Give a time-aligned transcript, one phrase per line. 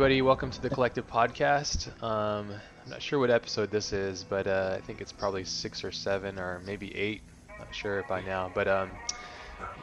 [0.00, 1.88] Everybody, welcome to the Collective Podcast.
[2.02, 5.84] Um, I'm not sure what episode this is, but uh, I think it's probably six
[5.84, 7.20] or seven or maybe eight.
[7.58, 8.90] Not sure by now, but um,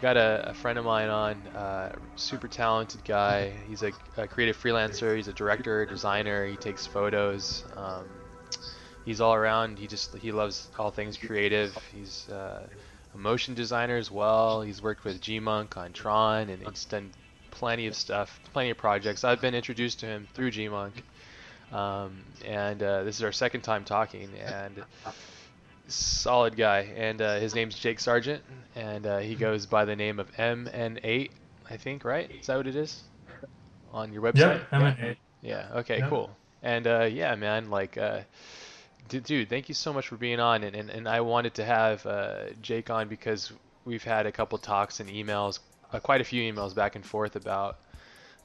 [0.02, 3.54] got a, a friend of mine on, uh, super talented guy.
[3.70, 5.16] He's a, a creative freelancer.
[5.16, 6.48] He's a director, designer.
[6.48, 7.64] He takes photos.
[7.76, 8.06] Um,
[9.06, 9.78] he's all around.
[9.78, 11.78] He just he loves all things creative.
[11.96, 12.66] He's uh,
[13.14, 14.64] a motion designer as well.
[14.64, 17.12] He's worked with Gmunk on Tron, and done
[17.58, 19.24] plenty of stuff, plenty of projects.
[19.24, 20.92] I've been introduced to him through Gmunk,
[21.72, 24.30] um, and uh, this is our second time talking.
[24.40, 24.84] And
[25.88, 28.42] solid guy, and uh, his name's Jake Sargeant,
[28.76, 31.32] and uh, he goes by the name of MN8,
[31.70, 32.30] I think, right?
[32.40, 33.02] Is that what it is
[33.92, 34.62] on your website?
[34.72, 35.16] Yeah, MN8.
[35.42, 35.70] Yeah.
[35.78, 36.04] Okay.
[36.08, 36.30] Cool.
[36.62, 37.98] And uh, yeah, man, like.
[37.98, 38.22] Uh,
[39.08, 42.06] dude, thank you so much for being on, and, and, and I wanted to have
[42.06, 43.54] uh, Jake on because
[43.86, 45.60] we've had a couple talks and emails
[45.94, 47.78] uh, quite a few emails back and forth about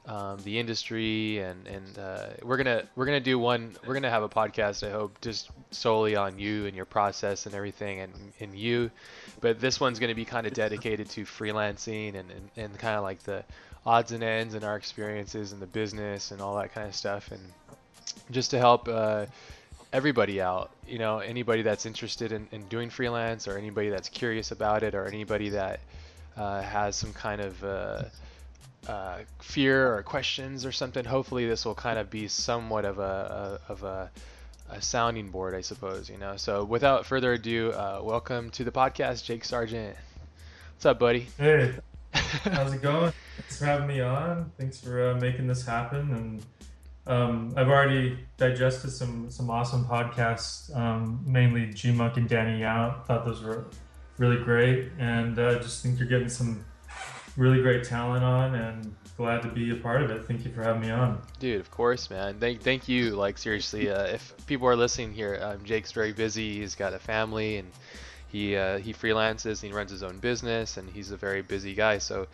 [0.05, 3.73] um, the industry, and and uh, we're gonna we're gonna do one.
[3.85, 4.85] We're gonna have a podcast.
[4.85, 8.91] I hope just solely on you and your process and everything, and and you.
[9.39, 13.03] But this one's gonna be kind of dedicated to freelancing and and, and kind of
[13.03, 13.45] like the
[13.85, 17.31] odds and ends and our experiences and the business and all that kind of stuff,
[17.31, 17.41] and
[18.31, 18.87] just to help.
[18.87, 19.25] Uh,
[19.91, 24.49] everybody out you know anybody that's interested in, in doing freelance or anybody that's curious
[24.49, 25.79] about it or anybody that
[26.37, 28.03] uh, has some kind of uh,
[28.87, 33.59] uh, fear or questions or something, hopefully this will kind of be somewhat of a,
[33.67, 34.11] a of a,
[34.69, 36.09] a, sounding board, I suppose.
[36.09, 36.35] You know.
[36.37, 39.95] So without further ado, uh, welcome to the podcast, Jake Sargeant.
[40.73, 41.27] What's up, buddy?
[41.37, 41.75] Hey,
[42.11, 43.13] how's it going?
[43.37, 44.51] Thanks for having me on.
[44.57, 46.13] Thanks for uh, making this happen.
[46.13, 46.45] And
[47.07, 53.05] um, I've already digested some some awesome podcasts, um, mainly Gmunk and Danny Yount.
[53.05, 53.67] Thought those were
[54.23, 56.63] really great, and uh, just think you're getting some
[57.35, 60.25] really great talent on, and glad to be a part of it.
[60.25, 61.59] Thank you for having me on, dude.
[61.59, 62.39] Of course, man.
[62.39, 63.11] Thank thank you.
[63.11, 66.59] Like seriously, uh, if people are listening here, um, Jake's very busy.
[66.59, 67.71] He's got a family, and
[68.29, 69.61] he uh, he freelances.
[69.61, 71.97] And he runs his own business, and he's a very busy guy.
[71.97, 72.27] So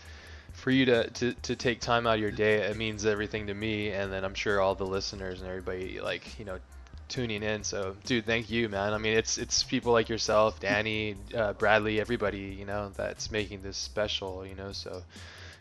[0.54, 3.54] for you to, to, to take time out of your day, it means everything to
[3.54, 6.60] me, and then I'm sure all the listeners and everybody like you know
[7.09, 7.64] tuning in.
[7.64, 8.94] So, dude, thank you, man.
[8.94, 13.62] I mean, it's it's people like yourself, Danny, uh, Bradley, everybody, you know, that's making
[13.62, 14.72] this special, you know.
[14.72, 15.03] So,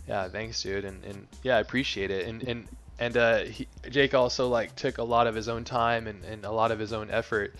[0.06, 2.26] yeah, thanks, dude, and and yeah, I appreciate it.
[2.26, 6.06] And and and uh, he, Jake also like took a lot of his own time
[6.06, 7.54] and, and a lot of his own effort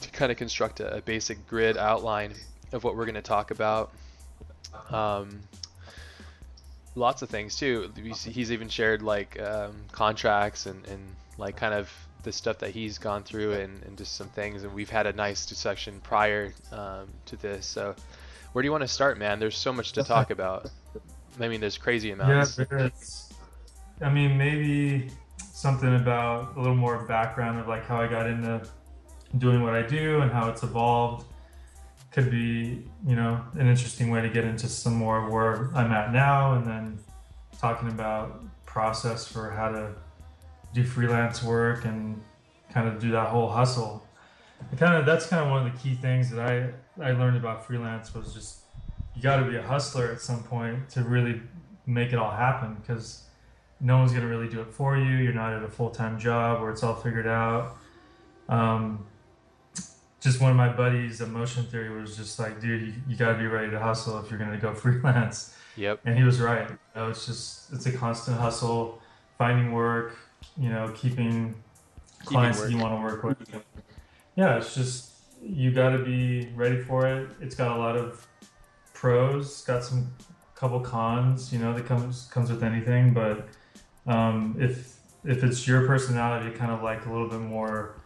[0.00, 2.34] to kind of construct a, a basic grid outline
[2.72, 3.92] of what we're going to talk about.
[4.90, 5.40] Um,
[6.96, 7.92] lots of things too.
[7.96, 11.00] He's even shared like um, contracts and, and
[11.38, 11.92] like kind of
[12.24, 14.64] the stuff that he's gone through and, and just some things.
[14.64, 17.66] And we've had a nice discussion prior um, to this.
[17.66, 17.94] So,
[18.52, 19.38] where do you want to start, man?
[19.38, 20.70] There's so much to talk about.
[21.40, 22.58] I mean, there's crazy amounts.
[22.58, 22.88] Yeah.
[24.00, 28.66] I mean, maybe something about a little more background of like how I got into
[29.38, 31.26] doing what I do and how it's evolved
[32.10, 36.12] could be, you know, an interesting way to get into some more where I'm at
[36.12, 36.98] now and then
[37.58, 39.94] talking about process for how to
[40.74, 42.20] do freelance work and
[42.70, 44.04] kind of do that whole hustle.
[44.70, 46.70] And kind of that's kind of one of the key things that I
[47.02, 48.58] I learned about freelance was just
[49.14, 51.40] you got to be a hustler at some point to really
[51.86, 53.22] make it all happen because
[53.80, 55.16] no one's gonna really do it for you.
[55.16, 57.76] You're not at a full time job where it's all figured out.
[58.48, 59.06] Um,
[60.20, 63.38] just one of my buddies, emotion theory was just like, dude, you, you got to
[63.38, 65.54] be ready to hustle if you're gonna go freelance.
[65.76, 66.00] Yep.
[66.04, 66.68] And he was right.
[66.68, 69.00] You know, it's just it's a constant hustle,
[69.38, 70.16] finding work,
[70.58, 71.54] you know, keeping
[72.24, 73.64] clients that you want to work with.
[74.36, 75.12] Yeah, it's just
[75.42, 77.28] you got to be ready for it.
[77.40, 78.26] It's got a lot of
[78.92, 80.12] pros, got some
[80.54, 83.12] couple cons, you know, that comes comes with anything.
[83.12, 83.48] But
[84.06, 87.96] um, if if it's your personality, kind of like a little bit more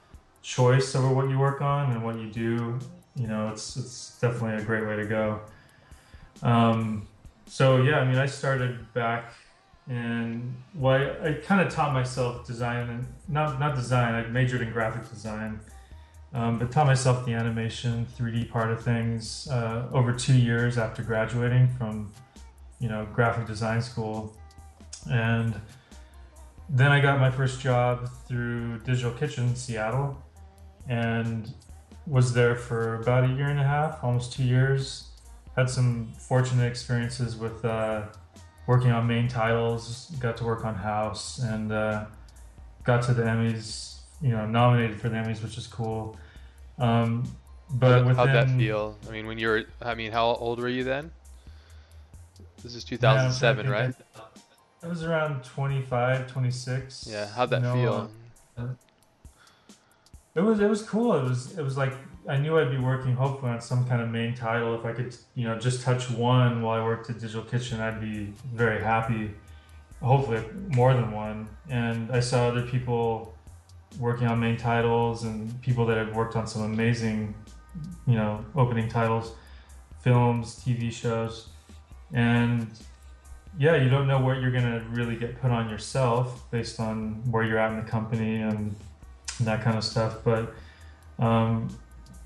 [0.42, 2.78] choice over what you work on and what you do,
[3.14, 5.40] you know, it's it's definitely a great way to go.
[6.42, 7.06] Um,
[7.46, 9.32] so yeah, I mean, I started back
[9.88, 14.14] and well, I, I kind of taught myself design and not not design.
[14.14, 15.60] I majored in graphic design,
[16.34, 21.02] um, but taught myself the animation, 3D part of things uh, over two years after
[21.02, 22.12] graduating from,
[22.80, 24.36] you know, graphic design school,
[25.10, 25.58] and
[26.68, 30.22] then I got my first job through Digital Kitchen Seattle,
[30.86, 31.54] and
[32.06, 35.04] was there for about a year and a half, almost two years.
[35.56, 37.64] Had some fortunate experiences with.
[37.64, 38.02] Uh,
[38.68, 42.04] working on main titles, got to work on House, and uh,
[42.84, 43.96] got to the Emmys.
[44.20, 46.16] You know, nominated for the Emmys, which is cool.
[46.78, 47.24] Um,
[47.70, 48.96] but how'd, within, that feel?
[49.08, 51.10] I mean, when you were, I mean, how old were you then?
[52.62, 53.94] This is 2007, yeah, right?
[54.82, 57.08] I was around 25, 26.
[57.10, 58.10] Yeah, how'd that you know, feel?
[58.56, 58.66] Uh,
[60.34, 61.14] it was it was cool.
[61.14, 61.94] It was it was like
[62.28, 64.78] I knew I'd be working hopefully on some kind of main title.
[64.78, 68.00] If I could, you know, just touch one while I worked at Digital Kitchen, I'd
[68.00, 69.30] be very happy.
[70.02, 71.48] Hopefully, more than one.
[71.70, 73.34] And I saw other people
[73.98, 77.34] working on main titles and people that had worked on some amazing,
[78.06, 79.32] you know, opening titles,
[80.02, 81.48] films, TV shows,
[82.12, 82.70] and
[83.58, 87.42] yeah, you don't know what you're gonna really get put on yourself based on where
[87.42, 88.76] you're at in the company and,
[89.38, 90.18] and that kind of stuff.
[90.22, 90.54] But
[91.18, 91.68] um,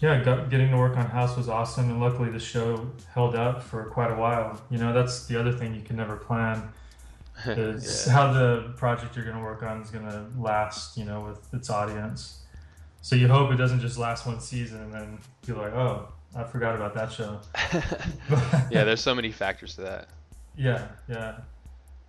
[0.02, 3.62] yeah, got, getting to work on House was awesome, and luckily the show held up
[3.62, 4.60] for quite a while.
[4.68, 6.72] You know, that's the other thing you can never plan
[7.46, 8.12] is yeah.
[8.12, 10.98] how the project you're going to work on is going to last.
[10.98, 12.40] You know, with its audience.
[13.00, 16.44] So you hope it doesn't just last one season and then you're like, oh, I
[16.44, 17.40] forgot about that show.
[18.70, 20.08] yeah, there's so many factors to that.
[20.56, 21.38] Yeah, yeah,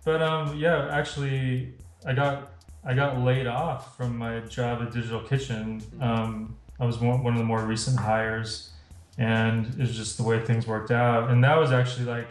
[0.04, 1.74] but um, yeah, actually,
[2.04, 2.50] I got
[2.84, 5.80] I got laid off from my job at Digital Kitchen.
[6.00, 8.70] Um, I was one, of the more recent hires,
[9.16, 11.30] and it's just the way things worked out.
[11.30, 12.28] And that was actually like,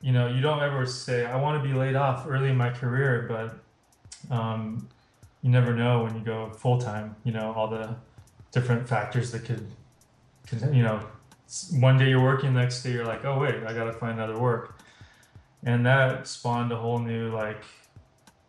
[0.00, 2.70] you know, you don't ever say I want to be laid off early in my
[2.70, 4.88] career, but um,
[5.42, 7.14] you never know when you go full time.
[7.22, 7.94] You know, all the
[8.50, 9.64] different factors that could,
[10.48, 11.00] could, you know,
[11.78, 14.38] one day you're working, next day you're like, oh wait, I got to find other
[14.38, 14.76] work,
[15.62, 17.62] and that spawned a whole new like,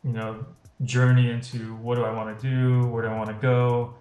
[0.04, 0.44] you know,
[0.84, 3.94] journey into what do I want to do, where do I want to go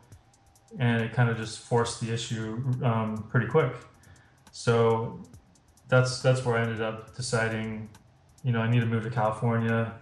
[0.79, 3.73] and it kind of just forced the issue um, pretty quick.
[4.51, 5.21] So
[5.89, 7.89] that's that's where I ended up deciding,
[8.45, 9.95] you know, I need to move to California.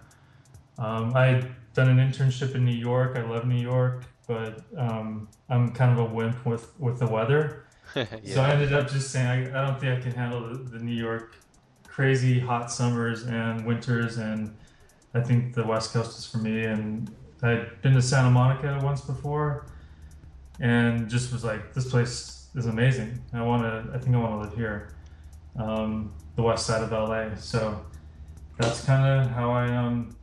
[0.77, 3.17] Um, I had done an internship in New York.
[3.17, 7.65] I love New York, but um, I'm kind of a wimp with with the weather.
[7.95, 8.05] yeah.
[8.25, 10.79] So I ended up just saying I, I don't think I can handle the, the
[10.79, 11.35] New York
[11.85, 14.55] crazy hot summers and winters, and
[15.13, 16.65] I think the West Coast is for me.
[16.65, 17.09] And
[17.41, 19.65] I'd been to Santa Monica once before
[20.59, 23.21] and just was like, this place is amazing.
[23.33, 23.93] I want to.
[23.93, 24.95] I think I want to live here,
[25.57, 27.35] um, the west side of LA.
[27.35, 27.85] So
[28.57, 30.15] that's kind of how I um,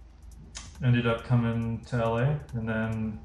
[0.82, 3.20] ended up coming to LA, and then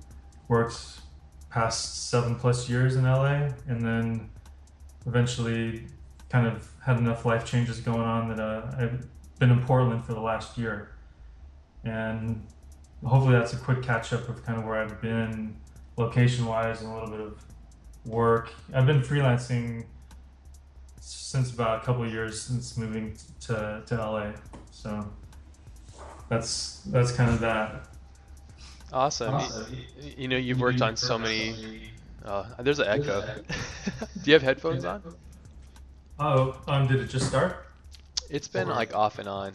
[0.48, 1.02] worked
[1.50, 4.30] past seven plus years in LA, and then
[5.08, 5.88] eventually
[6.30, 9.08] kind of had enough life changes going on that uh, I've
[9.40, 10.92] been in Portland for the last year,
[11.84, 12.46] and
[13.04, 15.56] hopefully that's a quick catch up of kind of where I've been
[16.00, 17.44] location wise and a little bit of
[18.06, 18.52] work.
[18.74, 19.86] I've been freelancing
[21.02, 24.32] since about a couple years since moving to, to LA.
[24.72, 25.06] So
[26.30, 27.88] that's that's kind of that.
[28.92, 29.36] Awesome.
[29.36, 29.76] awesome.
[30.00, 31.92] You, you, know, you've worked on so many.
[32.26, 33.22] Uh, there's an echo.
[33.22, 35.04] Do you have headphones on?
[36.20, 37.68] Oh, um, did it just start?
[38.30, 38.74] It's been or...
[38.74, 39.54] like off and on.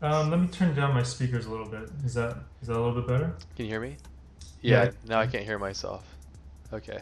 [0.00, 1.90] Um, let me turn down my speakers a little bit.
[2.04, 3.34] Is that is that a little bit better?
[3.56, 3.96] Can you hear me?
[4.60, 4.90] Yeah, yeah.
[5.06, 6.04] now I can't hear myself.
[6.72, 7.00] Okay.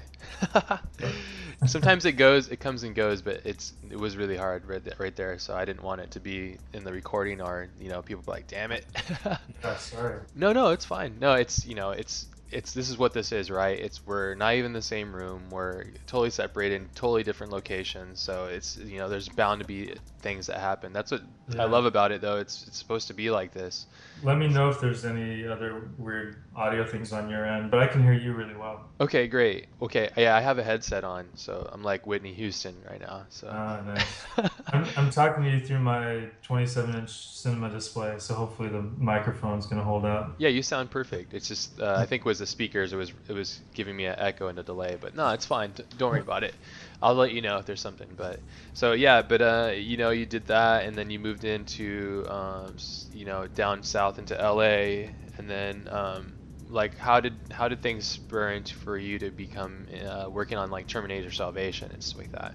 [1.66, 5.16] Sometimes it goes, it comes and goes, but it's it was really hard right, right
[5.16, 5.38] there.
[5.38, 8.30] So I didn't want it to be in the recording, or you know, people be
[8.30, 8.86] like, "Damn it."
[9.64, 10.20] yeah, sorry.
[10.34, 11.18] No, no, it's fine.
[11.18, 13.78] No, it's you know, it's it's this is what this is, right?
[13.78, 15.50] It's we're not even in the same room.
[15.50, 18.20] We're totally separated, in totally different locations.
[18.20, 19.94] So it's you know, there's bound to be
[20.26, 20.92] things that happen.
[20.92, 21.22] That's what
[21.54, 21.62] yeah.
[21.62, 22.38] I love about it, though.
[22.38, 23.86] It's it's supposed to be like this.
[24.24, 27.86] Let me know if there's any other weird audio things on your end, but I
[27.86, 28.86] can hear you really well.
[29.00, 29.66] Okay, great.
[29.80, 33.26] Okay, yeah, I have a headset on, so I'm like Whitney Houston right now.
[33.28, 33.48] So.
[33.52, 34.24] Ah, nice.
[34.72, 39.84] I'm, I'm talking to you through my 27-inch cinema display, so hopefully the microphone's gonna
[39.84, 40.34] hold up.
[40.38, 41.34] Yeah, you sound perfect.
[41.34, 42.92] It's just uh, I think it was the speakers.
[42.92, 45.72] It was it was giving me an echo and a delay, but no, it's fine.
[45.98, 46.54] Don't worry about it.
[47.02, 48.08] I'll let you know if there's something.
[48.16, 48.40] But
[48.72, 52.76] so yeah, but uh, you know, you did that, and then you moved into um,
[53.12, 56.32] you know down south into LA, and then um,
[56.68, 60.86] like how did how did things spur for you to become uh, working on like
[60.86, 62.54] Terminator Salvation and stuff like that?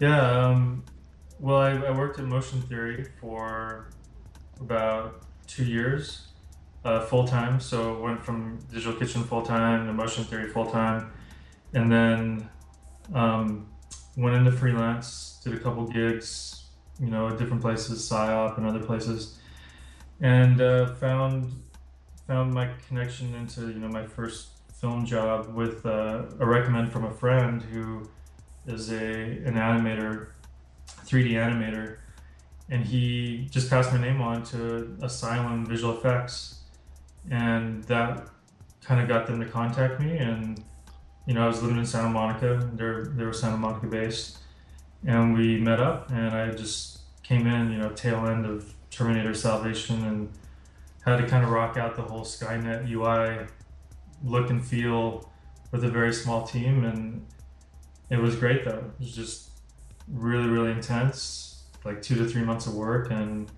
[0.00, 0.84] Yeah, um,
[1.40, 3.88] well, I, I worked at Motion Theory for
[4.60, 6.24] about two years.
[6.84, 11.10] Uh, full time, so went from Digital Kitchen full time to Motion Theory full time,
[11.74, 12.48] and then
[13.14, 13.68] um,
[14.16, 16.64] went into freelance, did a couple gigs,
[17.00, 19.38] you know, at different places, PSYOP and other places,
[20.20, 21.52] and uh, found
[22.26, 24.48] found my connection into you know my first
[24.80, 28.08] film job with uh, a recommend from a friend who
[28.66, 29.12] is a
[29.44, 30.28] an animator,
[31.04, 31.98] 3D animator,
[32.68, 36.62] and he just passed my name on to Asylum Visual Effects,
[37.30, 38.28] and that
[38.82, 40.62] kind of got them to contact me and
[41.28, 42.70] you know, I was living in Santa Monica.
[42.72, 44.38] They're they were Santa Monica based,
[45.06, 46.10] and we met up.
[46.10, 50.32] And I just came in, you know, tail end of Terminator Salvation and
[51.04, 53.46] had to kind of rock out the whole Skynet UI
[54.24, 55.30] look and feel
[55.70, 56.82] with a very small team.
[56.84, 57.26] And
[58.08, 58.78] it was great though.
[58.78, 59.50] It was just
[60.10, 63.10] really, really intense, like two to three months of work.
[63.10, 63.52] And,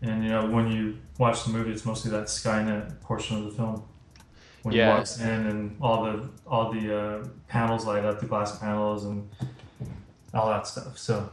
[0.00, 3.50] and you know, when you watch the movie, it's mostly that Skynet portion of the
[3.50, 3.87] film
[4.68, 5.16] when yes.
[5.16, 9.06] he walks in, and all the all the uh, panels light up, the glass panels,
[9.06, 9.26] and
[10.34, 10.98] all that stuff.
[10.98, 11.32] So,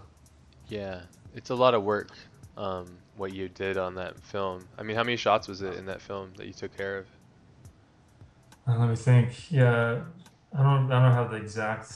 [0.70, 1.02] yeah,
[1.36, 2.12] it's a lot of work.
[2.58, 4.68] Um, what you did on that film.
[4.78, 7.08] I mean, how many shots was it in that film that you took care of?
[8.68, 9.52] Uh, let me think.
[9.52, 10.02] Yeah,
[10.58, 10.92] I don't.
[10.92, 11.92] I don't have the exact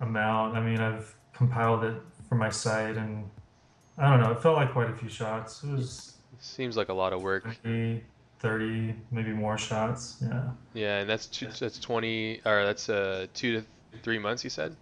[0.00, 0.56] amount.
[0.56, 3.28] I mean, I've compiled it for my site, and
[3.96, 4.30] I don't know.
[4.30, 5.64] It felt like quite a few shots.
[5.64, 6.14] It was.
[6.32, 7.44] It seems like a lot of work
[8.38, 10.16] thirty, maybe more shots.
[10.22, 10.50] Yeah.
[10.74, 13.66] Yeah, and that's two, that's twenty, or that's uh two to
[14.02, 14.44] three months.
[14.44, 14.76] You said.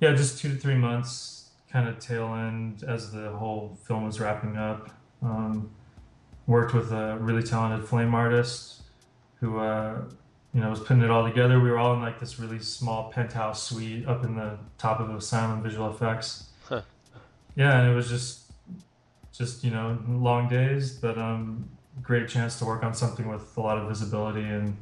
[0.00, 4.20] Yeah, just two to three months, kind of tail end as the whole film was
[4.20, 4.90] wrapping up.
[5.22, 5.70] Um,
[6.46, 8.82] worked with a really talented flame artist
[9.40, 10.02] who, uh,
[10.52, 11.58] you know, was putting it all together.
[11.60, 15.10] We were all in like this really small penthouse suite up in the top of
[15.10, 16.50] Asylum Visual Effects.
[16.68, 16.82] Huh.
[17.56, 18.52] Yeah, and it was just,
[19.32, 21.70] just you know, long days, but um,
[22.02, 24.76] great chance to work on something with a lot of visibility, and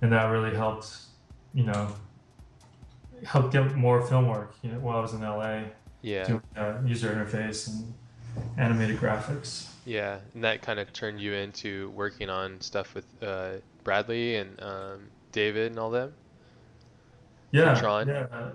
[0.00, 0.96] and that really helped,
[1.54, 1.88] you know,
[3.24, 4.54] helped get more film work.
[4.62, 5.64] You know, while I was in LA
[6.02, 6.26] Yeah.
[6.26, 7.94] doing uh, user interface and
[8.58, 9.68] animated graphics.
[9.84, 14.60] Yeah, and that kind of turned you into working on stuff with uh, Bradley and
[14.62, 16.14] um, David and all them.
[17.50, 18.50] Yeah, yeah.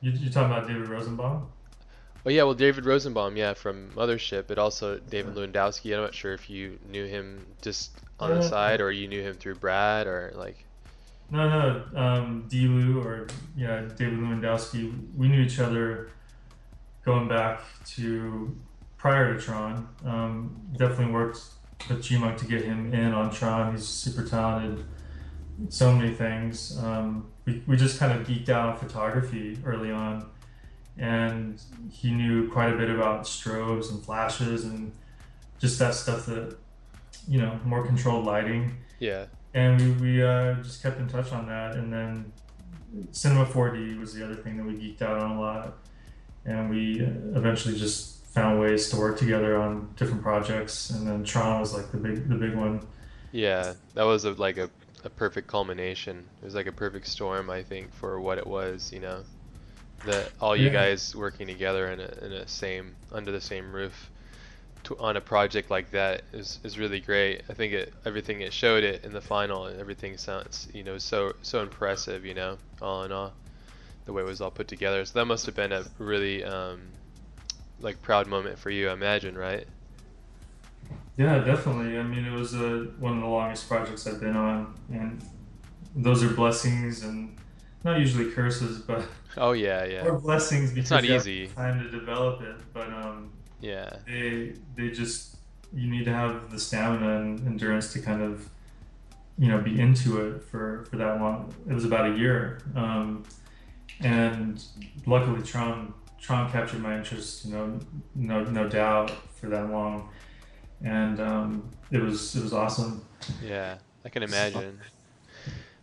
[0.00, 1.48] You you talking about David Rosenbaum?
[2.26, 5.94] Oh yeah, well David Rosenbaum, yeah, from Mothership, but also David Lewandowski.
[5.94, 9.22] I'm not sure if you knew him just on the Uh, side or you knew
[9.22, 10.64] him through Brad or like.
[11.30, 12.00] No, no.
[12.00, 14.92] Um, D-Lew or yeah, David Lewandowski.
[15.16, 16.10] We knew each other
[17.04, 17.60] going back
[17.94, 18.56] to
[18.96, 19.88] prior to Tron.
[20.04, 21.38] Um, definitely worked
[21.88, 23.72] with G-Munk to get him in on Tron.
[23.72, 24.84] He's super talented.
[25.68, 26.76] So many things.
[26.82, 30.28] Um, we, we just kind of geeked out on photography early on.
[30.98, 31.60] And
[31.90, 34.92] he knew quite a bit about strobes and flashes and
[35.58, 36.56] just that stuff that,
[37.28, 39.26] you know, more controlled lighting Yeah.
[39.54, 42.32] and we, we uh, just kept in touch on that and then
[43.10, 45.74] cinema 4d was the other thing that we geeked out on a lot
[46.44, 51.24] and we uh, eventually just found ways to work together on different projects and then
[51.24, 52.80] tron was like the big the big one
[53.32, 54.70] Yeah, that was a, like a,
[55.04, 56.24] a perfect culmination.
[56.40, 59.24] It was like a perfect storm, I think, for what it was, you know.
[60.04, 60.70] That all you Yeah.
[60.70, 64.10] guys working together in a, in a same under the same roof
[64.84, 67.42] to, on a project like that is, is really great.
[67.48, 70.98] I think it everything it showed it in the final and everything sounds you know
[70.98, 73.34] so so impressive, you know, all in all,
[74.06, 75.04] the way it was all put together.
[75.04, 76.82] So that must have been a really um,
[77.80, 79.66] like proud moment for you, I imagine, right?
[81.16, 84.74] yeah definitely i mean it was uh, one of the longest projects i've been on
[84.90, 85.22] and
[85.94, 87.36] those are blessings and
[87.86, 89.02] not usually curses but
[89.38, 91.46] Oh yeah, yeah, or blessings because it's not easy.
[91.48, 93.90] time to develop it but um yeah.
[94.06, 95.36] they they just
[95.74, 98.48] you need to have the stamina and endurance to kind of
[99.38, 103.22] you know be into it for for that long it was about a year um,
[104.00, 104.64] and
[105.06, 107.78] luckily tron tron captured my interest you know
[108.14, 110.08] no no doubt for that long
[110.82, 113.04] and um, it was it was awesome
[113.42, 114.78] Yeah, I can imagine.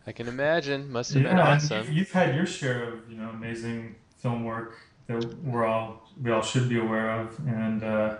[0.06, 0.92] I can imagine.
[0.92, 1.88] Must have been yeah and awesome.
[1.88, 6.32] you- you've had your share of you know amazing film work that we're all we
[6.32, 8.18] all should be aware of and uh,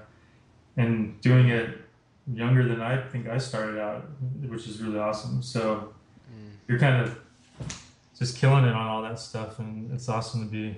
[0.78, 1.78] and doing it
[2.34, 4.06] younger than I think I started out,
[4.48, 5.42] which is really awesome.
[5.42, 5.94] So
[6.34, 6.52] Mm.
[6.68, 7.20] you're kind of
[8.18, 10.78] just killing it on all that stuff, and it's awesome to be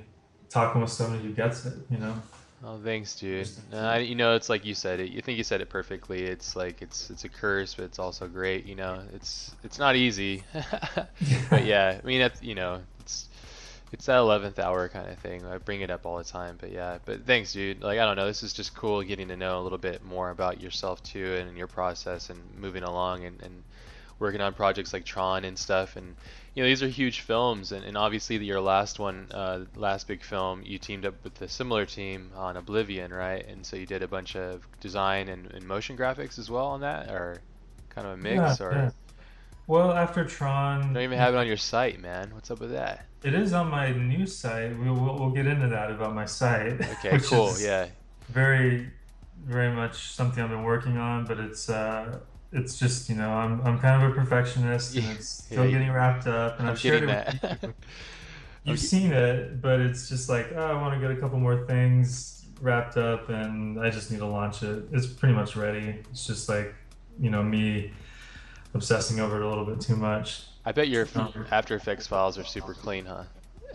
[0.49, 1.73] talking with somebody who gets it.
[1.91, 2.15] You know.
[2.63, 3.49] Oh, thanks, dude.
[3.71, 5.11] Uh, you know, it's like you said it.
[5.11, 6.23] You think you said it perfectly.
[6.23, 8.65] It's like it's it's a curse, but it's also great.
[8.65, 10.43] You know, it's it's not easy.
[11.49, 13.27] but yeah, I mean, that's you know, it's
[13.91, 15.45] it's that eleventh hour kind of thing.
[15.45, 16.97] I bring it up all the time, but yeah.
[17.05, 17.81] But thanks, dude.
[17.81, 20.29] Like I don't know, this is just cool getting to know a little bit more
[20.29, 23.63] about yourself too, and your process, and moving along, and, and
[24.19, 26.15] working on projects like Tron and stuff, and
[26.53, 30.23] you know these are huge films, and, and obviously your last one, uh, last big
[30.23, 33.45] film, you teamed up with a similar team on Oblivion, right?
[33.47, 36.81] And so you did a bunch of design and, and motion graphics as well on
[36.81, 37.41] that, or
[37.89, 38.91] kind of a mix, Yeah, or yeah.
[39.67, 40.25] Well, after
[40.81, 42.31] you Tron, don't even have it on your site, man.
[42.33, 43.05] What's up with that?
[43.23, 44.77] it is on my new site.
[44.77, 46.79] We'll, we'll, we'll get into that about my site.
[46.81, 47.55] Okay, cool.
[47.59, 47.87] Yeah,
[48.29, 48.91] Very,
[49.43, 52.19] very much something I've been working on, but it's uh,
[52.55, 55.91] it's just you know I'm I'm kind of a perfectionist, and it's still yeah, getting
[55.91, 57.73] wrapped up, and I'm I've shared getting it with that.
[58.63, 61.67] You've seen it, but it's just like, oh, I want to get a couple more
[61.67, 64.85] things wrapped up, and I just need to launch it.
[64.91, 65.99] It's pretty much ready.
[66.09, 66.73] It's just like,
[67.19, 67.91] you know, me
[68.73, 70.45] obsessing over it a little bit too much.
[70.65, 71.07] I bet your
[71.51, 73.25] After Effects files are super clean, huh?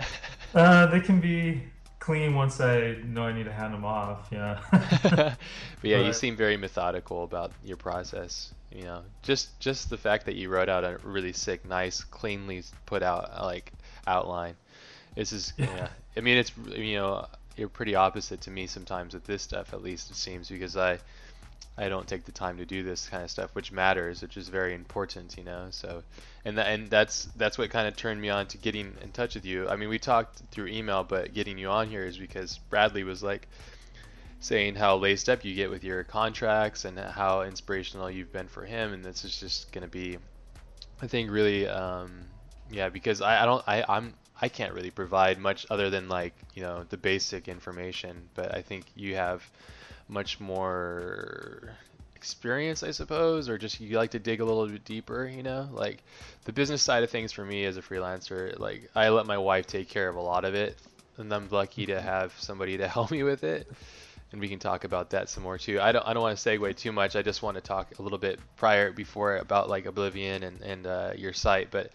[0.57, 1.63] uh, they can be
[2.01, 4.27] clean once I know I need to hand them off.
[4.33, 4.61] Yeah.
[4.73, 5.37] but
[5.83, 8.53] yeah, but, you seem very methodical about your process.
[8.73, 12.63] You know, just just the fact that you wrote out a really sick, nice, cleanly
[12.87, 13.73] put out like
[14.07, 14.57] outline.
[15.17, 15.67] This is yeah.
[15.77, 15.89] yeah.
[16.17, 19.75] I mean, it's you know, you're pretty opposite to me sometimes with this stuff.
[19.75, 20.99] At least it seems because I
[21.81, 24.49] I don't take the time to do this kind of stuff, which matters, which is
[24.49, 25.69] very important, you know.
[25.71, 26.03] So,
[26.45, 29.35] and that, and that's that's what kind of turned me on to getting in touch
[29.35, 29.69] with you.
[29.69, 33.23] I mean, we talked through email, but getting you on here is because Bradley was
[33.23, 33.49] like
[34.41, 38.65] saying how laced up you get with your contracts and how inspirational you've been for
[38.65, 40.19] him, and this is just going to be,
[41.01, 42.23] I think, really, um,
[42.71, 46.35] yeah, because I, I don't I I'm I can't really provide much other than like
[46.55, 49.49] you know the basic information, but I think you have
[50.09, 51.77] much more
[52.17, 55.69] experience, I suppose, or just you like to dig a little bit deeper, you know?
[55.73, 56.03] Like
[56.45, 59.67] the business side of things for me as a freelancer, like I let my wife
[59.67, 60.77] take care of a lot of it,
[61.17, 63.67] and I'm lucky to have somebody to help me with it.
[64.33, 65.81] And we can talk about that some more too.
[65.81, 67.17] I don't I don't want to segue too much.
[67.17, 70.87] I just want to talk a little bit prior before about like Oblivion and and
[70.87, 71.91] uh, your site, but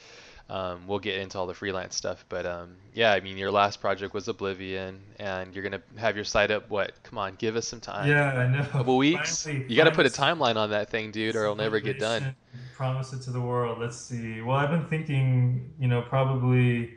[0.47, 3.81] um, we'll get into all the freelance stuff, but um, yeah, I mean, your last
[3.81, 6.69] project was Oblivion, and you're gonna have your site up.
[6.69, 6.91] What?
[7.03, 8.07] Come on, give us some time.
[8.07, 8.61] Yeah, I know.
[8.61, 9.43] A couple weeks.
[9.45, 11.99] Finally, you got to put a timeline on that thing, dude, or it'll never get
[11.99, 12.35] done.
[12.75, 13.79] Promise it to the world.
[13.79, 14.41] Let's see.
[14.41, 16.93] Well, I've been thinking, you know, probably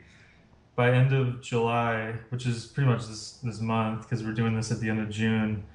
[0.79, 4.71] by end of July, which is pretty much this this month, because we're doing this
[4.71, 5.65] at the end of June.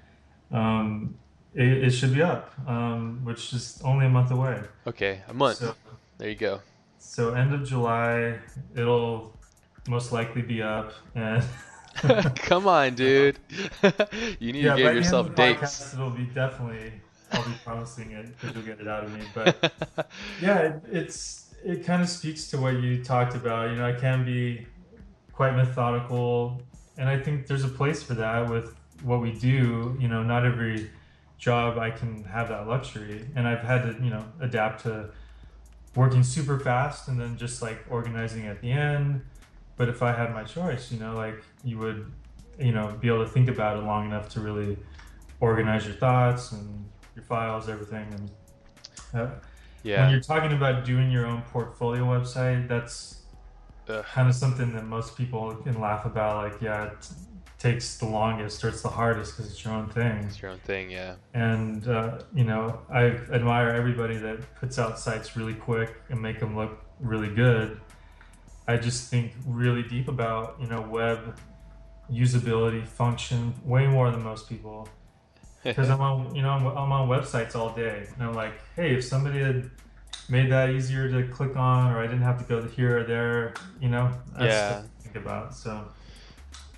[0.50, 1.14] Um,
[1.52, 4.62] it, it should be up, um, which is only a month away.
[4.86, 5.58] Okay, a month.
[5.58, 5.74] So,
[6.16, 6.62] there you go.
[6.98, 8.38] So end of July,
[8.74, 9.36] it'll
[9.88, 10.94] most likely be up.
[11.14, 11.44] And
[12.36, 13.38] come on, dude,
[14.40, 15.60] you need yeah, to give yourself dates.
[15.60, 16.92] Podcast, it'll be definitely.
[17.30, 19.20] I'll be promising it because you'll get it out of me.
[19.34, 20.08] But
[20.40, 23.70] yeah, it, it's it kind of speaks to what you talked about.
[23.70, 24.66] You know, I can be
[25.34, 26.62] quite methodical,
[26.96, 29.96] and I think there's a place for that with what we do.
[29.98, 30.90] You know, not every
[31.38, 35.10] job I can have that luxury, and I've had to you know adapt to
[35.94, 39.22] working super fast and then just like organizing at the end.
[39.76, 42.12] But if I had my choice, you know, like you would,
[42.58, 44.76] you know, be able to think about it long enough to really
[45.40, 48.06] organize your thoughts and your files, everything.
[48.12, 48.30] And
[49.20, 49.34] uh,
[49.82, 53.13] yeah, when you're talking about doing your own portfolio website, that's
[53.88, 54.04] Ugh.
[54.04, 56.44] kind of something that most people can laugh about.
[56.44, 57.08] Like, yeah, it
[57.64, 60.24] takes the longest or it's the hardest because it's your own thing.
[60.24, 61.14] It's your own thing, yeah.
[61.32, 66.40] And uh, you know, I admire everybody that puts out sites really quick and make
[66.40, 67.80] them look really good.
[68.68, 71.38] I just think really deep about you know web
[72.12, 74.88] usability, function way more than most people.
[75.64, 78.94] Because I'm on you know I'm, I'm on websites all day, and I'm like, hey,
[78.94, 79.70] if somebody had
[80.28, 83.54] made that easier to click on, or I didn't have to go here or there,
[83.80, 84.82] you know, that's yeah.
[85.00, 85.54] think about.
[85.54, 85.84] So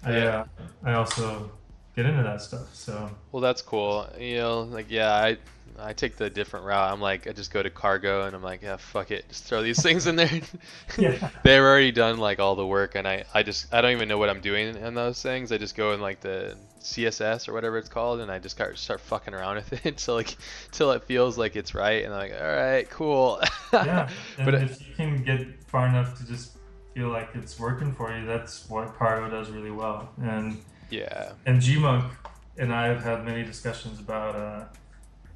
[0.02, 0.44] I, yeah.
[0.58, 1.50] Uh, I also
[1.94, 2.74] get into that stuff.
[2.74, 3.10] So.
[3.32, 4.08] Well, that's cool.
[4.18, 5.38] You know, like yeah, I
[5.78, 6.92] I take the different route.
[6.92, 9.62] I'm like I just go to cargo and I'm like yeah, fuck it, just throw
[9.62, 10.40] these things in there.
[10.98, 11.30] yeah.
[11.42, 14.18] They've already done like all the work, and I I just I don't even know
[14.18, 15.52] what I'm doing in those things.
[15.52, 18.78] I just go in like the CSS or whatever it's called, and I just start
[18.78, 20.36] start fucking around with it until like
[20.72, 23.40] till it feels like it's right, and I'm like, all right, cool.
[23.72, 26.56] yeah, and but if you can get far enough to just
[26.94, 30.08] feel like it's working for you, that's what Cargo does really well.
[30.22, 32.10] And yeah, and Gmunk
[32.58, 34.64] and I have had many discussions about uh,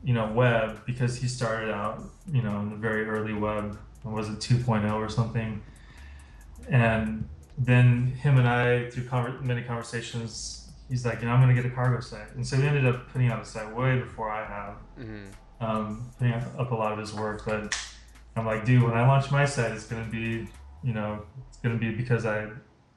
[0.04, 3.78] you know web because he started out you know in the very early web.
[4.02, 5.60] Was it 2.0 or something?
[6.70, 10.59] And then him and I through conver- many conversations,
[10.90, 12.84] he's like, you know, I'm going to get a cargo site, and so he ended
[12.84, 15.64] up putting out a site way before I have, mm-hmm.
[15.64, 17.46] um, putting up a lot of his work.
[17.46, 17.74] But
[18.36, 20.48] I'm like, dude, when I launch my site, it's going to be
[20.82, 22.48] you know, it's going to be because I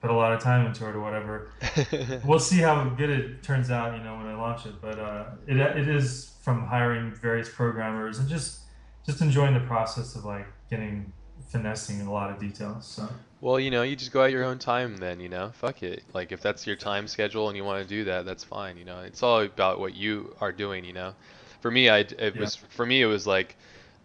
[0.01, 1.51] put a lot of time into it or whatever.
[2.25, 4.73] we'll see how good it turns out, you know, when I launch it.
[4.82, 8.60] But uh, it, it is from hiring various programmers and just
[9.06, 11.12] just enjoying the process of like getting
[11.49, 12.86] finessing in a lot of details.
[12.86, 13.08] So.
[13.43, 15.51] Well, you know, you just go at your own time then, you know.
[15.56, 16.01] Fuck it.
[16.13, 18.86] Like if that's your time schedule and you want to do that, that's fine, you
[18.86, 19.01] know.
[19.01, 21.13] It's all about what you are doing, you know.
[21.60, 22.39] For me, I it yeah.
[22.39, 23.58] was for me it was like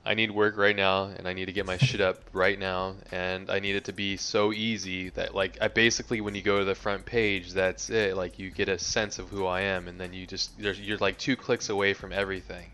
[0.05, 2.97] I need work right now and I need to get my shit up right now
[3.13, 6.59] and I need it to be so easy that like I basically when you go
[6.59, 9.87] to the front page that's it like you get a sense of who I am
[9.87, 12.73] and then you just you're like two clicks away from everything.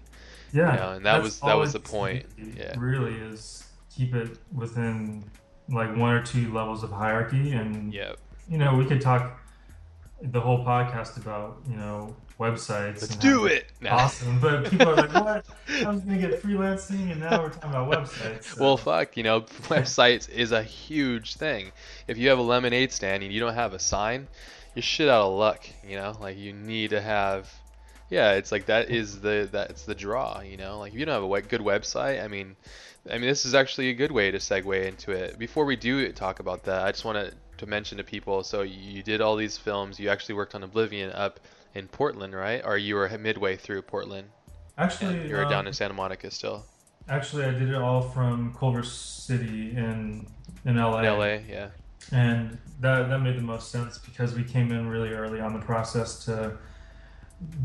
[0.51, 0.73] Yeah.
[0.73, 0.93] You know?
[0.93, 2.25] and that was that was the point.
[2.57, 2.75] Yeah.
[2.79, 5.25] Really is keep it within
[5.69, 8.13] like one or two levels of hierarchy and yeah.
[8.49, 9.41] You know, we could talk
[10.21, 13.01] the whole podcast about, you know, websites.
[13.01, 13.67] Let's do it.
[13.89, 15.47] Awesome, but people are like, "What?
[15.69, 18.63] I was gonna get freelancing, and now we're talking about websites." So.
[18.63, 21.73] Well, fuck, you know, websites is a huge thing.
[22.09, 24.29] If you have a lemonade stand and you don't have a sign,
[24.75, 25.65] you're shit out of luck.
[25.87, 27.53] You know, like you need to have.
[28.11, 30.41] Yeah, it's like that is the that's the draw.
[30.41, 32.57] You know, like if you don't have a good website, I mean,
[33.11, 35.39] I mean, this is actually a good way to segue into it.
[35.39, 38.43] Before we do talk about that, I just want to to mention to people.
[38.43, 40.01] So you did all these films.
[40.01, 41.41] You actually worked on Oblivion up
[41.75, 42.63] in Portland, right?
[42.65, 44.29] Or you were midway through Portland?
[44.77, 46.65] Actually, you're um, down in Santa Monica still.
[47.09, 50.27] Actually, I did it all from Culver City in
[50.65, 51.01] in LA.
[51.01, 51.69] In LA, yeah.
[52.11, 55.61] And that that made the most sense because we came in really early on the
[55.61, 56.57] process to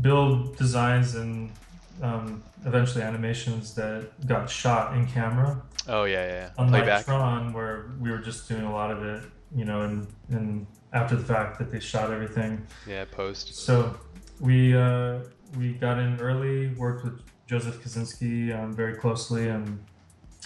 [0.00, 1.52] build designs and
[2.02, 5.62] um, eventually animations that got shot in camera.
[5.88, 6.50] Oh yeah, yeah.
[6.58, 7.04] Unlike Playback.
[7.04, 9.22] Tron, where we were just doing a lot of it,
[9.54, 12.66] you know, and and after the fact that they shot everything.
[12.86, 13.54] Yeah, post.
[13.54, 13.94] So
[14.40, 15.20] we uh,
[15.56, 19.84] we got in early, worked with Joseph Kosinski um, very closely, and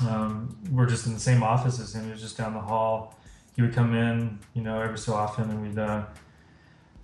[0.03, 2.05] um, we're just in the same office as him.
[2.05, 3.19] He was just down the hall.
[3.55, 6.05] He would come in, you know, every so often, and we'd uh,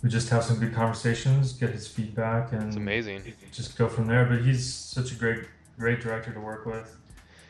[0.01, 3.21] we just have some good conversations, get his feedback, and it's amazing.
[3.51, 4.25] Just go from there.
[4.25, 5.45] But he's such a great
[5.77, 6.97] great director to work with.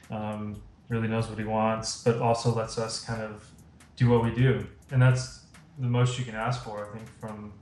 [0.09, 3.49] Um, really knows what he wants, but also lets us kind of
[3.95, 5.45] do what we do, and that's
[5.79, 7.53] the most you can ask for, I think, from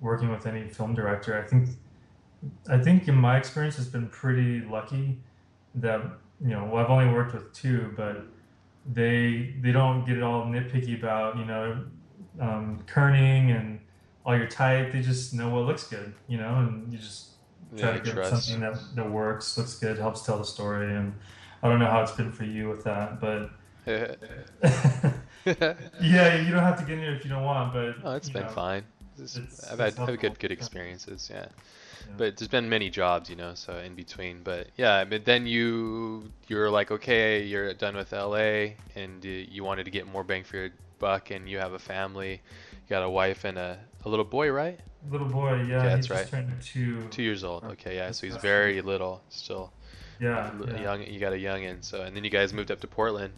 [0.00, 1.38] working with any film director.
[1.38, 1.70] I think,
[2.68, 5.18] I think in my experience, it's been pretty lucky
[5.76, 6.02] that
[6.40, 6.64] you know.
[6.64, 8.26] Well, I've only worked with two, but
[8.92, 11.84] they they don't get it all nitpicky about you know
[12.40, 13.80] um, kerning and
[14.28, 14.92] all your type.
[14.92, 17.28] They just know what looks good, you know, and you just
[17.76, 18.30] try yeah, to get trust.
[18.30, 20.94] something that, that works, looks good, helps tell the story.
[20.94, 21.14] And
[21.62, 23.50] I don't know how it's been for you with that, but
[23.86, 28.42] yeah, you don't have to get in if you don't want, but oh, it's been
[28.42, 28.84] know, fine.
[29.18, 31.46] It's, I've had good good experiences, yeah.
[31.46, 31.48] yeah.
[32.18, 34.42] But there's been many jobs, you know, so in between.
[34.42, 39.84] But yeah, but then you you're like, okay, you're done with LA, and you wanted
[39.84, 43.10] to get more bang for your buck, and you have a family, you got a
[43.10, 44.78] wife and a, a little boy, right?
[45.10, 45.78] Little boy, yeah.
[45.78, 46.28] Okay, that's right.
[46.60, 47.02] two.
[47.10, 47.64] Two years old.
[47.64, 48.10] Okay, yeah.
[48.10, 49.72] So he's very little still.
[50.20, 50.82] Yeah, yeah.
[50.82, 51.02] Young.
[51.06, 51.84] You got a youngin.
[51.84, 53.32] So and then you guys moved up to Portland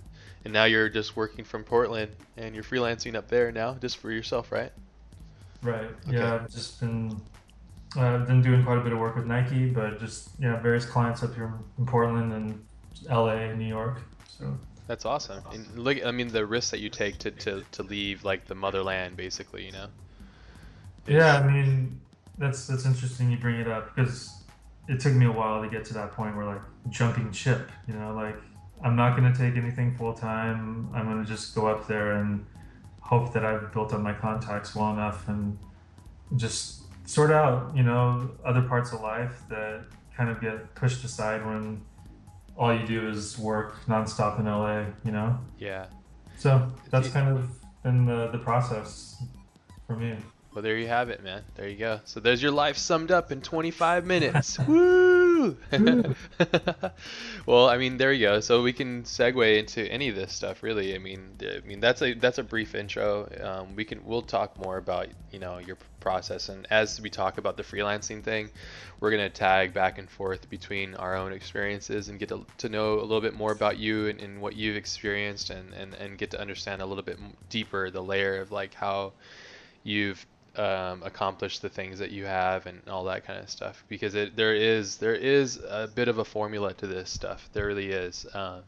[0.44, 4.10] and now you're just working from Portland and you're freelancing up there now just for
[4.10, 4.72] yourself, right?
[5.62, 5.90] Right.
[6.08, 6.16] Okay.
[6.16, 7.20] Yeah, I've just been
[7.96, 10.86] uh, I've been doing quite a bit of work with Nike, but just yeah, various
[10.86, 12.64] clients up here in Portland and
[13.08, 14.00] LA and New York.
[14.26, 15.42] So that's awesome.
[15.52, 18.54] And look, I mean, the risks that you take to, to, to leave like the
[18.54, 19.86] motherland, basically, you know.
[21.10, 22.00] Yeah, I mean,
[22.38, 24.44] that's that's interesting you bring it up because
[24.88, 27.94] it took me a while to get to that point where like jumping ship, you
[27.94, 28.36] know, like
[28.82, 30.88] I'm not going to take anything full time.
[30.94, 32.46] I'm going to just go up there and
[33.00, 35.58] hope that I've built up my contacts well enough and
[36.36, 39.82] just sort out, you know, other parts of life that
[40.16, 41.82] kind of get pushed aside when
[42.56, 45.36] all you do is work nonstop in LA, you know?
[45.58, 45.86] Yeah.
[46.38, 47.50] So that's kind of
[47.82, 49.20] been the, the process
[49.86, 50.16] for me.
[50.52, 51.42] Well, there you have it, man.
[51.54, 52.00] There you go.
[52.04, 54.58] So there's your life summed up in 25 minutes.
[54.66, 55.20] Woo!
[57.46, 58.40] well, I mean, there you go.
[58.40, 60.94] So we can segue into any of this stuff, really.
[60.94, 63.28] I mean, I mean that's a that's a brief intro.
[63.40, 67.38] Um, we can we'll talk more about you know your process, and as we talk
[67.38, 68.50] about the freelancing thing,
[68.98, 72.94] we're gonna tag back and forth between our own experiences and get to, to know
[72.94, 76.32] a little bit more about you and, and what you've experienced, and, and and get
[76.32, 79.12] to understand a little bit deeper the layer of like how
[79.84, 83.84] you've um, accomplish the things that you have and all that kind of stuff.
[83.88, 87.48] Because it there is there is a bit of a formula to this stuff.
[87.52, 88.26] There really is.
[88.34, 88.62] Um,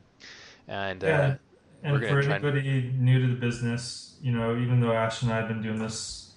[0.68, 1.20] and yeah.
[1.20, 1.36] Uh,
[1.84, 3.00] and for anybody and...
[3.00, 6.34] new to the business you know even though Ash and I have been doing this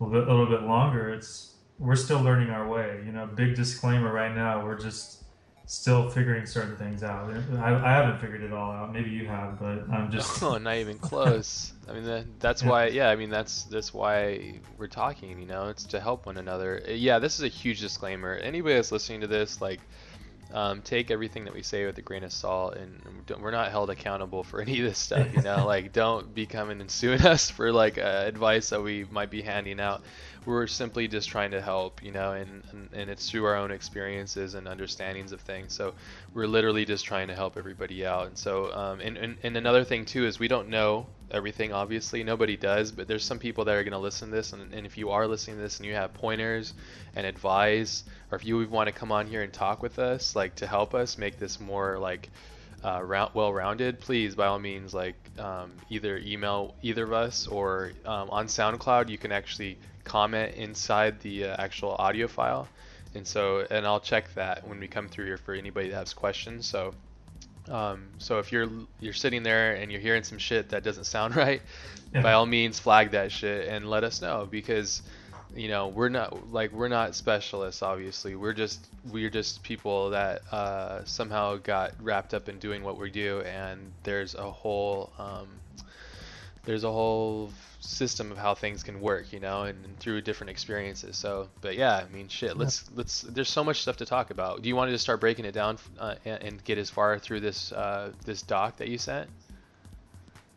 [0.00, 3.02] a little bit, a little bit longer it's we're still learning our way.
[3.04, 5.23] You know big disclaimer right now we're just
[5.66, 7.32] still figuring certain things out.
[7.58, 8.92] I, I haven't figured it all out.
[8.92, 10.42] Maybe you have, but I'm just.
[10.42, 11.72] Oh, not even close.
[11.88, 12.68] I mean, that, that's yeah.
[12.68, 12.86] why.
[12.88, 15.40] Yeah, I mean, that's that's why we're talking.
[15.40, 16.82] You know, it's to help one another.
[16.86, 18.34] Yeah, this is a huge disclaimer.
[18.34, 19.80] Anybody that's listening to this, like,
[20.52, 23.00] um, take everything that we say with a grain of salt, and
[23.40, 25.32] we're not held accountable for any of this stuff.
[25.34, 29.04] You know, like, don't be coming and suing us for like uh, advice that we
[29.10, 30.02] might be handing out
[30.46, 33.70] we're simply just trying to help, you know, and, and, and it's through our own
[33.70, 35.72] experiences and understandings of things.
[35.72, 35.94] So
[36.32, 38.26] we're literally just trying to help everybody out.
[38.26, 42.22] And so, um, and, and, and another thing too is we don't know everything, obviously.
[42.24, 44.52] Nobody does, but there's some people that are going to listen to this.
[44.52, 46.74] And, and if you are listening to this and you have pointers
[47.16, 50.56] and advice, or if you want to come on here and talk with us, like
[50.56, 52.30] to help us make this more like,
[52.84, 57.92] uh, round, well-rounded, please by all means like um, either email either of us or
[58.04, 62.68] um, on SoundCloud you can actually comment inside the uh, actual audio file,
[63.14, 66.14] and so and I'll check that when we come through here for anybody that has
[66.14, 66.66] questions.
[66.66, 66.94] So
[67.68, 68.68] um, so if you're
[69.00, 71.62] you're sitting there and you're hearing some shit that doesn't sound right,
[72.12, 72.22] yeah.
[72.22, 75.02] by all means flag that shit and let us know because
[75.56, 80.42] you know we're not like we're not specialists obviously we're just we're just people that
[80.52, 85.48] uh, somehow got wrapped up in doing what we do and there's a whole um,
[86.64, 87.50] there's a whole
[87.84, 91.16] system of how things can work, you know, and, and, through different experiences.
[91.16, 92.56] So, but yeah, I mean, shit.
[92.56, 93.22] Let's let's.
[93.22, 94.62] There's so much stuff to talk about.
[94.62, 97.18] Do you want to just start breaking it down uh, and, and, get as far
[97.18, 99.28] through this uh, this doc that you sent?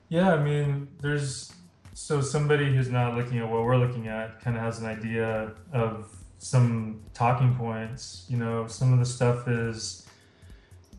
[0.10, 1.52] Yeah, I mean, there's
[1.94, 5.52] so somebody who's not looking at what we're looking at kind of has an idea
[5.74, 6.10] of
[6.40, 8.26] some talking points.
[8.30, 10.08] You know, some of the stuff is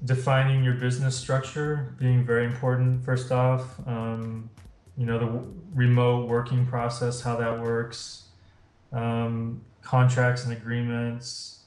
[0.04, 4.48] defining your business structure being very important first off um,
[4.98, 8.24] you know the remote working process, how that works,
[8.92, 11.60] um, contracts and agreements,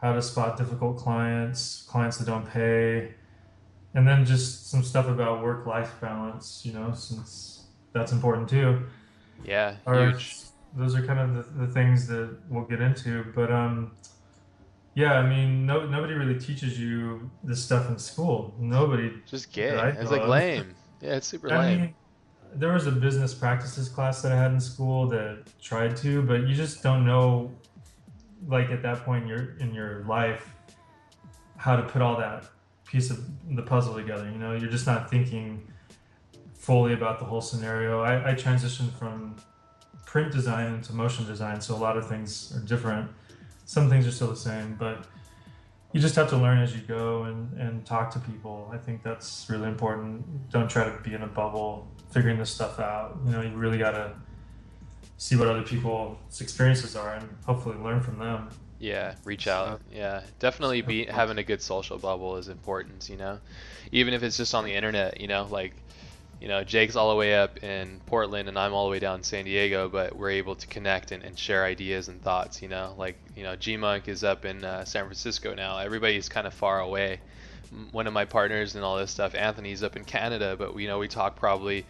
[0.00, 3.14] how to spot difficult clients, clients that don't pay,
[3.94, 6.62] and then just some stuff about work-life balance.
[6.64, 8.84] You know, since that's important too.
[9.44, 10.36] Yeah, Our, huge.
[10.74, 13.92] Those are kind of the, the things that we'll get into, but um,
[14.94, 18.54] yeah, I mean, no, nobody really teaches you this stuff in school.
[18.58, 19.12] Nobody.
[19.26, 19.94] Just gay.
[19.96, 20.74] It's like lame.
[21.00, 21.80] Yeah, it's super I lame.
[21.80, 21.94] Mean,
[22.54, 26.46] there was a business practices class that I had in school that tried to, but
[26.48, 27.52] you just don't know,
[28.46, 30.54] like at that point in your in your life,
[31.56, 32.44] how to put all that
[32.84, 34.30] piece of the puzzle together.
[34.30, 35.66] You know, you're just not thinking
[36.54, 38.00] fully about the whole scenario.
[38.00, 39.36] I, I transitioned from
[40.06, 43.10] print design into motion design, so a lot of things are different.
[43.66, 45.06] Some things are still the same, but
[45.92, 48.70] you just have to learn as you go and, and talk to people.
[48.72, 50.50] I think that's really important.
[50.50, 53.16] Don't try to be in a bubble figuring this stuff out.
[53.24, 54.12] You know, you really got to
[55.18, 58.48] see what other people's experiences are and hopefully learn from them.
[58.80, 59.80] Yeah, reach out.
[59.92, 63.08] Yeah, definitely be having a good social bubble is important.
[63.08, 63.38] You know,
[63.92, 65.20] even if it's just on the internet.
[65.20, 65.74] You know, like,
[66.40, 69.18] you know, Jake's all the way up in Portland and I'm all the way down
[69.18, 72.62] in San Diego, but we're able to connect and, and share ideas and thoughts.
[72.62, 75.78] You know, like you know, G Munk is up in uh, San Francisco now.
[75.78, 77.20] Everybody's kind of far away
[77.92, 79.34] one of my partners and all this stuff.
[79.34, 81.84] Anthony's up in Canada, but we you know we talk probably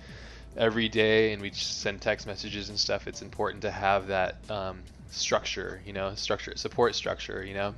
[0.57, 3.07] every day and we send text messages and stuff.
[3.07, 7.75] It's important to have that um, structure, you know, structure support structure, you know,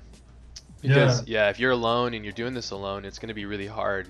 [0.81, 1.45] because yeah.
[1.45, 4.07] yeah, if you're alone and you're doing this alone, it's going to be really hard.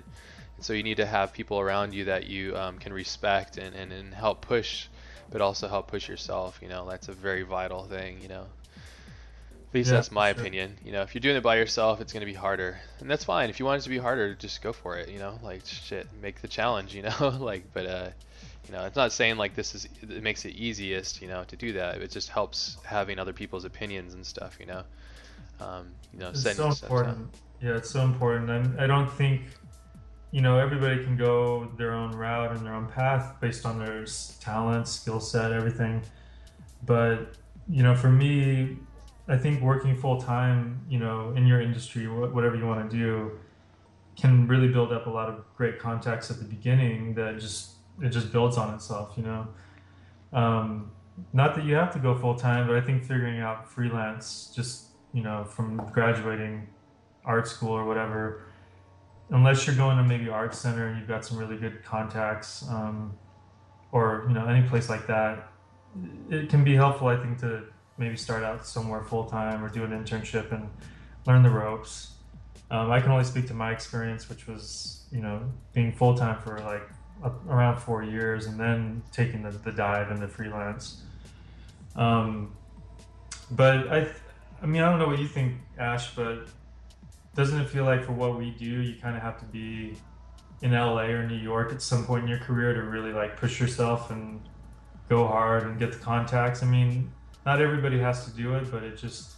[0.56, 3.74] And so you need to have people around you that you um, can respect and,
[3.74, 4.86] and, and help push,
[5.30, 6.58] but also help push yourself.
[6.62, 8.20] You know, that's a very vital thing.
[8.22, 8.46] You know.
[9.70, 10.40] At least yeah, that's my sure.
[10.40, 10.76] opinion.
[10.84, 13.22] You know, if you're doing it by yourself, it's going to be harder, and that's
[13.22, 13.50] fine.
[13.50, 15.08] If you want it to be harder, just go for it.
[15.08, 16.92] You know, like shit, make the challenge.
[17.00, 18.08] You know, like, but uh,
[18.66, 21.22] you know, it's not saying like this is it makes it easiest.
[21.22, 22.02] You know, to do that.
[22.02, 24.56] It just helps having other people's opinions and stuff.
[24.58, 24.82] You know,
[25.60, 27.32] um, you know, it's so important.
[27.62, 29.42] Yeah, it's so important, and I don't think
[30.32, 34.04] you know everybody can go their own route and their own path based on their
[34.40, 36.02] talent, skill set, everything.
[36.84, 37.34] But
[37.68, 38.78] you know, for me,
[39.28, 43.38] I think working full time, you know, in your industry, whatever you want to do,
[44.16, 48.10] can really build up a lot of great contacts at the beginning that just it
[48.10, 49.46] just builds on itself, you know.
[50.32, 50.90] Um,
[51.32, 54.86] not that you have to go full time, but I think figuring out freelance, just
[55.12, 56.68] you know, from graduating
[57.24, 58.44] art school or whatever,
[59.30, 63.12] unless you're going to maybe art center and you've got some really good contacts, um,
[63.92, 65.50] or you know, any place like that,
[66.30, 67.64] it can be helpful, I think, to
[68.00, 70.68] maybe start out somewhere full time or do an internship and
[71.26, 72.14] learn the ropes.
[72.70, 75.42] Um, I can only speak to my experience, which was you know
[75.74, 76.82] being full time for like
[77.48, 81.02] around four years and then taking the, the dive into freelance.
[81.94, 82.56] Um,
[83.50, 84.08] but I,
[84.62, 86.46] I mean, I don't know what you think, Ash, but
[87.34, 89.96] doesn't it feel like for what we do, you kind of have to be
[90.62, 93.60] in LA or New York at some point in your career to really like push
[93.60, 94.40] yourself and
[95.08, 96.62] go hard and get the contacts?
[96.62, 97.12] I mean,
[97.46, 99.32] not everybody has to do it, but it just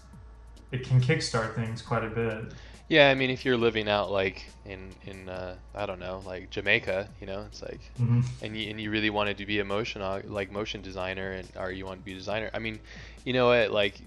[0.70, 2.44] it can kickstart things quite a bit.
[2.88, 6.50] Yeah, I mean, if you're living out like in in uh, I don't know, like
[6.50, 8.20] Jamaica, you know, it's like, mm-hmm.
[8.42, 11.70] and you and you really wanted to be a motion like motion designer, and or
[11.70, 12.50] you want to be a designer.
[12.52, 12.80] I mean,
[13.24, 14.00] you know what, like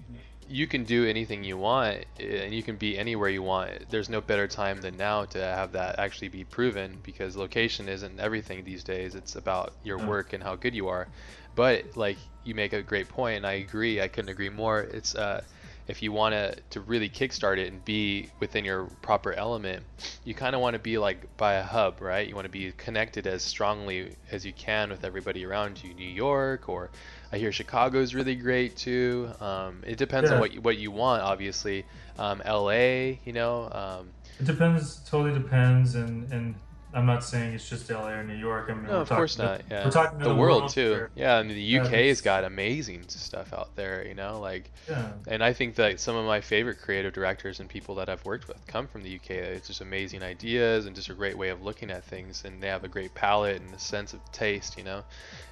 [0.48, 3.90] you can do anything you want and you can be anywhere you want.
[3.90, 8.20] There's no better time than now to have that actually be proven because location isn't
[8.20, 9.14] everything these days.
[9.14, 11.08] It's about your work and how good you are.
[11.56, 14.00] But like you make a great point, and I agree.
[14.00, 14.80] I couldn't agree more.
[14.80, 15.42] It's uh,
[15.88, 19.82] if you want to to really kickstart it and be within your proper element,
[20.24, 22.28] you kind of want to be like by a hub, right?
[22.28, 25.94] You want to be connected as strongly as you can with everybody around you.
[25.94, 26.90] New York, or
[27.32, 29.30] I hear Chicago's really great too.
[29.40, 30.34] Um, it depends yeah.
[30.34, 31.86] on what you, what you want, obviously.
[32.18, 33.70] Um, L.A., you know.
[33.72, 34.96] Um, it depends.
[35.08, 36.54] Totally depends, and and
[36.96, 38.70] I'm not saying it's just LA or New York.
[38.70, 39.60] I mean, no, of course not.
[39.70, 40.88] Yeah, we're talking the, the world, world, too.
[40.88, 41.10] Here.
[41.14, 44.06] Yeah, I mean, the UK yeah, has got amazing stuff out there.
[44.06, 45.12] You know, like, yeah.
[45.28, 48.48] And I think that some of my favorite creative directors and people that I've worked
[48.48, 49.30] with come from the UK.
[49.30, 52.68] It's just amazing ideas and just a great way of looking at things, and they
[52.68, 54.78] have a great palette and a sense of taste.
[54.78, 55.04] You know,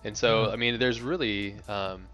[0.02, 0.52] and so mm-hmm.
[0.54, 1.56] I mean, there's really.
[1.68, 2.06] Um,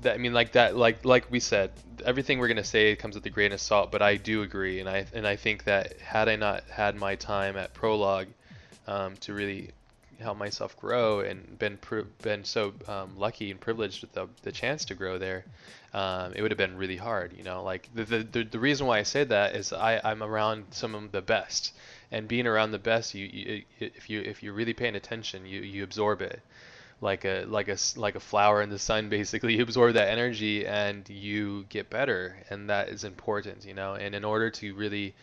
[0.00, 1.70] that, I mean, like that, like like we said,
[2.04, 3.92] everything we're gonna say comes with a grain of salt.
[3.92, 7.14] But I do agree, and I and I think that had I not had my
[7.14, 8.26] time at Prologue,
[8.86, 9.70] um, to really
[10.20, 11.78] help myself grow and been
[12.22, 15.44] been so um, lucky and privileged with the, the chance to grow there,
[15.92, 17.32] um, it would have been really hard.
[17.36, 20.66] You know, like the, the the reason why I say that is I I'm around
[20.70, 21.72] some of the best,
[22.10, 25.60] and being around the best, you, you if you if you're really paying attention, you
[25.60, 26.40] you absorb it.
[27.00, 30.66] Like a like a like a flower in the sun, basically, you absorb that energy
[30.66, 33.94] and you get better, and that is important, you know.
[33.94, 35.14] And in order to really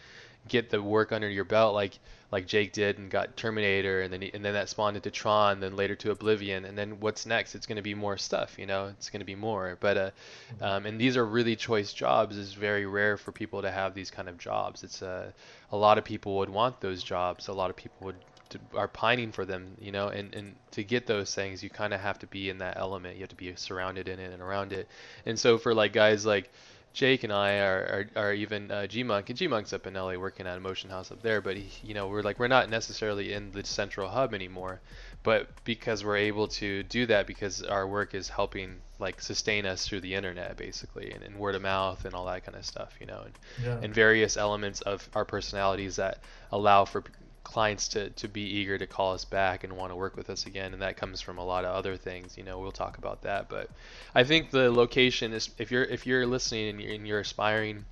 [0.47, 1.99] get the work under your belt, like
[2.31, 5.59] like Jake did and got Terminator, and then he, and then that spawned into Tron,
[5.59, 7.55] then later to Oblivion, and then what's next?
[7.55, 8.87] It's going to be more stuff, you know.
[8.87, 9.77] It's going to be more.
[9.79, 10.11] But uh,
[10.53, 10.63] mm-hmm.
[10.63, 12.37] um, and these are really choice jobs.
[12.37, 14.83] It's very rare for people to have these kind of jobs.
[14.83, 15.31] It's uh,
[15.71, 17.49] a lot of people would want those jobs.
[17.49, 18.15] A lot of people would
[18.51, 20.07] to, are pining for them, you know.
[20.07, 23.15] And and to get those things, you kind of have to be in that element.
[23.15, 24.87] You have to be surrounded in it and around it.
[25.25, 26.49] And so for like guys like
[26.93, 29.93] Jake and I are, are, are even uh, G Munk and G Munk's up in
[29.93, 32.47] LA working at a motion house up there, but he, you know we're like we're
[32.47, 34.81] not necessarily in the central hub anymore,
[35.23, 39.87] but because we're able to do that because our work is helping like sustain us
[39.87, 42.93] through the internet basically and, and word of mouth and all that kind of stuff,
[42.99, 43.79] you know, and, yeah.
[43.81, 46.19] and various elements of our personalities that
[46.51, 47.03] allow for
[47.43, 50.45] clients to, to be eager to call us back and want to work with us
[50.45, 53.23] again and that comes from a lot of other things you know we'll talk about
[53.23, 53.69] that but
[54.13, 57.83] i think the location is if you're if you're listening and you're, and you're aspiring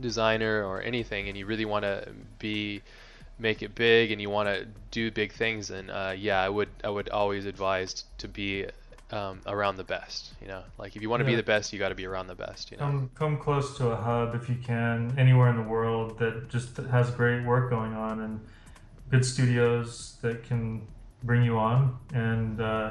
[0.00, 2.06] designer or anything and you really want to
[2.38, 2.82] be
[3.38, 6.68] make it big and you want to do big things and uh, yeah i would
[6.82, 8.66] i would always advise to be
[9.10, 11.32] um, around the best you know like if you want to yeah.
[11.32, 13.76] be the best you got to be around the best you know come come close
[13.76, 17.70] to a hub if you can anywhere in the world that just has great work
[17.70, 18.40] going on and
[19.12, 20.80] good studios that can
[21.22, 22.90] bring you on and uh,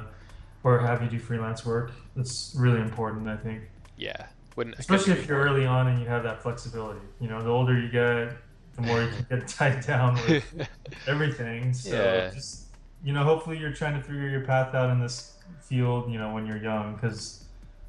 [0.63, 1.91] or have you do freelance work.
[2.15, 3.63] That's really important, I think.
[3.97, 7.01] Yeah, wouldn't especially if you're early on and you have that flexibility.
[7.19, 8.37] You know, the older you get,
[8.75, 10.67] the more you can get tied down with
[11.07, 11.73] everything.
[11.73, 12.29] So yeah.
[12.29, 12.67] just
[13.03, 16.11] you know, hopefully you're trying to figure your path out in this field.
[16.11, 17.45] You know, when you're young, because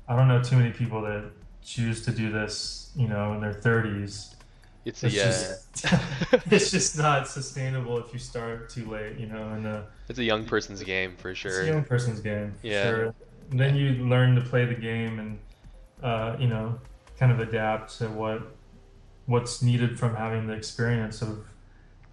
[0.09, 1.31] I don't know too many people that
[1.63, 2.93] choose to do this.
[2.97, 4.32] You know, in their 30s
[4.85, 5.25] it's, it's yeah.
[5.25, 9.49] Just, it's just not sustainable if you start too late, you know.
[9.51, 11.61] And uh, it's a young person's game for sure.
[11.61, 12.55] It's a young person's game.
[12.63, 12.85] yeah.
[12.85, 13.15] Sure.
[13.51, 15.39] And then you learn to play the game and
[16.03, 16.79] uh, you know
[17.19, 18.43] kind of adapt to what
[19.27, 21.47] what's needed from having the experience of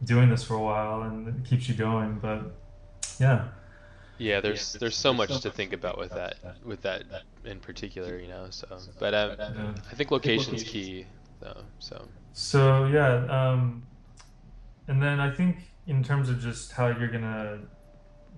[0.03, 2.19] doing this for a while, and it keeps you going.
[2.19, 2.51] But
[3.19, 3.47] yeah.
[4.19, 7.03] Yeah, there's there's so much to think about with that with that
[7.45, 8.47] in particular, you know.
[8.49, 8.67] So,
[8.99, 9.73] but um, yeah.
[9.89, 11.05] I think location's key,
[11.39, 11.63] though.
[11.79, 12.05] So.
[12.39, 13.83] So yeah, um,
[14.87, 17.59] and then I think in terms of just how you're gonna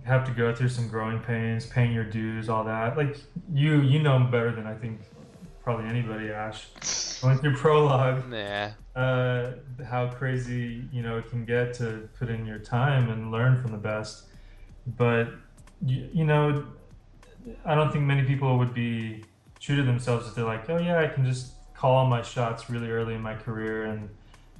[0.04, 2.98] have to go through some growing pains, paying your dues, all that.
[2.98, 3.16] Like
[3.54, 5.02] you, you know better than I think
[5.64, 6.66] probably anybody, Ash.
[7.22, 8.72] Going through prologue, nah.
[9.00, 9.52] uh,
[9.88, 13.72] how crazy you know it can get to put in your time and learn from
[13.72, 14.30] the best.
[14.98, 15.30] But
[15.86, 16.66] you, you know,
[17.66, 19.24] I don't think many people would be
[19.60, 22.69] true to themselves if they're like, oh yeah, I can just call all my shots
[22.69, 24.07] really early in my career and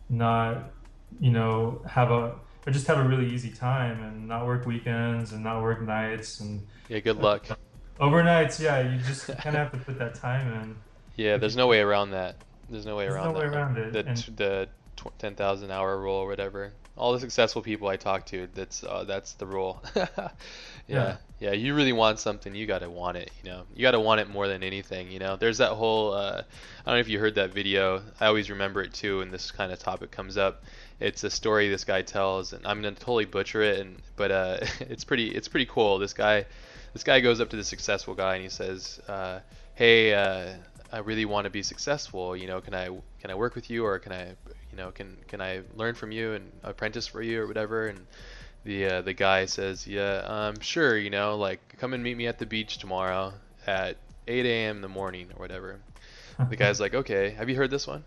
[0.10, 0.72] not,
[1.20, 2.34] you know, have a
[2.66, 6.40] or just have a really easy time and not work weekends and not work nights
[6.40, 7.46] and yeah, good luck.
[7.50, 7.56] Uh,
[8.00, 10.76] overnights, yeah, you just kind of have to put that time in.
[11.16, 12.38] Yeah, there's no way around that.
[12.72, 13.52] There's no way there's around no that.
[13.52, 13.94] way around it.
[13.94, 14.70] The, and, the
[15.20, 19.34] 10,000 hour rule or whatever all the successful people I talk to, that's uh, that's
[19.34, 19.82] the rule.
[19.96, 20.08] yeah.
[20.88, 21.52] yeah, yeah.
[21.52, 23.32] You really want something, you gotta want it.
[23.44, 25.12] You know, you gotta want it more than anything.
[25.12, 26.14] You know, there's that whole.
[26.14, 26.44] Uh,
[26.86, 28.02] I don't know if you heard that video.
[28.20, 30.64] I always remember it too, when this kind of topic comes up.
[31.00, 34.58] It's a story this guy tells, and I'm gonna totally butcher it, and but uh,
[34.80, 36.00] it's pretty it's pretty cool.
[36.00, 36.46] This guy,
[36.94, 39.40] this guy goes up to the successful guy and he says, uh,
[39.76, 40.54] "Hey." Uh,
[40.94, 42.36] I really want to be successful.
[42.36, 42.88] You know, can I
[43.22, 44.36] can I work with you, or can I
[44.72, 47.88] you know, can can I learn from you and apprentice for you or whatever?
[47.88, 48.08] And
[48.64, 52.28] the uh, the guy says, yeah, um, sure, you know, like come and meet me
[52.28, 53.34] at the beach tomorrow
[53.66, 53.98] at
[54.28, 54.78] 8 a.m.
[54.78, 55.80] in the morning or whatever.
[56.50, 58.04] the guy's like, okay, have you heard this one?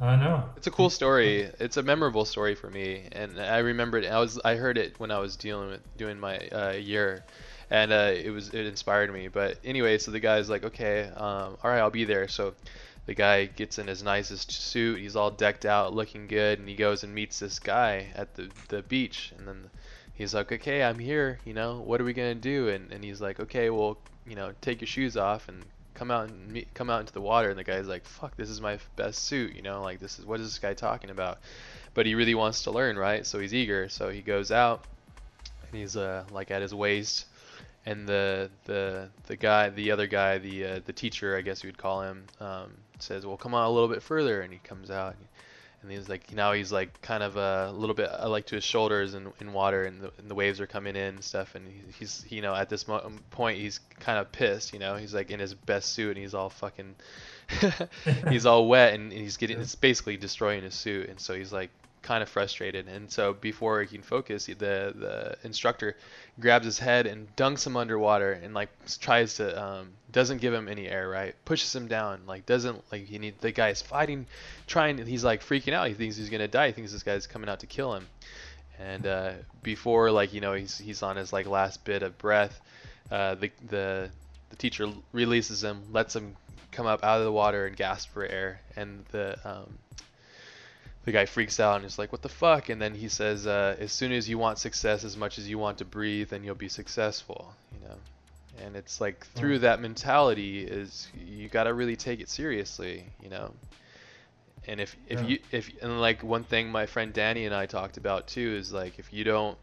[0.00, 0.44] I know.
[0.56, 1.42] It's a cool story.
[1.60, 4.06] It's a memorable story for me, and I remember it.
[4.06, 7.24] I was I heard it when I was dealing with doing my uh, year,
[7.70, 9.28] and uh, it was it inspired me.
[9.28, 12.26] But anyway, so the guy's like, okay, um, all right, I'll be there.
[12.26, 12.54] So
[13.06, 15.00] the guy gets in his nicest suit.
[15.00, 18.50] He's all decked out, looking good, and he goes and meets this guy at the
[18.68, 19.70] the beach, and then
[20.14, 21.40] he's like, okay, I'm here.
[21.44, 22.68] You know, what are we gonna do?
[22.68, 26.28] And and he's like, okay, well, you know, take your shoes off and come out
[26.28, 28.78] and meet, come out into the water and the guy's like fuck this is my
[28.96, 31.38] best suit you know like this is what is this guy talking about
[31.92, 34.86] but he really wants to learn right so he's eager so he goes out
[35.66, 37.26] and he's uh like at his waist
[37.86, 41.68] and the the the guy the other guy the uh, the teacher I guess you
[41.68, 42.72] would call him um,
[43.02, 45.26] says well come on a little bit further and he comes out and
[45.82, 48.64] and he's like now he's like kind of a little bit uh, like to his
[48.64, 51.66] shoulders in, in water and the, and the waves are coming in and stuff and
[51.98, 55.12] he's you know at this mo- um, point he's kind of pissed you know he's
[55.12, 56.94] like in his best suit and he's all fucking
[58.28, 61.70] he's all wet and he's getting it's basically destroying his suit and so he's like
[62.02, 62.88] kind of frustrated.
[62.88, 65.96] And so before he can focus, the the instructor
[66.40, 70.68] grabs his head and dunks him underwater and like tries to um, doesn't give him
[70.68, 71.34] any air, right?
[71.44, 74.26] Pushes him down, like doesn't like he need the guy's fighting,
[74.66, 74.98] trying.
[75.06, 75.88] He's like freaking out.
[75.88, 76.68] He thinks he's gonna die.
[76.68, 78.06] He thinks this guy's coming out to kill him.
[78.78, 79.32] And uh,
[79.62, 82.60] before like you know he's he's on his like last bit of breath,
[83.10, 84.10] uh, the the
[84.50, 86.36] the teacher releases him, lets him
[86.72, 89.78] come up out of the water and gasp for air, and the um,
[91.04, 93.76] the guy freaks out and is like, "What the fuck?" And then he says, uh,
[93.78, 96.54] "As soon as you want success as much as you want to breathe, then you'll
[96.54, 97.96] be successful." You know,
[98.64, 103.04] and it's like through that mentality is you got to really take it seriously.
[103.20, 103.52] You know,
[104.66, 105.26] and if if yeah.
[105.26, 108.72] you if and like one thing my friend Danny and I talked about too is
[108.72, 109.58] like if you don't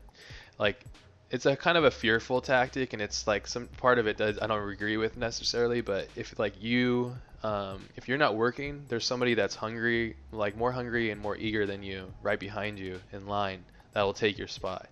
[0.57, 0.83] like
[1.31, 4.39] it's a kind of a fearful tactic and it's like some part of it does
[4.41, 9.05] I don't agree with necessarily but if like you um, if you're not working there's
[9.05, 13.27] somebody that's hungry like more hungry and more eager than you right behind you in
[13.27, 13.63] line
[13.93, 14.87] that will take your spot.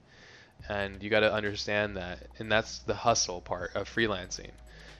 [0.69, 4.51] And you got to understand that and that's the hustle part of freelancing.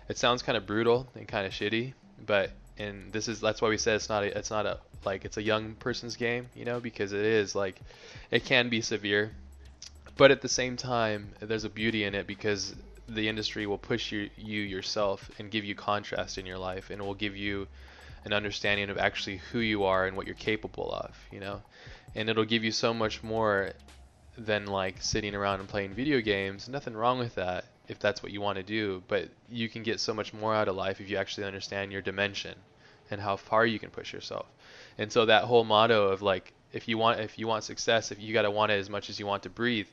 [0.07, 1.93] It sounds kind of brutal and kind of shitty
[2.25, 5.25] but and this is that's why we said it's not a, it's not a like
[5.25, 7.79] it's a young person's game you know because it is like
[8.31, 9.31] it can be severe.
[10.17, 12.75] But at the same time, there's a beauty in it because
[13.07, 17.01] the industry will push you, you yourself and give you contrast in your life, and
[17.01, 17.67] will give you
[18.25, 21.61] an understanding of actually who you are and what you're capable of, you know,
[22.15, 23.71] and it'll give you so much more
[24.37, 26.67] than like sitting around and playing video games.
[26.67, 29.99] Nothing wrong with that if that's what you want to do, but you can get
[29.99, 32.55] so much more out of life if you actually understand your dimension
[33.09, 34.45] and how far you can push yourself.
[34.97, 38.19] And so that whole motto of like if you want if you want success, if
[38.19, 39.87] you got to want it as much as you want to breathe,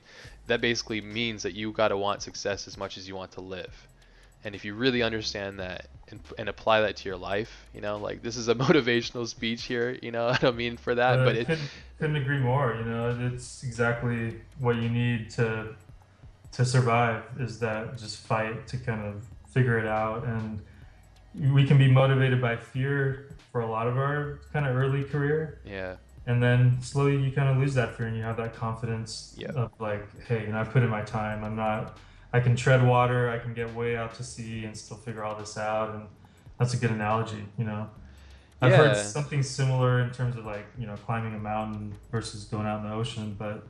[0.47, 3.41] that basically means that you got to want success as much as you want to
[3.41, 3.87] live.
[4.43, 7.97] And if you really understand that and, and apply that to your life, you know,
[7.97, 11.25] like this is a motivational speech here, you know, I don't mean for that, uh,
[11.25, 12.75] but it couldn't, couldn't agree more.
[12.77, 15.75] You know, it's exactly what you need to
[16.51, 20.61] to survive is that just fight to kind of figure it out and
[21.53, 25.59] we can be motivated by fear for a lot of our kind of early career.
[25.65, 25.95] Yeah
[26.27, 29.55] and then slowly you kind of lose that fear and you have that confidence yep.
[29.55, 31.97] of like hey you know i put in my time i'm not
[32.33, 35.35] i can tread water i can get way out to sea and still figure all
[35.35, 36.03] this out and
[36.59, 37.89] that's a good analogy you know
[38.61, 38.77] i've yeah.
[38.77, 42.83] heard something similar in terms of like you know climbing a mountain versus going out
[42.83, 43.67] in the ocean but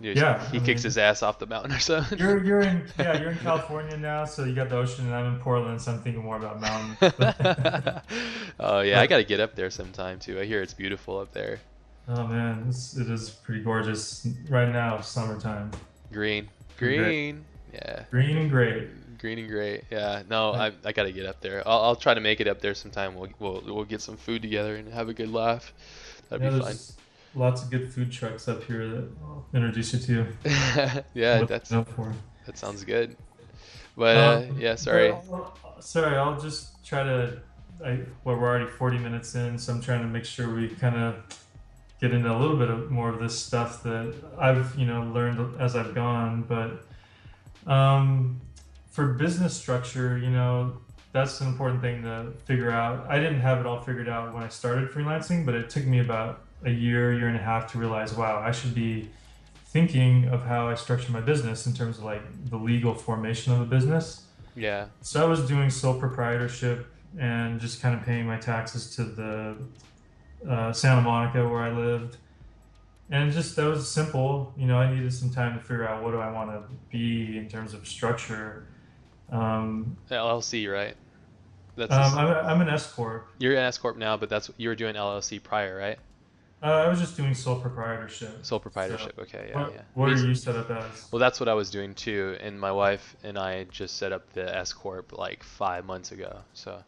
[0.00, 2.18] yeah, he I kicks mean, his ass off the mountain or something.
[2.18, 5.34] You're you're in yeah you're in California now, so you got the ocean, and I'm
[5.34, 6.98] in Portland, so I'm thinking more about mountains.
[8.60, 10.38] oh yeah, I got to get up there sometime too.
[10.40, 11.60] I hear it's beautiful up there.
[12.06, 15.00] Oh man, it's, it is pretty gorgeous right now.
[15.00, 15.70] Summertime.
[16.12, 18.04] Green, green, yeah.
[18.10, 18.88] Green and gray.
[19.18, 19.82] Green and gray.
[19.90, 20.22] Yeah.
[20.28, 21.66] No, I, I gotta get up there.
[21.66, 23.14] I'll, I'll try to make it up there sometime.
[23.14, 25.72] We'll we'll we'll get some food together and have a good laugh.
[26.28, 26.76] That'd yeah, be fun.
[27.36, 31.04] Lots of good food trucks up here that I'll introduce you to.
[31.14, 33.16] yeah, that's that sounds good.
[33.96, 35.10] But uh, um, yeah, sorry.
[35.10, 37.40] I'll, sorry, I'll just try to.
[37.84, 40.96] I, well, we're already 40 minutes in, so I'm trying to make sure we kind
[40.96, 41.43] of
[42.04, 45.58] get into a little bit of more of this stuff that I've you know learned
[45.58, 46.42] as I've gone.
[46.42, 46.84] But
[47.70, 48.40] um,
[48.90, 50.76] for business structure, you know,
[51.12, 53.06] that's an important thing to figure out.
[53.08, 56.00] I didn't have it all figured out when I started freelancing, but it took me
[56.00, 59.08] about a year, year and a half to realize, wow, I should be
[59.66, 63.60] thinking of how I structure my business in terms of like the legal formation of
[63.62, 64.26] a business.
[64.54, 64.86] Yeah.
[65.00, 66.86] So I was doing sole proprietorship
[67.18, 69.56] and just kind of paying my taxes to the
[70.48, 72.16] uh, Santa Monica where I lived.
[73.10, 74.52] And just that was simple.
[74.56, 77.36] You know, I needed some time to figure out what do I want to be
[77.36, 78.66] in terms of structure.
[79.30, 80.96] Um, LLC, right?
[81.76, 83.28] That's Um, I'm, I'm an S corp.
[83.38, 85.98] you're an S corp now, but that's you were doing LLC prior, right?
[86.62, 88.44] Uh, I was just doing sole proprietorship.
[88.46, 89.18] Sole proprietorship.
[89.18, 89.80] Okay, yeah, what yeah.
[89.92, 91.08] what are you set up as?
[91.10, 94.32] Well, that's what I was doing too, and my wife and I just set up
[94.32, 96.38] the S corp like five months ago.
[96.54, 96.82] So,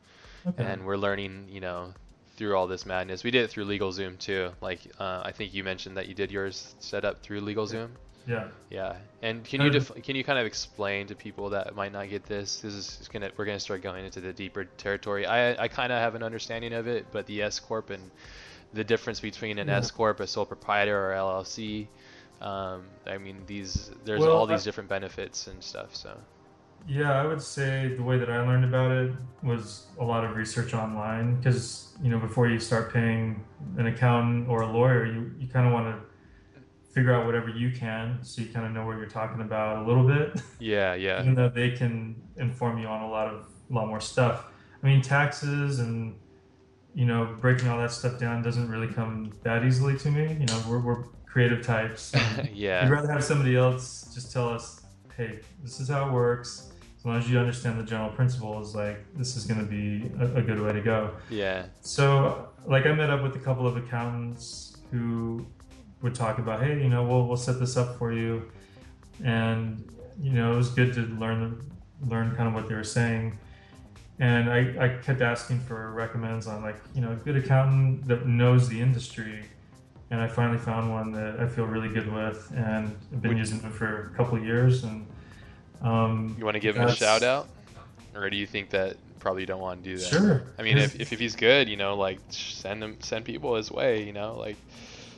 [0.46, 0.64] Okay.
[0.64, 1.92] and we're learning, you know,
[2.36, 3.24] through all this madness.
[3.24, 4.50] We did it through LegalZoom too.
[4.60, 7.88] Like, uh, I think you mentioned that you did yours set up through LegalZoom.
[8.26, 8.48] yeah.
[8.70, 12.08] Yeah, and can you def- can you kind of explain to people that might not
[12.10, 12.60] get this?
[12.60, 15.24] This is gonna we're gonna start going into the deeper territory.
[15.26, 18.02] I I kind of have an understanding of it, but the S corp and
[18.74, 19.78] the difference between an Yeah.
[19.78, 21.86] S corp, a sole proprietor, or LLC.
[22.40, 25.94] Um, I mean, these there's Well, all these I- different benefits and stuff.
[25.94, 26.10] So
[26.88, 29.12] Yeah, I would say the way that I learned about it
[29.42, 33.44] was a lot of research online because you know before you start paying
[33.76, 36.02] an accountant or a lawyer, you you kind of want to
[36.92, 39.86] figure out whatever you can so you kind of know what you're talking about a
[39.86, 43.74] little bit, yeah, yeah, even though they can inform you on a lot of a
[43.74, 44.44] lot more stuff.
[44.82, 46.14] I mean, taxes and
[46.94, 50.36] you know breaking all that stuff down doesn't really come that easily to me.
[50.38, 51.04] You know, we're we're
[51.36, 52.14] creative types.
[52.54, 52.84] yeah.
[52.84, 54.80] We'd rather have somebody else just tell us,
[55.18, 56.65] hey, this is how it works.
[57.06, 60.38] As long as you understand the general principles, like this is going to be a,
[60.38, 61.12] a good way to go.
[61.30, 65.46] yeah, So, like, I met up with a couple of accountants who
[66.02, 68.50] would talk about, hey, you know, we'll we'll set this up for you,
[69.22, 69.88] and
[70.20, 71.70] you know, it was good to learn
[72.08, 73.38] learn kind of what they were saying.
[74.18, 78.26] And I, I kept asking for recommends on like you know a good accountant that
[78.26, 79.44] knows the industry,
[80.10, 83.58] and I finally found one that I feel really good with, and I've been using
[83.58, 84.82] it for a couple of years.
[84.82, 85.06] And
[85.82, 87.48] um, You want to give him a shout out,
[88.14, 90.06] or do you think that probably you don't want to do that?
[90.06, 90.42] Sure.
[90.58, 93.70] I mean, if, if, if he's good, you know, like send him send people his
[93.70, 94.04] way.
[94.04, 94.56] You know, like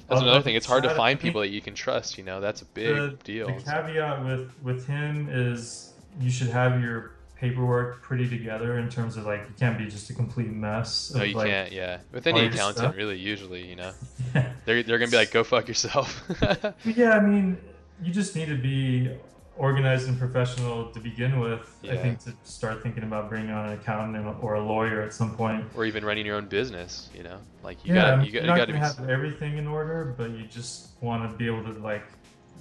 [0.08, 0.54] that's I'll- another thing.
[0.56, 2.18] It's hard to find people that you can trust.
[2.18, 3.46] You know, that's a big the, deal.
[3.46, 9.16] The caveat with with him is you should have your paperwork pretty together in terms
[9.16, 11.12] of like you can't be just a complete mess.
[11.14, 11.72] No, you like, can't.
[11.72, 12.96] Yeah, with any accountant, stuff.
[12.96, 13.92] really, usually, you know,
[14.34, 14.52] Yeah.
[14.64, 16.22] they're they're gonna be like, go fuck yourself.
[16.84, 17.58] yeah, I mean,
[18.02, 19.10] you just need to be
[19.58, 21.76] organized and professional to begin with.
[21.84, 25.34] I think to start thinking about bringing on an accountant or a lawyer at some
[25.34, 25.64] point.
[25.74, 27.10] or even running your own business.
[27.14, 30.30] You know, like you yeah, gotta you gotta gonna be, have everything in order, but
[30.30, 32.04] you just want to be able to like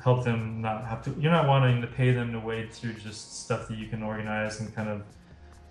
[0.04, 1.16] help them not have to.
[1.20, 4.60] You're not wanting to pay them to wade through just stuff that you can organize
[4.60, 5.04] and kind of,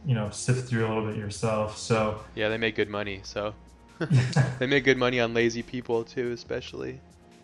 [0.06, 1.76] you know, sift through a little bit yourself.
[1.76, 3.20] So yeah, they make good money.
[3.24, 3.54] So
[4.58, 7.00] they make good money on lazy people too, especially.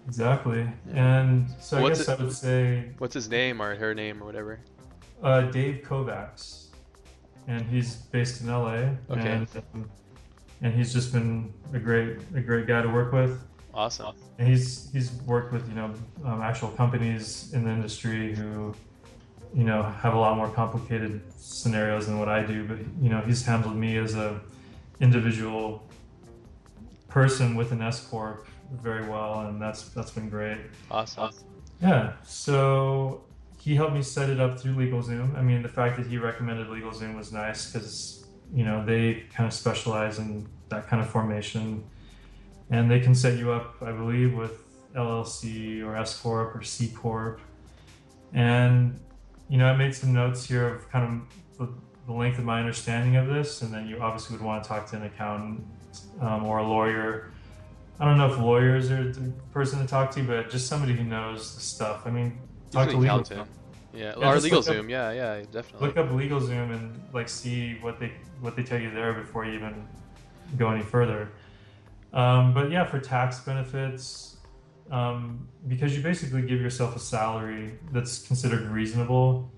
[0.07, 3.95] Exactly, and so I What's guess it- I would say What's his name or her
[3.95, 4.61] name or whatever?
[5.23, 6.67] uh, Dave Kovacs,
[7.47, 8.97] and he's based in LA.
[9.11, 9.33] Okay.
[9.33, 9.91] And, um,
[10.63, 13.41] and he's just been a great a great guy to work with.
[13.75, 14.15] Awesome.
[14.39, 15.95] And he's he's worked with you know
[16.25, 18.75] um, actual companies in the industry who
[19.55, 22.65] you know have a lot more complicated scenarios than what I do.
[22.67, 24.41] But you know he's handled me as a
[25.01, 25.83] individual
[27.09, 28.47] person with an S corp
[28.81, 30.59] very well, and that's that's been great.
[30.91, 31.31] Awesome.
[31.81, 32.13] Yeah.
[32.25, 33.25] So
[33.61, 35.37] he helped me set it up through LegalZoom.
[35.37, 39.47] I mean, the fact that he recommended LegalZoom was nice because you know they kind
[39.47, 41.85] of specialize in that kind of formation,
[42.71, 44.63] and they can set you up, I believe, with
[44.95, 47.41] LLC or S corp or C corp.
[48.33, 48.99] And
[49.49, 51.23] you know, I made some notes here of kind
[51.59, 51.73] of the,
[52.07, 54.89] the length of my understanding of this, and then you obviously would want to talk
[54.91, 55.65] to an accountant
[56.21, 57.32] um, or a lawyer.
[58.03, 61.05] I don't know if lawyers are the person to talk to, but just somebody who
[61.05, 62.03] knows the stuff.
[62.05, 62.37] I mean,
[62.73, 63.23] talk to legal.
[63.31, 63.45] Yeah,
[63.95, 64.91] Yeah, or up- LegalZoom.
[64.91, 65.87] Yeah, yeah, definitely.
[65.87, 69.53] Look up LegalZoom and like see what they what they tell you there before you
[69.53, 69.87] even
[70.59, 71.29] go any further.
[72.13, 74.39] Um, but yeah, for tax benefits,
[74.91, 79.49] um, because you basically give yourself a salary that's considered reasonable,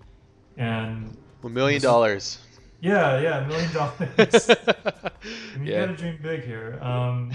[0.58, 2.40] and A million dollars.
[2.84, 4.50] Yeah, yeah, a million dollars.
[5.58, 5.80] You yeah.
[5.86, 6.78] gotta dream big here.
[6.82, 7.32] Um,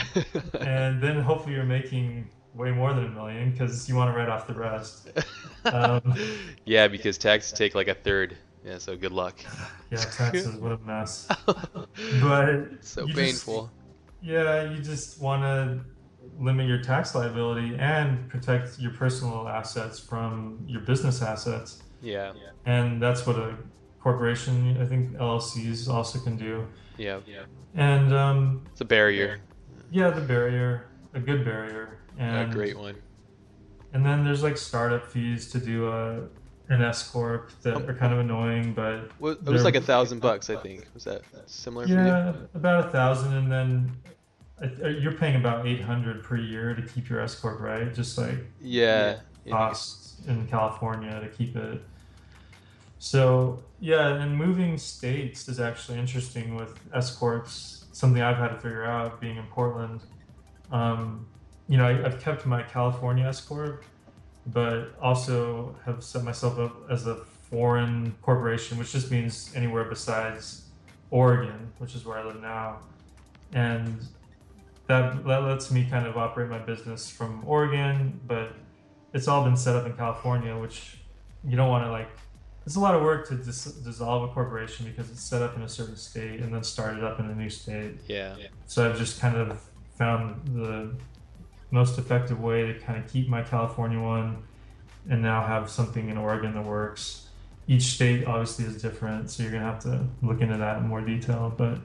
[0.60, 4.30] and then hopefully you're making way more than a million because you want to write
[4.30, 5.10] off the rest.
[5.66, 6.14] Um,
[6.66, 8.38] yeah, because taxes take like a third.
[8.64, 9.40] Yeah, so good luck.
[9.92, 11.28] Yeah, taxes, what a mess.
[12.22, 13.72] But so you just- painful.
[14.22, 15.80] yeah, you just want to
[16.40, 21.82] limit your tax liability and protect your personal assets from your business assets.
[22.04, 22.34] Yeah,
[22.68, 23.58] And that's what a
[24.00, 26.68] corporation, I think LLCs also can do.
[26.98, 27.20] yeah.
[27.28, 27.44] Yeah.
[27.76, 29.40] And um, It's a barrier.
[29.92, 32.00] yeah, the barrier, a good barrier.
[32.18, 32.96] and A great one.
[33.94, 36.22] And then there's like startup fees to do a
[36.70, 40.20] an S corp that are kind of annoying, but Well, it was like a thousand
[40.20, 40.86] bucks, I think.
[40.94, 43.92] Was that similar for yeah, about a thousand, and then
[44.62, 47.92] uh, you're paying about eight hundred per year to keep your S corp, right?
[47.94, 48.38] Just like?
[48.62, 49.18] Yeah.
[49.46, 49.52] yeah.
[49.52, 51.82] costs in California to keep it.
[53.00, 57.86] So yeah, and moving states is actually interesting with S corps.
[57.94, 60.02] Something I've had to figure out being in Portland.
[60.72, 61.26] Um,
[61.68, 63.84] you know, I, have kept my California S corp,
[64.48, 67.16] but also have set myself up as a
[67.50, 70.66] foreign corporation, which just means anywhere besides
[71.10, 72.80] Oregon, which is where I live now,
[73.54, 74.06] and
[74.88, 78.54] that that lets me kind of operate my business from Oregon, but
[79.14, 80.98] it's all been set up in California, which
[81.48, 82.10] you don't want to like
[82.66, 85.64] it's a lot of work to dis- dissolve a corporation because it's set up in
[85.64, 88.00] a certain state and then started up in a new state.
[88.08, 88.36] Yeah.
[88.68, 89.62] So I've just kind of
[89.98, 90.96] found the
[91.72, 94.44] most effective way to kind of keep my California one
[95.10, 97.28] and now have something in Oregon that works.
[97.68, 101.02] Each state obviously is different, so you're gonna have to look into that in more
[101.02, 101.54] detail.
[101.56, 101.80] But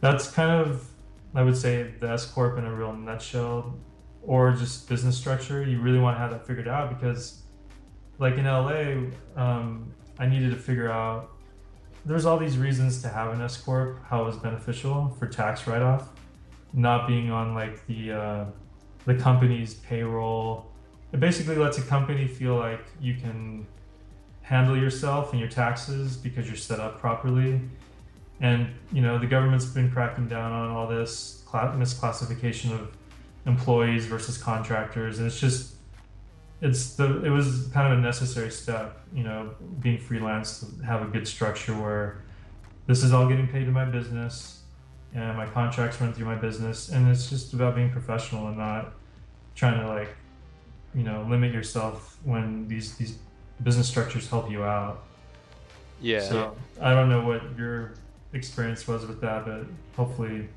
[0.00, 0.86] that's kind of,
[1.34, 3.76] I would say, the S corp in a real nutshell,
[4.22, 5.62] or just business structure.
[5.62, 7.42] You really want to have that figured out because
[8.18, 11.30] like in LA, um, I needed to figure out
[12.04, 15.66] there's all these reasons to have an S corp, how it was beneficial for tax
[15.66, 16.08] write off,
[16.72, 18.44] not being on like the uh,
[19.04, 20.70] the company's payroll.
[21.12, 23.66] It basically lets a company feel like you can
[24.42, 27.60] handle yourself and your taxes because you're set up properly.
[28.40, 32.96] And you know the government's been cracking down on all this misclassification of
[33.46, 35.74] employees versus contractors, and it's just
[36.60, 39.50] it's the it was kind of a necessary step, you know,
[39.80, 42.22] being freelance to have a good structure where
[42.86, 44.62] this is all getting paid to my business
[45.14, 46.88] and my contracts run through my business.
[46.88, 48.94] And it's just about being professional and not
[49.54, 50.08] trying to like
[50.94, 53.18] you know limit yourself when these these
[53.62, 55.04] business structures help you out.
[56.00, 56.20] Yeah.
[56.20, 57.94] So i don't know what your
[58.32, 60.48] experience was with that but hopefully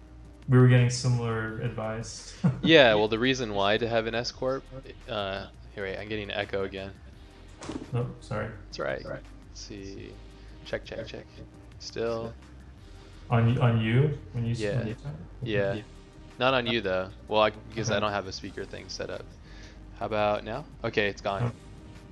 [0.49, 2.35] we were getting similar advice.
[2.61, 4.63] Yeah well the reason why to have an s corp
[5.09, 6.91] uh, here, wait, I'm getting an echo again.
[7.93, 8.47] Oh, sorry.
[8.67, 9.03] That's right.
[9.05, 9.21] Let's
[9.53, 10.11] see.
[10.65, 11.25] Check, check, check.
[11.79, 12.33] Still.
[13.29, 14.83] On on you when you yeah.
[15.41, 15.73] yeah.
[15.73, 15.81] yeah.
[16.37, 17.09] Not on you though.
[17.27, 17.97] Well, I, because okay.
[17.97, 19.23] I don't have a speaker thing set up.
[19.99, 20.65] How about now?
[20.83, 21.53] Okay, it's gone.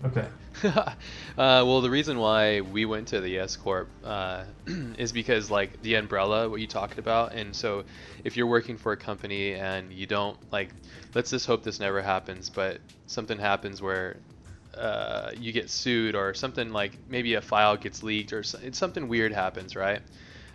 [0.05, 0.27] Okay.
[0.63, 0.95] uh,
[1.37, 4.45] well, the reason why we went to the S corp uh,
[4.97, 7.85] is because like the umbrella, what you talked about, and so
[8.23, 10.73] if you're working for a company and you don't like,
[11.15, 14.21] let's just hope this never happens, but something happens where
[14.75, 19.33] uh, you get sued or something like maybe a file gets leaked or something weird
[19.33, 20.01] happens, right?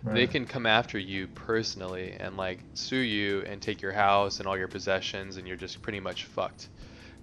[0.03, 0.13] right?
[0.13, 4.47] They can come after you personally and like sue you and take your house and
[4.47, 6.69] all your possessions, and you're just pretty much fucked.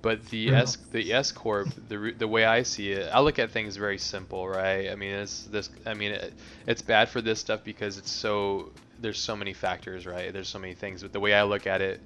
[0.02, 0.62] But the yeah.
[0.62, 3.98] S the S corp the the way I see it, I look at things very
[3.98, 4.90] simple, right?
[4.90, 5.70] I mean, it's this.
[5.86, 6.34] I mean, it,
[6.66, 10.32] it's bad for this stuff because it's so there's so many factors, right?
[10.32, 11.02] There's so many things.
[11.02, 12.00] But the way I look at it,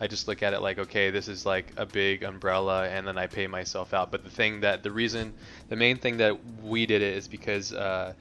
[0.00, 3.18] I just look at it like, okay, this is like a big umbrella, and then
[3.18, 4.10] I pay myself out.
[4.10, 5.34] But the thing that the reason,
[5.68, 8.12] the main thing that we did it is because uh,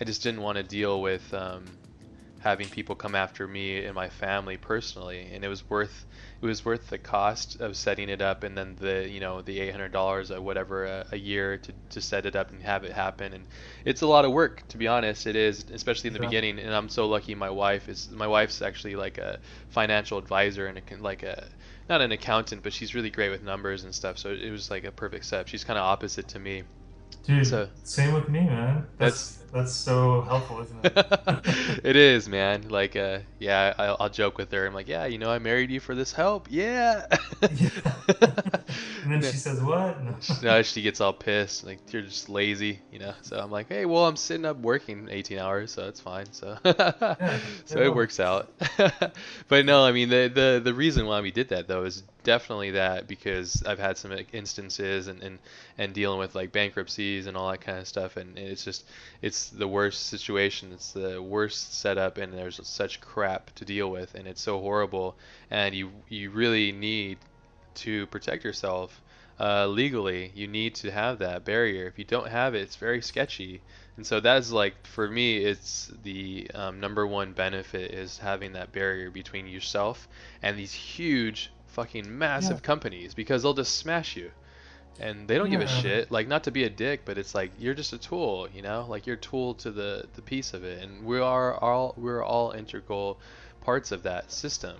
[0.00, 1.64] I just didn't want to deal with um,
[2.40, 6.06] having people come after me and my family personally, and it was worth
[6.42, 9.58] it was worth the cost of setting it up and then the you know the
[9.58, 13.34] $800 or whatever a, a, year to, to set it up and have it happen.
[13.34, 13.44] And
[13.84, 16.74] it's a lot of work to be honest it is especially in the beginning and
[16.74, 19.38] i'm so lucky my wife is my wife's actually like a
[19.70, 21.48] financial advisor and a, like a
[21.88, 24.84] not an accountant but she's really great with numbers and stuff so it was like
[24.84, 26.62] a perfect step she's kind of opposite to me.
[27.24, 28.86] Dude, so, same with me, man.
[28.98, 31.80] That's that's, that's so helpful, isn't it?
[31.84, 32.68] it is, man.
[32.68, 34.66] Like, uh, yeah, I'll, I'll, joke with her.
[34.66, 36.46] I'm like, yeah, you know, I married you for this help.
[36.50, 37.06] Yeah.
[37.42, 37.68] yeah.
[39.04, 40.02] and then she says, what?
[40.02, 40.14] No.
[40.42, 41.64] no, she gets all pissed.
[41.64, 43.14] Like, you're just lazy, you know.
[43.22, 46.26] So I'm like, hey, well, I'm sitting up working 18 hours, so it's fine.
[46.32, 48.52] So, yeah, so it works out.
[49.48, 52.72] but no, I mean, the the the reason why we did that though is definitely
[52.72, 55.38] that because I've had some instances and, and,
[55.78, 58.84] and dealing with like bankruptcies and all that kind of stuff and it's just
[59.22, 60.72] it's the worst situation.
[60.72, 65.16] It's the worst setup and there's such crap to deal with and it's so horrible.
[65.50, 67.18] And you you really need
[67.76, 69.00] to protect yourself
[69.38, 70.32] uh, legally.
[70.34, 71.86] You need to have that barrier.
[71.86, 73.62] If you don't have it it's very sketchy.
[73.96, 78.72] And so that's like for me it's the um, number one benefit is having that
[78.72, 80.08] barrier between yourself
[80.42, 82.66] and these huge fucking massive yeah.
[82.66, 84.30] companies because they'll just smash you.
[84.98, 85.58] And they don't yeah.
[85.58, 86.10] give a shit.
[86.10, 88.86] Like not to be a dick but it's like you're just a tool you know?
[88.88, 90.82] Like you're a tool to the the piece of it.
[90.82, 93.18] And we are all we're all integral
[93.60, 94.76] parts of that system.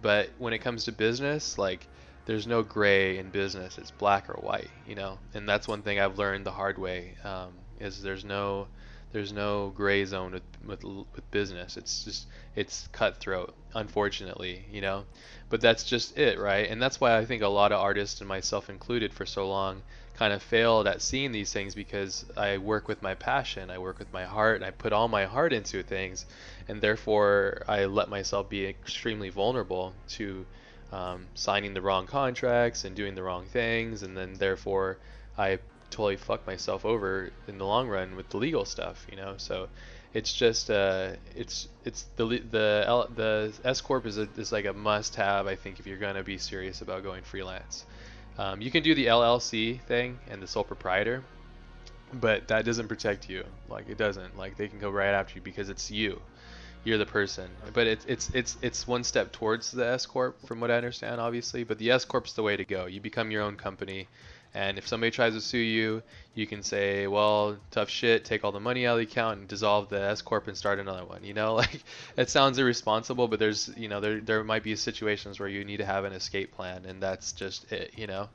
[0.00, 1.86] But when it comes to business like
[2.24, 3.78] there's no gray in business.
[3.78, 5.18] It's black or white you know?
[5.34, 8.68] And that's one thing i've learned the hard way um, is there's no
[9.12, 11.76] There's no gray zone with, with with business.
[11.76, 15.04] It's just it's cutthroat, unfortunately, you know.
[15.50, 16.68] But that's just it, right?
[16.70, 19.82] And that's why I think a lot of artists and myself included for so long
[20.14, 23.98] kind of failed at seeing these things because I work with my passion, I work
[23.98, 26.24] with my heart, and I put all my heart into things,
[26.68, 30.46] and therefore I let myself be extremely vulnerable to
[30.90, 34.98] um, signing the wrong contracts and doing the wrong things, and then therefore
[35.36, 35.58] I
[35.92, 39.34] totally fuck myself over in the long run with the legal stuff, you know.
[39.36, 39.68] So
[40.14, 44.72] it's just uh, it's it's the the the S corp is a, is like a
[44.72, 47.84] must have, I think, if you're gonna be serious about going freelance.
[48.38, 51.22] Um, you can do the LLC thing and the sole proprietor,
[52.14, 53.44] but that doesn't protect you.
[53.68, 54.36] Like it doesn't.
[54.36, 56.20] Like they can go right after you because it's you.
[56.84, 57.48] You're the person.
[57.72, 61.20] But it's it's it's it's one step towards the S corp, from what I understand,
[61.20, 61.64] obviously.
[61.64, 62.86] But the S corp's the way to go.
[62.86, 64.08] You become your own company.
[64.54, 66.02] And if somebody tries to sue you,
[66.34, 69.48] you can say, well, tough shit, take all the money out of the account and
[69.48, 71.24] dissolve the S corp and start another one.
[71.24, 71.82] You know, like
[72.16, 75.78] it sounds irresponsible, but there's, you know, there there might be situations where you need
[75.78, 77.92] to have an escape plan, and that's just it.
[77.96, 78.28] You know,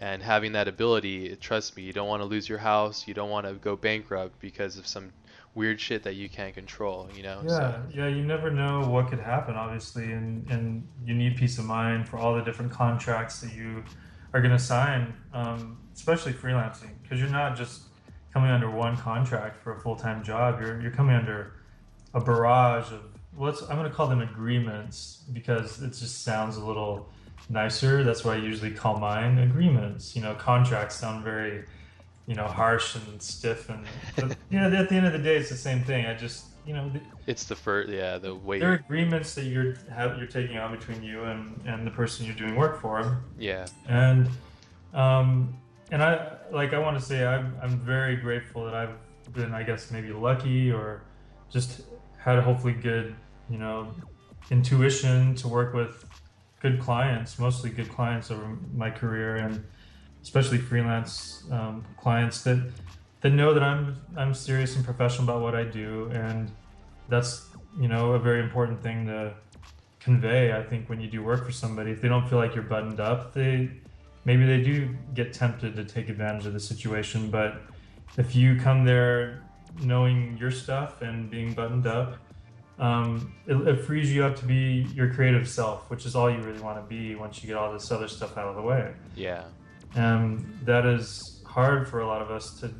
[0.00, 3.30] and having that ability, trust me, you don't want to lose your house, you don't
[3.30, 5.12] want to go bankrupt because of some
[5.54, 7.08] weird shit that you can't control.
[7.16, 7.40] You know.
[7.42, 7.82] Yeah, so.
[7.94, 8.08] yeah.
[8.08, 12.18] You never know what could happen, obviously, and and you need peace of mind for
[12.18, 13.82] all the different contracts that you
[14.34, 17.82] are going to sign, um, especially freelancing, because you're not just
[18.32, 20.60] coming under one contract for a full time job.
[20.60, 21.52] You're you're coming under
[22.12, 23.04] a barrage of
[23.34, 27.08] what's I'm going to call them agreements because it just sounds a little
[27.48, 28.02] nicer.
[28.02, 30.14] That's why I usually call mine agreements.
[30.16, 31.64] You know, contracts sound very
[32.26, 33.84] you know harsh and stiff and
[34.16, 36.06] but, you know at the end of the day it's the same thing.
[36.06, 36.90] I just you know,
[37.26, 38.58] it's the first, yeah, the way.
[38.58, 42.26] There are agreements that you're have, you're taking on between you and and the person
[42.26, 43.22] you're doing work for.
[43.38, 43.66] Yeah.
[43.88, 44.28] And,
[44.94, 45.54] um,
[45.90, 48.96] and I like I want to say I'm I'm very grateful that I've
[49.32, 51.02] been I guess maybe lucky or
[51.50, 51.82] just
[52.18, 53.14] had hopefully good
[53.50, 53.94] you know
[54.50, 56.04] intuition to work with
[56.60, 59.62] good clients, mostly good clients over my career, and
[60.22, 62.72] especially freelance um, clients that
[63.24, 66.52] that know that I'm I'm serious and professional about what I do, and
[67.08, 67.48] that's
[67.80, 69.32] you know a very important thing to
[69.98, 70.52] convey.
[70.52, 73.00] I think when you do work for somebody, if they don't feel like you're buttoned
[73.00, 73.70] up, they
[74.26, 77.30] maybe they do get tempted to take advantage of the situation.
[77.30, 77.62] But
[78.18, 79.42] if you come there
[79.80, 82.18] knowing your stuff and being buttoned up,
[82.78, 86.40] um, it, it, frees you up to be your creative self, which is all you
[86.40, 88.92] really want to be once you get all this other stuff out of the way.
[89.16, 89.44] Yeah.
[89.94, 92.74] And that is hard for a lot of us to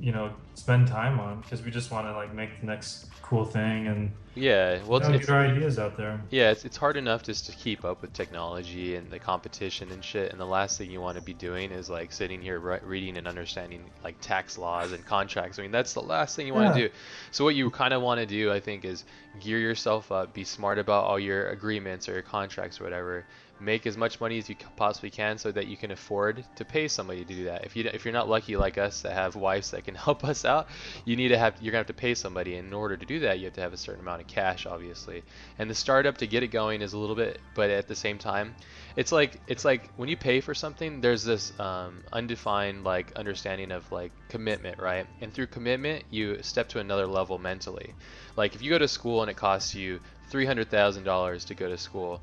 [0.00, 3.44] you know spend time on because we just want to like make the next cool
[3.44, 6.18] thing and yeah well you know, get our ideas out there.
[6.30, 10.02] yeah it's, it's hard enough just to keep up with technology and the competition and
[10.02, 12.80] shit and the last thing you want to be doing is like sitting here re-
[12.82, 15.58] reading and understanding like tax laws and contracts.
[15.58, 16.94] I mean that's the last thing you want to do.
[17.30, 19.04] So what you kind of want to do i think is
[19.40, 23.26] gear yourself up be smart about all your agreements or your contracts or whatever
[23.60, 26.88] make as much money as you possibly can so that you can afford to pay
[26.88, 27.64] somebody to do that.
[27.64, 30.44] If you if you're not lucky like us to have wives that can help us
[30.44, 30.68] out,
[31.04, 32.56] you need to have you're gonna have to pay somebody.
[32.56, 35.22] In order to do that, you have to have a certain amount of cash, obviously.
[35.58, 38.18] And the startup to get it going is a little bit, but at the same
[38.18, 38.54] time,
[38.96, 43.72] it's like it's like when you pay for something, there's this um, undefined like understanding
[43.72, 45.06] of like commitment, right?
[45.20, 47.94] And through commitment, you step to another level mentally.
[48.36, 50.00] Like if you go to school and it costs you
[50.30, 52.20] three hundred thousand dollars to go to school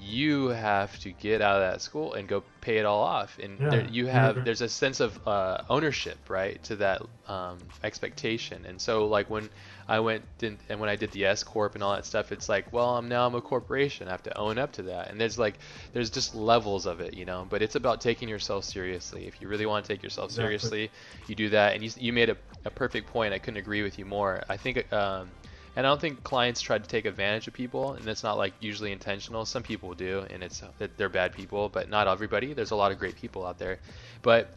[0.00, 3.38] you have to get out of that school and go pay it all off.
[3.38, 3.70] And yeah.
[3.70, 8.64] there, you have there's a sense of uh, ownership right to that um, expectation.
[8.66, 9.48] And so like when
[9.88, 12.72] i went and when i did the s corp and all that stuff it's like
[12.72, 14.06] well i'm now i'm a corporation.
[14.06, 15.10] I have to own up to that.
[15.10, 15.58] And there's like
[15.92, 19.26] there's just levels of it you know but it's about taking yourself seriously.
[19.26, 20.44] If you really want to take yourself exactly.
[20.44, 20.90] seriously
[21.26, 21.74] you do that.
[21.74, 23.32] And you, you made a, a perfect point.
[23.32, 24.42] I couldn't agree with you more.
[24.48, 25.30] I think um,
[25.76, 28.54] and I don't think clients try to take advantage of people, and it's not like
[28.60, 29.44] usually intentional.
[29.44, 32.52] Some people do, and it's that they're bad people, but not everybody.
[32.52, 33.78] There's a lot of great people out there,
[34.22, 34.52] but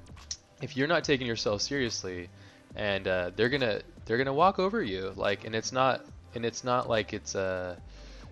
[0.62, 2.30] if you're not taking yourself seriously,
[2.76, 6.04] and uh, they're gonna they're gonna walk over you, like, and it's not
[6.36, 7.76] and it's not like it's a uh,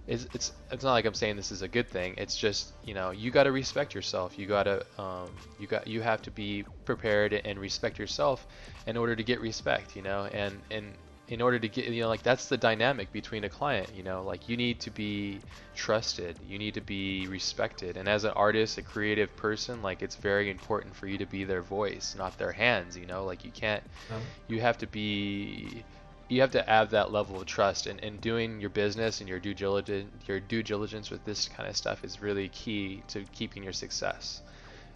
[0.08, 2.16] it's, it's it's not like I'm saying this is a good thing.
[2.18, 4.38] It's just you know you got to respect yourself.
[4.38, 5.30] You gotta um,
[5.60, 8.46] you got you have to be prepared and respect yourself
[8.88, 9.96] in order to get respect.
[9.96, 10.94] You know, and and
[11.32, 14.22] in order to get you know like that's the dynamic between a client you know
[14.22, 15.40] like you need to be
[15.74, 17.96] trusted you need to be respected.
[17.96, 21.46] And as an artist a creative person like it's very important for you to be
[21.46, 24.20] their voice not their hands you know like you can't uh-huh.
[24.50, 25.84] you have to be
[26.28, 27.88] you have to have that level of trust.
[27.88, 31.70] And, and doing your business and your due diligence your due diligence with this kind
[31.70, 34.42] of stuff is really key to keeping your success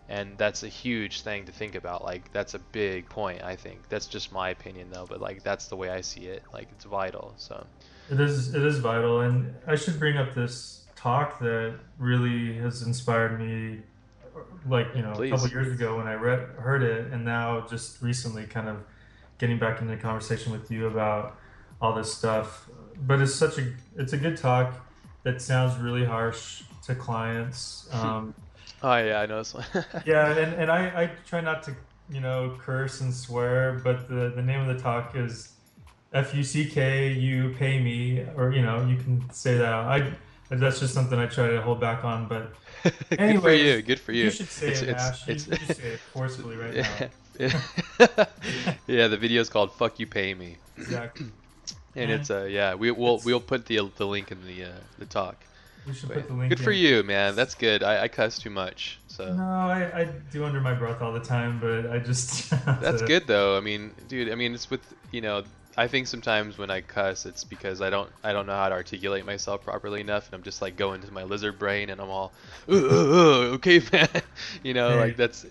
[0.08, 2.04] and that's a huge thing to think about.
[2.04, 3.44] Like that's a big point.
[3.44, 6.44] I think that's just my opinion though, but like that's the way I see it.
[6.54, 7.34] Like it's vital.
[7.38, 7.66] So
[8.10, 12.84] it is it is vital, and I should bring up this talk that really has
[12.84, 13.82] inspired me.
[14.68, 15.32] Like you know, Please.
[15.32, 18.84] a couple years ago when I read heard it, and now just recently, kind of
[19.38, 21.38] getting back into conversation with you about
[21.82, 22.70] all this stuff.
[23.08, 24.76] But it's such a it's a good talk
[25.24, 27.90] that sounds really harsh to clients.
[27.94, 28.36] Um,
[28.86, 29.66] oh yeah, I know this one.
[30.06, 31.76] yeah, and, and I, I try not to
[32.10, 35.54] you know curse and swear, but the the name of the talk is
[36.14, 39.74] F U C K U pay me, or you know you can say that.
[39.74, 40.14] I
[40.50, 42.54] that's just something I try to hold back on, but.
[43.18, 43.82] Anyways, good for you.
[43.82, 44.24] Good for you.
[44.26, 45.28] You should say it's, it, it's, Ash.
[45.28, 47.10] It's, you, you say it forcefully right now.
[48.88, 51.28] yeah, the video is called "Fuck You Pay Me." Exactly.
[51.96, 54.70] and it's uh yeah we we will we'll put the the link in the uh,
[55.00, 55.38] the talk.
[55.88, 56.50] We should but put the link.
[56.50, 56.66] Good in.
[56.66, 57.36] for you, man.
[57.36, 57.84] That's good.
[57.84, 59.34] I, I cuss too much, so.
[59.34, 62.50] No, I, I do under my breath all the time, but I just.
[62.66, 63.58] That's good though.
[63.58, 64.32] I mean, dude.
[64.32, 64.82] I mean, it's with
[65.12, 65.44] you know
[65.78, 68.76] I think sometimes when I cuss, it's because I don't I don't know how to
[68.76, 72.10] articulate myself properly enough, and I'm just like going to my lizard brain, and I'm
[72.10, 72.32] all,
[72.70, 74.08] okay, man,
[74.64, 75.00] you know, hey.
[75.00, 75.46] like that's,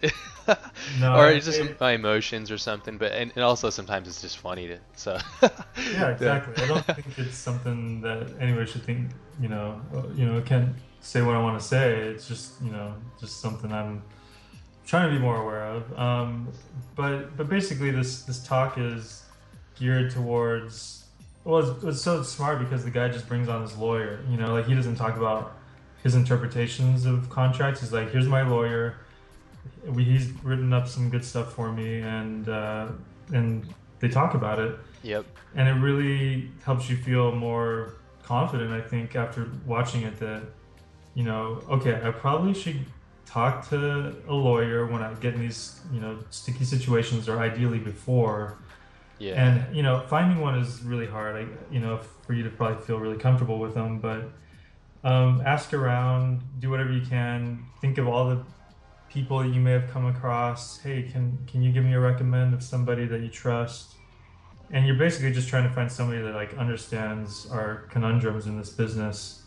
[0.98, 2.96] no, or it's just it, my emotions or something.
[2.96, 5.18] But and, and, also sometimes it's just funny to so.
[5.42, 5.50] yeah,
[6.10, 6.64] exactly.
[6.64, 9.10] I don't think it's something that anyone should think.
[9.40, 9.80] You know,
[10.14, 11.98] you know, I can't say what I want to say.
[11.98, 14.02] It's just you know, just something I'm
[14.86, 15.98] trying to be more aware of.
[15.98, 16.48] Um,
[16.96, 19.23] but but basically, this this talk is
[19.78, 21.04] geared towards
[21.44, 24.52] well it's, it's, so smart because the guy just brings on his lawyer you know
[24.52, 25.56] like he doesn't talk about
[26.04, 27.80] his interpretations of contracts.
[27.80, 28.96] He's like here's my lawyer.
[29.86, 32.88] We, he's written up some good stuff for me and uh,
[33.32, 33.66] and
[33.98, 34.76] they talk about it.
[35.02, 35.24] Yep.
[35.56, 37.94] And it really helps you feel more
[38.24, 40.42] confident i think after watching it that
[41.14, 42.82] you know okay i probably should
[43.26, 47.78] talk to a lawyer when i get in these you know sticky situations or ideally
[47.78, 48.56] before
[49.24, 49.42] yeah.
[49.42, 51.36] And you know, finding one is really hard.
[51.36, 54.30] I, you know, for you to probably feel really comfortable with them, but
[55.02, 57.64] um, ask around, do whatever you can.
[57.80, 58.44] Think of all the
[59.08, 60.78] people that you may have come across.
[60.78, 63.94] Hey, can can you give me a recommend of somebody that you trust?
[64.70, 68.70] And you're basically just trying to find somebody that like understands our conundrums in this
[68.70, 69.42] business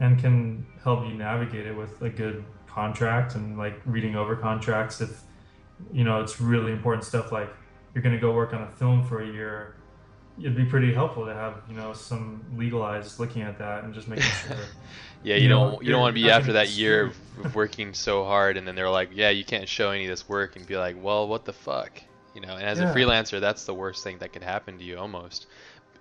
[0.00, 5.00] and can help you navigate it with a good contract and like reading over contracts
[5.00, 5.22] if
[5.92, 7.50] you know it's really important stuff like
[7.98, 9.74] you're going to go work on a film for a year,
[10.38, 13.92] it'd be pretty helpful to have you know some legal eyes looking at that and
[13.92, 14.56] just making sure.
[15.24, 17.92] yeah, you, you know, don't you don't want to be after that year of working
[17.94, 20.64] so hard and then they're like, yeah, you can't show any of this work and
[20.64, 22.00] be like, well, what the fuck,
[22.36, 22.54] you know?
[22.54, 22.92] And as yeah.
[22.92, 25.46] a freelancer, that's the worst thing that could happen to you almost.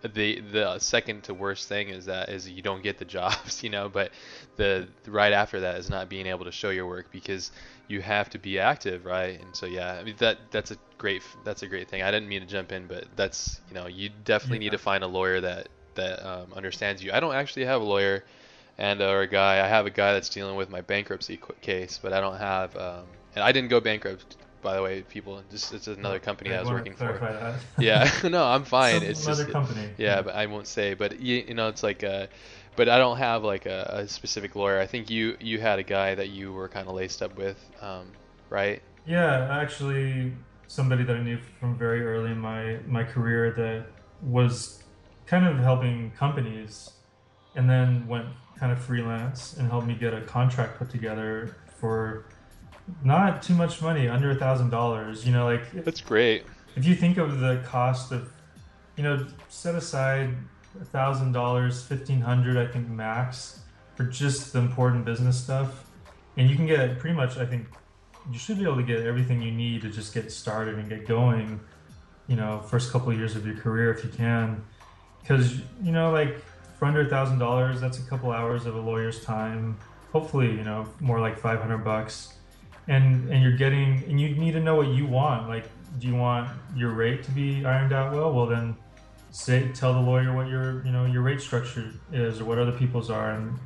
[0.03, 3.71] The the second to worst thing is that is you don't get the jobs, you
[3.71, 3.89] know.
[3.89, 4.11] But
[4.55, 7.49] the right after that is not being able to show your work because
[7.87, 9.39] you have to be active, right?
[9.39, 12.01] And so yeah, I mean that that's a great that's a great thing.
[12.01, 14.71] I didn't mean to jump in, but that's you know you definitely yeah.
[14.71, 17.11] need to find a lawyer that that um, understands you.
[17.11, 18.23] I don't actually have a lawyer
[18.77, 19.63] and or a guy.
[19.63, 22.75] I have a guy that's dealing with my bankruptcy case, but I don't have.
[22.75, 25.41] Um, and I didn't go bankrupt, by the way, people.
[25.49, 27.05] Just it's another company I, I was working for.
[27.05, 27.55] That.
[27.79, 28.99] yeah, no, I'm fine.
[29.01, 29.89] Some it's just company.
[29.97, 30.93] Yeah, but I won't say.
[30.93, 32.03] But you, you know, it's like.
[32.03, 32.27] Uh,
[32.77, 34.79] but I don't have like a, a, specific lawyer.
[34.79, 37.59] I think you you had a guy that you were kind of laced up with,
[37.81, 38.11] um,
[38.49, 38.81] right?
[39.05, 40.31] Yeah, actually,
[40.67, 43.87] somebody that I knew from very early in my my career that
[44.21, 44.83] was
[45.25, 46.91] kind of helping companies,
[47.55, 52.25] and then went kind of freelance and helped me get a contract put together for
[53.03, 55.25] not too much money, under a thousand dollars.
[55.25, 56.45] You know, like that's great.
[56.75, 58.31] If you think of the cost of,
[58.95, 60.35] you know, set aside
[60.85, 63.61] thousand dollars, fifteen hundred, I think max,
[63.95, 65.89] for just the important business stuff,
[66.35, 67.37] and you can get pretty much.
[67.37, 67.67] I think
[68.31, 71.07] you should be able to get everything you need to just get started and get
[71.07, 71.59] going.
[72.27, 74.63] You know, first couple of years of your career if you can,
[75.21, 76.37] because you know, like
[76.77, 79.77] for under a thousand dollars, that's a couple hours of a lawyer's time.
[80.11, 82.33] Hopefully, you know, more like five hundred bucks,
[82.87, 85.47] and and you're getting and you need to know what you want.
[85.47, 85.65] Like,
[85.99, 88.33] do you want your rate to be ironed out well?
[88.33, 88.75] Well, then
[89.37, 92.71] say tell the lawyer what your you know your rate structure is or what other
[92.71, 93.57] people's are and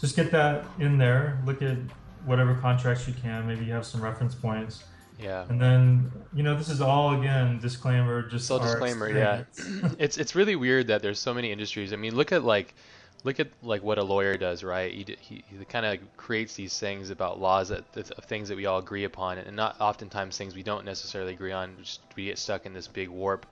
[0.00, 1.38] just get that in there.
[1.44, 1.76] Look at
[2.24, 3.46] whatever contracts you can.
[3.46, 4.84] Maybe you have some reference points.
[5.18, 5.44] Yeah.
[5.50, 9.42] And then you know this is all again disclaimer just all disclaimer yeah.
[9.98, 11.92] it's it's really weird that there's so many industries.
[11.92, 12.74] I mean look at like
[13.22, 14.90] look at like what a lawyer does right?
[14.90, 18.64] He, he, he kind of creates these things about laws that of things that we
[18.64, 22.38] all agree upon and not oftentimes things we don't necessarily agree on just we get
[22.38, 23.44] stuck in this big warp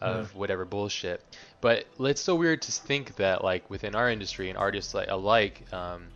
[0.00, 0.38] of yeah.
[0.38, 1.22] whatever bullshit.
[1.60, 5.62] But it's so weird to think that like within our industry and artists like alike,
[5.72, 6.08] um,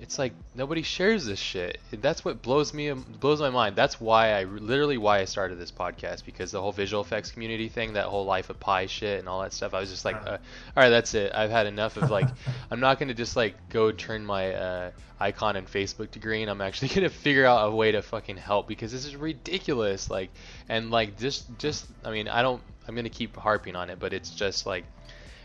[0.00, 1.78] it's like nobody shares this shit.
[1.92, 3.76] That's what blows me blows my mind.
[3.76, 7.68] That's why I literally why I started this podcast because the whole visual effects community
[7.68, 9.74] thing, that whole life of pi shit and all that stuff.
[9.74, 11.32] I was just like, uh, all right, that's it.
[11.34, 12.28] I've had enough of like.
[12.70, 14.90] I'm not gonna just like go turn my uh,
[15.20, 16.48] icon in Facebook to green.
[16.48, 20.08] I'm actually gonna figure out a way to fucking help because this is ridiculous.
[20.08, 20.30] Like,
[20.68, 22.62] and like just just I mean I don't.
[22.88, 24.84] I'm gonna keep harping on it, but it's just like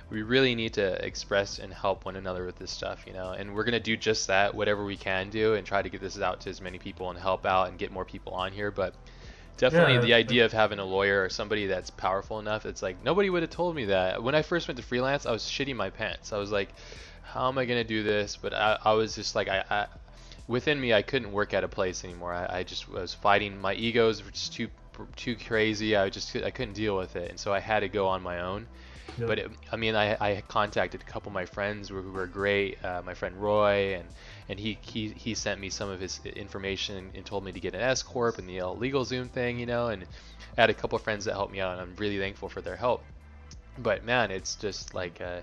[0.10, 3.32] we really need to express and help one another with this stuff, you know.
[3.32, 6.20] And we're gonna do just that, whatever we can do, and try to get this
[6.20, 8.72] out to as many people and help out and get more people on here.
[8.72, 8.94] But
[9.58, 13.04] definitely yeah, the idea of having a lawyer or somebody that's powerful enough, it's like
[13.04, 14.22] nobody would have told me that.
[14.22, 16.34] When I first went to freelance, I was shitting my pants.
[16.34, 16.70] I was like,
[17.24, 18.38] how am I gonna do this?
[18.38, 19.88] But I, I was just like, I, I,
[20.48, 22.32] within me, I couldn't work at a place anymore.
[22.32, 23.60] I, I just was fighting.
[23.60, 24.68] My egos were just too
[25.16, 25.96] too crazy.
[25.96, 28.42] I just I couldn't deal with it, and so I had to go on my
[28.42, 28.68] own
[29.18, 29.28] Yep.
[29.28, 32.84] But it, I mean, I, I contacted a couple of my friends who were great.
[32.84, 34.10] Uh, my friend Roy, and
[34.50, 37.76] and he, he he sent me some of his information and told me to get
[37.76, 39.88] an S corp and the LegalZoom thing, you know.
[39.88, 40.04] And
[40.58, 42.62] I had a couple of friends that helped me out, and I'm really thankful for
[42.62, 43.08] their help.
[43.78, 45.22] But man, it's just like.
[45.22, 45.42] Uh,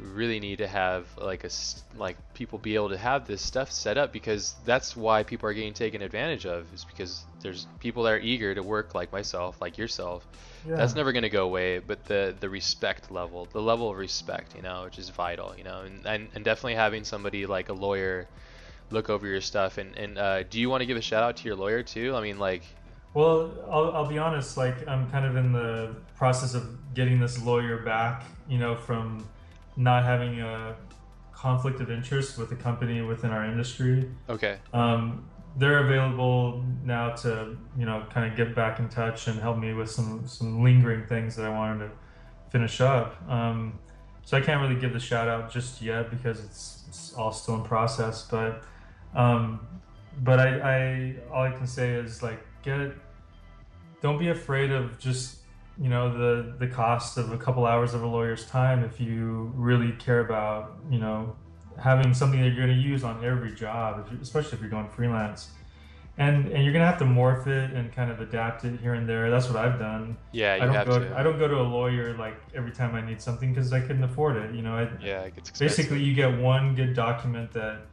[0.00, 1.50] really need to have like a
[1.96, 5.52] like people be able to have this stuff set up because that's why people are
[5.52, 9.60] getting taken advantage of is because there's people that are eager to work like myself
[9.60, 10.26] like yourself
[10.66, 10.76] yeah.
[10.76, 14.54] that's never going to go away but the the respect level the level of respect
[14.56, 17.74] you know which is vital you know and and, and definitely having somebody like a
[17.74, 18.26] lawyer
[18.90, 21.36] look over your stuff and and uh, do you want to give a shout out
[21.36, 22.62] to your lawyer too i mean like
[23.14, 27.42] well I'll, I'll be honest like i'm kind of in the process of getting this
[27.42, 29.26] lawyer back you know from
[29.76, 30.76] not having a
[31.32, 34.10] conflict of interest with a company within our industry.
[34.28, 34.58] Okay.
[34.72, 39.58] Um, they're available now to you know kind of get back in touch and help
[39.58, 41.90] me with some some lingering things that I wanted to
[42.50, 43.20] finish up.
[43.28, 43.78] Um,
[44.24, 47.56] so I can't really give the shout out just yet because it's, it's all still
[47.56, 48.28] in process.
[48.30, 48.62] But
[49.14, 49.66] um,
[50.22, 52.92] but I, I all I can say is like get
[54.00, 55.39] don't be afraid of just
[55.80, 59.50] you know the the cost of a couple hours of a lawyer's time if you
[59.54, 61.34] really care about you know
[61.78, 64.88] having something that you're going to use on every job if especially if you're going
[64.88, 65.48] freelance.
[66.18, 68.92] And and you're going to have to morph it and kind of adapt it here
[68.92, 69.30] and there.
[69.30, 70.18] That's what i've done.
[70.32, 71.18] Yeah you I don't go, to.
[71.18, 74.04] i don't go to a lawyer like every time i need something because i couldn't
[74.04, 77.86] afford it you know I, yeah it gets basically you get one good document that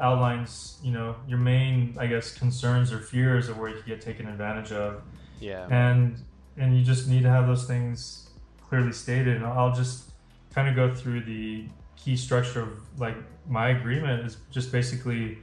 [0.00, 4.00] outlines you know your main i guess concerns or fears of where you could get
[4.00, 5.02] taken advantage of.
[5.40, 5.66] Yeah.
[5.70, 6.22] And
[6.56, 8.30] and you just need to have those things
[8.68, 9.36] clearly stated.
[9.36, 10.10] And I'll just
[10.54, 13.16] kind of go through the key structure of like
[13.48, 15.38] my agreement is just basically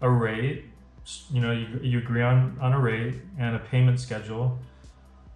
[0.00, 0.64] a rate.
[1.30, 4.58] You know, you, you agree on, on a rate and a payment schedule.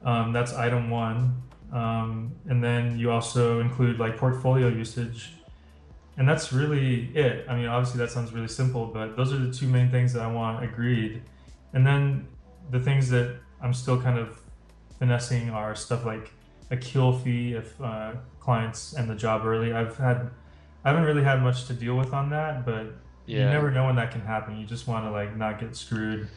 [0.05, 1.43] Um, that's item one.
[1.73, 5.33] Um, and then you also include like portfolio usage.
[6.17, 7.47] And that's really it.
[7.49, 10.23] I mean, obviously that sounds really simple, but those are the two main things that
[10.23, 11.23] I want agreed.
[11.73, 12.27] And then
[12.71, 14.41] the things that I'm still kind of
[15.01, 16.31] finessing are stuff like
[16.71, 19.73] a kill fee if uh, clients end the job early.
[19.73, 20.31] I've had,
[20.85, 22.87] I haven't really had much to deal with on that, but
[23.27, 23.39] yeah.
[23.39, 24.57] you never know when that can happen.
[24.57, 26.29] You just want to like not get screwed.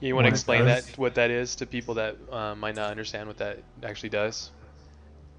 [0.00, 3.26] You want to explain that what that is to people that uh, might not understand
[3.26, 4.50] what that actually does?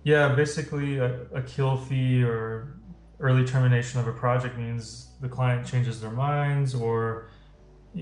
[0.04, 2.76] Yeah, basically a, a kill fee or
[3.20, 7.30] early termination of a project means the client changes their minds or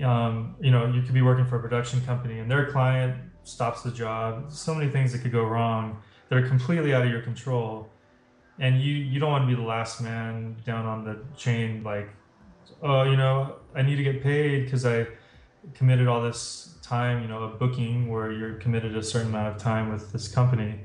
[0.04, 3.16] um, you know you could be working for a production company and their client
[3.48, 4.52] stops the job.
[4.52, 7.88] So many things that could go wrong that are completely out of your control.
[8.58, 12.10] And you, you don't want to be the last man down on the chain, like,
[12.82, 15.06] oh, you know, I need to get paid because I
[15.74, 19.62] committed all this time, you know, a booking where you're committed a certain amount of
[19.62, 20.80] time with this company.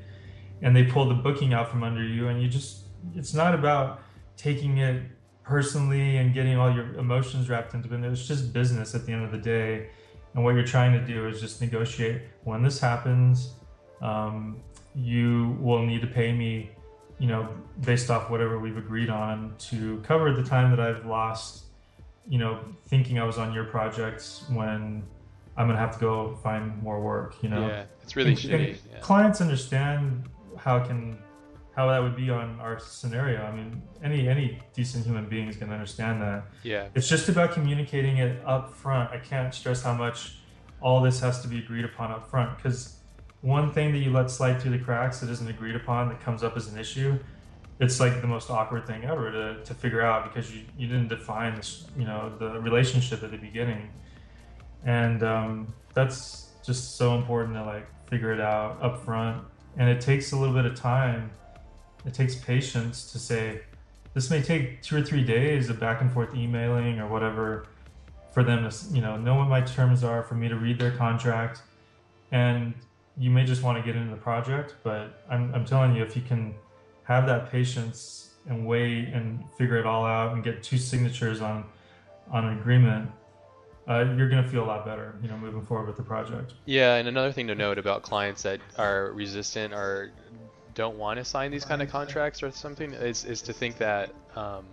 [0.62, 2.84] And they pull the booking out from under you, and you just,
[3.16, 4.02] it's not about
[4.38, 5.04] taking it
[5.44, 8.04] personally and getting all your emotions wrapped into it.
[8.04, 9.90] It's just business at the end of the day
[10.34, 13.54] and what you're trying to do is just negotiate when this happens,
[14.02, 14.58] um,
[14.96, 16.72] you will need to pay me,
[17.20, 17.48] you know,
[17.82, 21.66] based off whatever we've agreed on to cover the time that I've lost,
[22.28, 25.04] you know, thinking I was on your projects when
[25.56, 27.68] I'm gonna have to go find more work, you know.
[27.68, 28.54] Yeah, it's really and, shitty.
[28.54, 29.00] And yeah.
[29.02, 31.18] Clients understand how it can
[31.76, 33.42] how that would be on our scenario.
[33.44, 36.44] I mean, any any decent human being is going to understand that.
[36.62, 36.88] Yeah.
[36.94, 39.12] It's just about communicating it up front.
[39.12, 40.38] I can't stress how much
[40.82, 42.98] all this has to be agreed upon up front because
[43.42, 46.44] one thing that you let slide through the cracks that isn't agreed upon that comes
[46.44, 47.18] up as an issue,
[47.80, 51.10] it's like the most awkward thing ever to, to figure out because you, you didn't
[51.10, 53.90] define this, you know, the relationship at the beginning.
[54.86, 59.44] And um, that's just so important to like figure it out up front.
[59.78, 61.32] And it takes a little bit of time
[62.06, 63.62] it takes patience to say,
[64.14, 67.68] this may take two or three days of back and forth emailing or whatever
[68.32, 70.92] for them to you know know what my terms are for me to read their
[70.92, 71.62] contract
[72.32, 72.74] and
[73.18, 76.16] you may just want to get into the project but i'm, I'm telling you if
[76.16, 76.56] you can
[77.04, 81.66] have that patience and wait and figure it all out and get two signatures on
[82.32, 83.12] on an agreement
[83.88, 86.54] uh, you're going to feel a lot better, you know, moving forward with the project.
[86.66, 90.12] Yeah, and another thing to note about clients that are resistant or
[90.74, 94.12] don't want to sign these kind of contracts or something is, is to think that
[94.36, 94.66] um,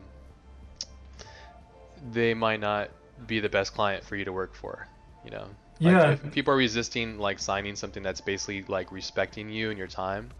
[2.13, 2.91] they might not
[3.27, 4.87] be the best client for you to work for,
[5.25, 5.47] you know.
[5.81, 6.11] Like yeah.
[6.13, 10.31] If people are resisting like signing something that's basically like respecting you and your time,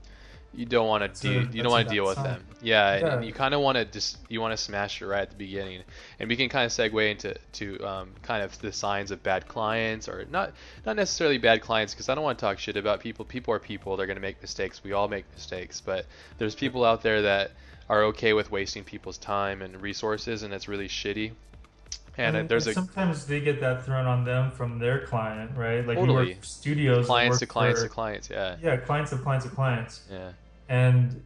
[0.53, 2.45] you don't want to de- you don't want to deal with them.
[2.61, 3.15] Yeah, yeah.
[3.15, 5.37] And you kind of want to just you want to smash it right at the
[5.37, 5.83] beginning,
[6.19, 9.47] and we can kind of segue into to um, kind of the signs of bad
[9.47, 10.53] clients or not
[10.85, 13.25] not necessarily bad clients because I don't want to talk shit about people.
[13.25, 13.97] People are people.
[13.97, 14.83] They're gonna make mistakes.
[14.83, 16.07] We all make mistakes, but
[16.39, 17.53] there's people out there that
[17.89, 21.33] are okay with wasting people's time and resources, and it's really shitty.
[22.17, 25.87] And, and there's sometimes a, they get that thrown on them from their client, right?
[25.87, 26.37] Like totally.
[26.43, 28.57] studios, clients to clients for, to clients, yeah.
[28.63, 30.03] Yeah, clients of clients of clients.
[30.11, 30.33] Yeah.
[30.69, 31.23] And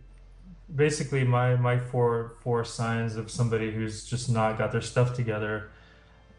[0.74, 5.70] basically, my my four four signs of somebody who's just not got their stuff together,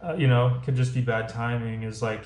[0.02, 1.84] uh, you know, could just be bad timing.
[1.84, 2.26] Is like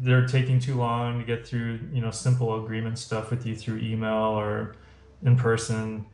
[0.00, 3.78] they're taking too long to get through, you know, simple agreement stuff with you through
[3.78, 4.76] email or
[5.22, 6.06] in person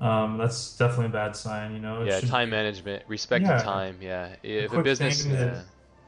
[0.00, 1.72] um, that's definitely a bad sign.
[1.72, 2.02] You know.
[2.02, 3.98] It yeah, should, time management, respect yeah, time.
[4.00, 5.24] Yeah, if a, a business.
[5.24, 5.62] Yeah,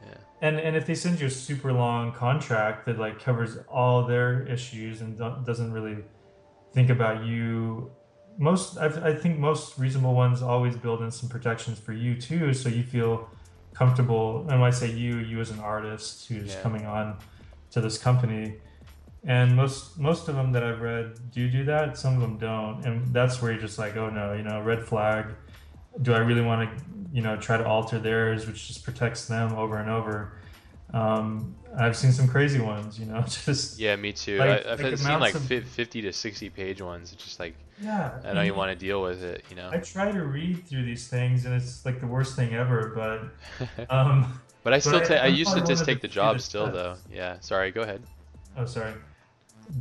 [0.05, 0.15] yeah.
[0.43, 4.47] And and if they send you a super long contract that like covers all their
[4.47, 5.99] issues and doesn't really
[6.73, 7.91] think about you,
[8.39, 12.53] most I've, I think most reasonable ones always build in some protections for you too,
[12.53, 13.31] so you feel
[13.73, 14.41] comfortable.
[14.49, 16.61] And when I say you, you as an artist who's yeah.
[16.63, 17.19] coming on
[17.71, 18.57] to this company
[19.27, 21.99] and most most of them that I've read do do that.
[21.99, 24.85] Some of them don't, and that's where you're just like, oh no, you know, red
[24.85, 25.27] flag.
[26.01, 29.53] Do I really want to, you know, try to alter theirs, which just protects them
[29.55, 30.39] over and over?
[30.95, 34.39] Um, I've seen some crazy ones, you know, just yeah, me too.
[34.39, 37.13] Like, I, have like seen like of, fifty to sixty page ones.
[37.13, 39.71] It's just like yeah, I don't even want to deal with it, you know.
[39.73, 42.93] I try to read through these things, and it's like the worst thing ever.
[42.95, 45.19] But um, but I still take.
[45.19, 46.97] I, I used to just take the job still, though.
[47.13, 47.73] Yeah, sorry.
[47.73, 48.03] Go ahead.
[48.57, 48.95] Oh, sorry.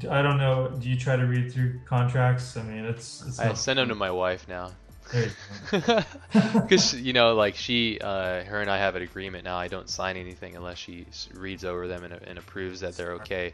[0.09, 0.69] I don't know.
[0.79, 2.57] Do you try to read through contracts?
[2.57, 3.23] I mean, it's.
[3.25, 4.71] it's I send them to my wife now.
[5.71, 9.57] Because you, you know, like she, uh, her and I have an agreement now.
[9.57, 13.53] I don't sign anything unless she reads over them and, and approves that they're okay.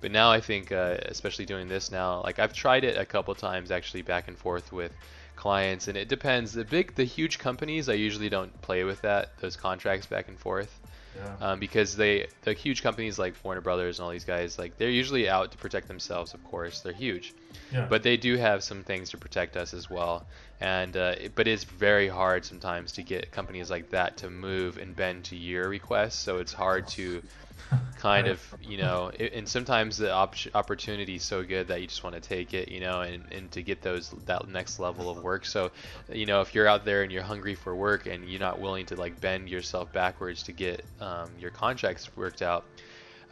[0.00, 3.34] But now I think, uh, especially doing this now, like I've tried it a couple
[3.34, 4.92] times actually back and forth with
[5.36, 6.52] clients, and it depends.
[6.52, 10.38] The big, the huge companies, I usually don't play with that those contracts back and
[10.38, 10.79] forth.
[11.16, 11.52] Yeah.
[11.52, 14.90] Um, because they the huge companies like Warner Brothers and all these guys like they're
[14.90, 17.34] usually out to protect themselves of course they're huge
[17.72, 17.86] yeah.
[17.88, 20.24] but they do have some things to protect us as well
[20.60, 24.94] and uh, but it's very hard sometimes to get companies like that to move and
[24.94, 27.22] bend to your requests so it's hard to
[27.96, 32.02] kind of you know and sometimes the op- opportunity is so good that you just
[32.02, 35.22] want to take it you know and, and to get those that next level of
[35.22, 35.44] work.
[35.44, 35.70] So
[36.10, 38.86] you know if you're out there and you're hungry for work and you're not willing
[38.86, 42.64] to like bend yourself backwards to get um, your contracts worked out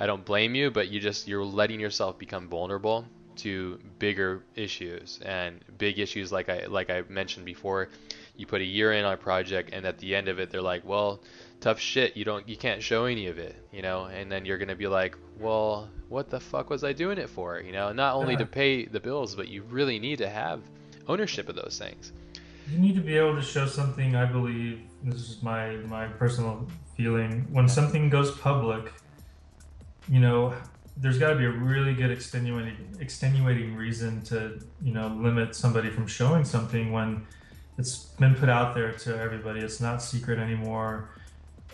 [0.01, 3.05] i don't blame you but you just you're letting yourself become vulnerable
[3.39, 5.21] to bigger issues.
[5.25, 7.89] And big issues like i like i mentioned before
[8.37, 10.63] you put a year in on a project and at the end of it they're
[10.63, 11.21] like well
[11.61, 12.17] tough shit.
[12.17, 14.07] You don't you can't show any of it you know?
[14.07, 17.61] And then you're gonna be like well what the fuck was i doing it for?
[17.61, 17.93] You know?
[17.93, 18.41] Not only yeah.
[18.41, 20.63] to pay the bills but you really need to have
[21.07, 22.13] ownership of those things.
[22.71, 26.67] You need to be able to show something i believe this is my my personal
[26.97, 28.93] feeling when something goes public
[30.09, 30.53] you know
[31.01, 35.91] there's got to be a really good extenuating extenuating reason to you know limit somebody
[35.91, 37.27] from showing something when
[37.79, 39.61] it's been put out there to everybody.
[39.61, 41.11] It's not secret anymore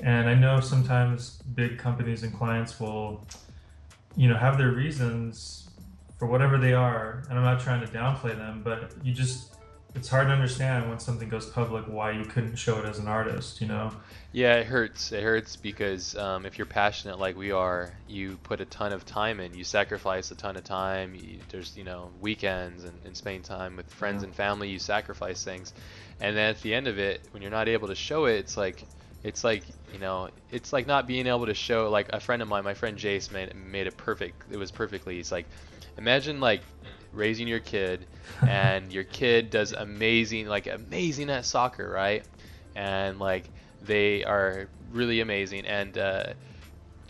[0.03, 3.27] and I know sometimes big companies and clients will,
[4.17, 5.69] you know, have their reasons
[6.19, 7.23] for whatever they are.
[7.29, 9.57] And I'm not trying to downplay them, but you just,
[9.95, 13.07] it's hard to understand when something goes public why you couldn't show it as an
[13.07, 13.93] artist, you know?
[14.33, 15.13] Yeah, it hurts.
[15.13, 19.07] It hurts because um, if you're passionate like we are, you put a ton of
[19.07, 19.55] time in.
[19.55, 21.15] You sacrifice a ton of time.
[21.15, 24.27] You, there's, you know, weekends and, and spending time with friends yeah.
[24.27, 24.69] and family.
[24.69, 25.73] You sacrifice things.
[26.21, 28.57] And then at the end of it, when you're not able to show it, it's
[28.57, 28.85] like,
[29.25, 32.49] it's like you know it's like not being able to show like a friend of
[32.49, 35.47] mine my friend jace made, made it perfect it was perfectly he's like
[35.99, 36.63] imagine like
[37.13, 38.07] raising your kid
[38.49, 42.25] and your kid does amazing like amazing at soccer right
[42.77, 46.25] and like they are really amazing and uh,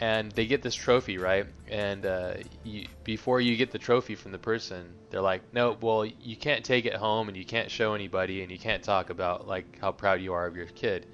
[0.00, 1.46] and they get this trophy, right?
[1.68, 2.34] And uh,
[2.64, 6.64] you, before you get the trophy from the person, they're like, "No, well, you can't
[6.64, 9.92] take it home, and you can't show anybody, and you can't talk about like how
[9.92, 11.06] proud you are of your kid."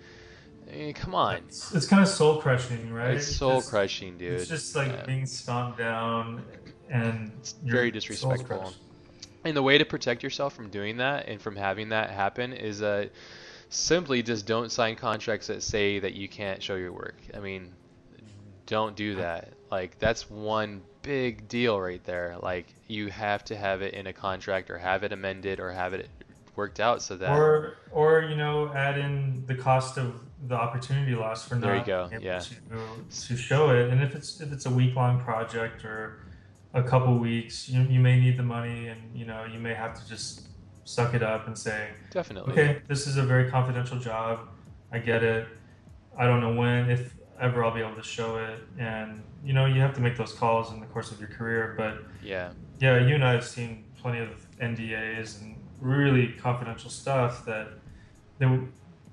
[0.71, 1.37] I mean, come on.
[1.37, 3.17] It's, it's kind of soul crushing, right?
[3.17, 4.41] It's soul crushing, dude.
[4.41, 5.05] It's just like yeah.
[5.05, 6.45] being stomped down,
[6.89, 8.73] and it's very disrespectful.
[9.45, 12.83] And the way to protect yourself from doing that and from having that happen is
[12.83, 13.07] uh,
[13.71, 17.17] simply just don't sign contracts that say that you can't show your work.
[17.35, 17.73] I mean,
[18.67, 19.49] don't do that.
[19.71, 22.37] Like that's one big deal right there.
[22.41, 25.95] Like you have to have it in a contract or have it amended or have
[25.95, 26.09] it
[26.57, 31.15] worked out so that or or you know add in the cost of the opportunity
[31.15, 32.11] loss for there not you go.
[32.21, 32.39] yeah.
[32.39, 32.55] to,
[33.27, 33.91] to show it.
[33.91, 36.25] And if it's if it's a week long project or
[36.73, 40.01] a couple weeks, you, you may need the money and you know you may have
[40.01, 40.51] to just
[40.91, 44.49] suck it up and say definitely okay this is a very confidential job
[44.91, 45.47] i get it
[46.19, 49.67] i don't know when if ever i'll be able to show it and you know
[49.67, 52.51] you have to make those calls in the course of your career but yeah
[52.81, 57.69] yeah you and i have seen plenty of ndas and really confidential stuff that
[58.39, 58.47] they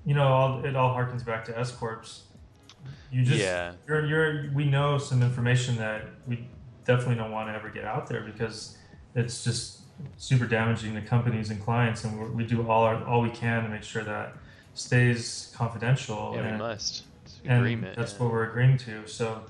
[0.08, 2.22] you know all, it all harkens back to s corps
[3.10, 3.72] you just yeah.
[3.86, 6.46] you're, you're we know some information that we
[6.84, 8.78] definitely don't want to ever get out there because
[9.14, 9.82] it's just
[10.16, 13.68] super damaging to companies and clients, and we do all our all we can to
[13.68, 14.34] make sure that
[14.74, 16.32] stays confidential.
[16.34, 17.04] Yeah, and, we must.
[17.44, 18.18] and that's yeah.
[18.18, 19.06] what we're agreeing to.
[19.06, 19.42] So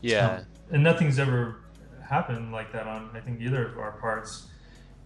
[0.00, 1.56] yeah, um, and nothing's ever
[2.02, 4.46] happened like that on I think either of our parts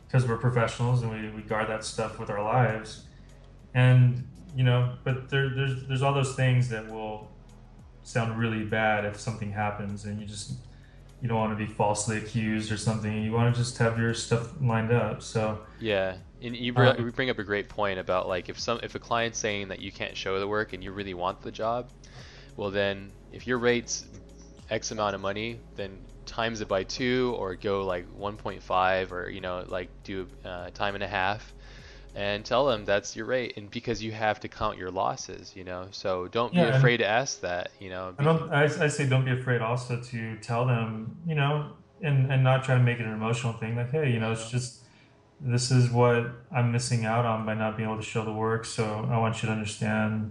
[0.07, 3.05] because we're professionals and we, we guard that stuff with our lives.
[3.75, 7.31] And you know, but there, there's there's all those things that will
[8.03, 10.53] sound really bad if something happens, and you just
[11.21, 13.23] you don't want to be falsely accused or something.
[13.23, 15.23] You want to just have your stuff lined up.
[15.23, 18.79] So yeah, and you bring, um, bring up a great point about like if some
[18.83, 21.51] if a client's saying that you can't show the work and you really want the
[21.51, 21.91] job,
[22.57, 24.07] well then if your rate's
[24.71, 29.41] X amount of money, then times it by two or go like 1.5 or you
[29.41, 31.53] know like do uh, time and a half
[32.15, 35.65] and tell them that's your rate and because you have to count your losses you
[35.65, 35.89] know?
[35.91, 38.15] So don't yeah, be afraid to ask that you know?
[38.19, 41.73] I, don't, I, I say don't be afraid also to tell them you know
[42.03, 44.51] and, and not try to make it an emotional thing like hey you know it's
[44.51, 44.81] just
[45.41, 48.65] this is what i'm missing out on by not being able to show the work
[48.65, 50.31] so i want you to understand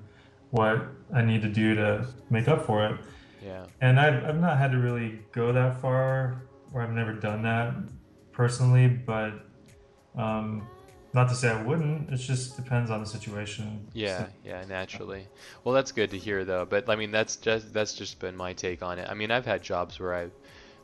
[0.52, 3.00] what i need to do to make up for it.
[3.44, 3.66] Yeah.
[3.82, 6.42] And i've, I've not had to really go that far
[6.74, 7.74] or i've never done that
[8.32, 9.34] personally but
[10.16, 10.68] um,
[11.14, 12.10] not to say I wouldn't.
[12.10, 13.88] It just depends on the situation.
[13.94, 15.28] Yeah, yeah, naturally.
[15.64, 16.66] Well, that's good to hear though.
[16.66, 19.08] But I mean, that's just that's just been my take on it.
[19.10, 20.30] I mean, I've had jobs where I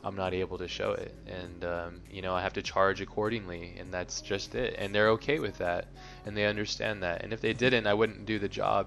[0.02, 3.74] I'm not able to show it, and um, you know I have to charge accordingly,
[3.78, 4.76] and that's just it.
[4.78, 5.88] And they're okay with that,
[6.24, 7.22] and they understand that.
[7.22, 8.86] And if they didn't, I wouldn't do the job.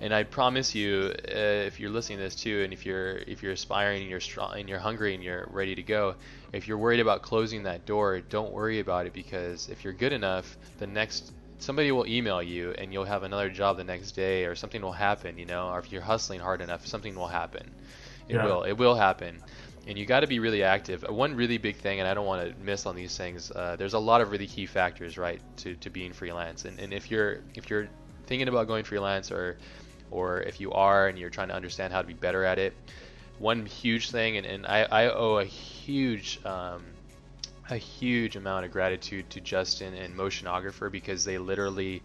[0.00, 3.42] And I promise you, uh, if you're listening to this too, and if you're if
[3.42, 6.14] you're aspiring and you're strong and you're hungry and you're ready to go,
[6.54, 10.14] if you're worried about closing that door, don't worry about it because if you're good
[10.14, 14.44] enough, the next somebody will email you and you'll have another job the next day
[14.46, 17.70] or something will happen, you know, or if you're hustling hard enough, something will happen.
[18.28, 18.44] It yeah.
[18.46, 18.62] will.
[18.62, 19.42] It will happen
[19.86, 21.04] and you got to be really active.
[21.08, 23.50] Uh, one really big thing, and I don't want to miss on these things.
[23.50, 26.64] Uh, there's a lot of really key factors, right, to, to being freelance.
[26.64, 27.88] And, and if you're if you're
[28.26, 29.58] thinking about going freelance, or
[30.10, 32.74] or if you are and you're trying to understand how to be better at it,
[33.38, 36.84] one huge thing, and, and I, I owe a huge um,
[37.70, 42.02] a huge amount of gratitude to Justin and Motionographer because they literally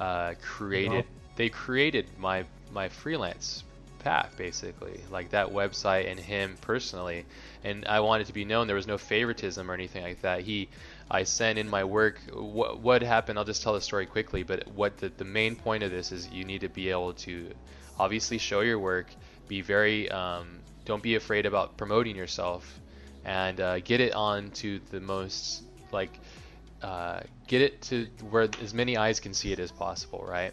[0.00, 1.04] uh, created
[1.36, 3.64] they created my my freelance
[4.04, 7.24] path basically like that website and him personally.
[7.64, 8.66] And i wanted to be known.
[8.66, 10.42] There was no favoritism or anything like that.
[10.42, 10.68] He
[11.10, 12.20] i sent in my work.
[12.32, 13.38] What, what happened?
[13.38, 16.28] I'll just tell the story quickly but what the, the main point of this is
[16.30, 17.52] you need to be able to
[17.98, 19.06] obviously show your work
[19.48, 22.80] be very um, don't be afraid about promoting yourself
[23.24, 25.62] and uh, get it on to the most
[25.92, 26.18] like
[26.82, 30.52] uh, get it to where as many eyes can see it as possible, right?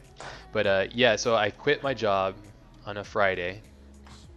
[0.51, 2.35] But uh, yeah, so I quit my job
[2.89, 3.61] on a Friday,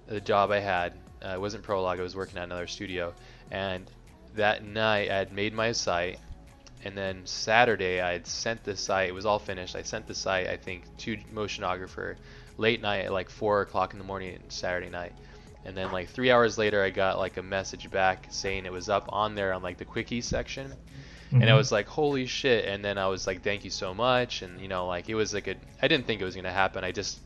[0.07, 0.93] the job I had.
[1.25, 3.15] Uh, it wasn't Prologue, I was working at another studio.
[3.51, 3.91] And
[4.35, 6.19] that night I had made my site.
[6.85, 9.75] And then Saturday I had sent the site, it was all finished.
[9.75, 12.17] I sent the site, I think, to Motionographer
[12.59, 15.13] late night at like 4 o'clock in the morning Saturday night.
[15.65, 18.91] And then like three hours later I got like a message back saying it was
[18.91, 20.69] up on there on like the quickie section.
[20.69, 21.41] Mm-hmm.
[21.41, 22.67] And I was like, holy shit.
[22.67, 24.43] And then I was like, thank you so much.
[24.43, 26.51] And, you know, like it was like a, I didn't think it was going to
[26.51, 26.85] happen.
[26.85, 27.19] I just,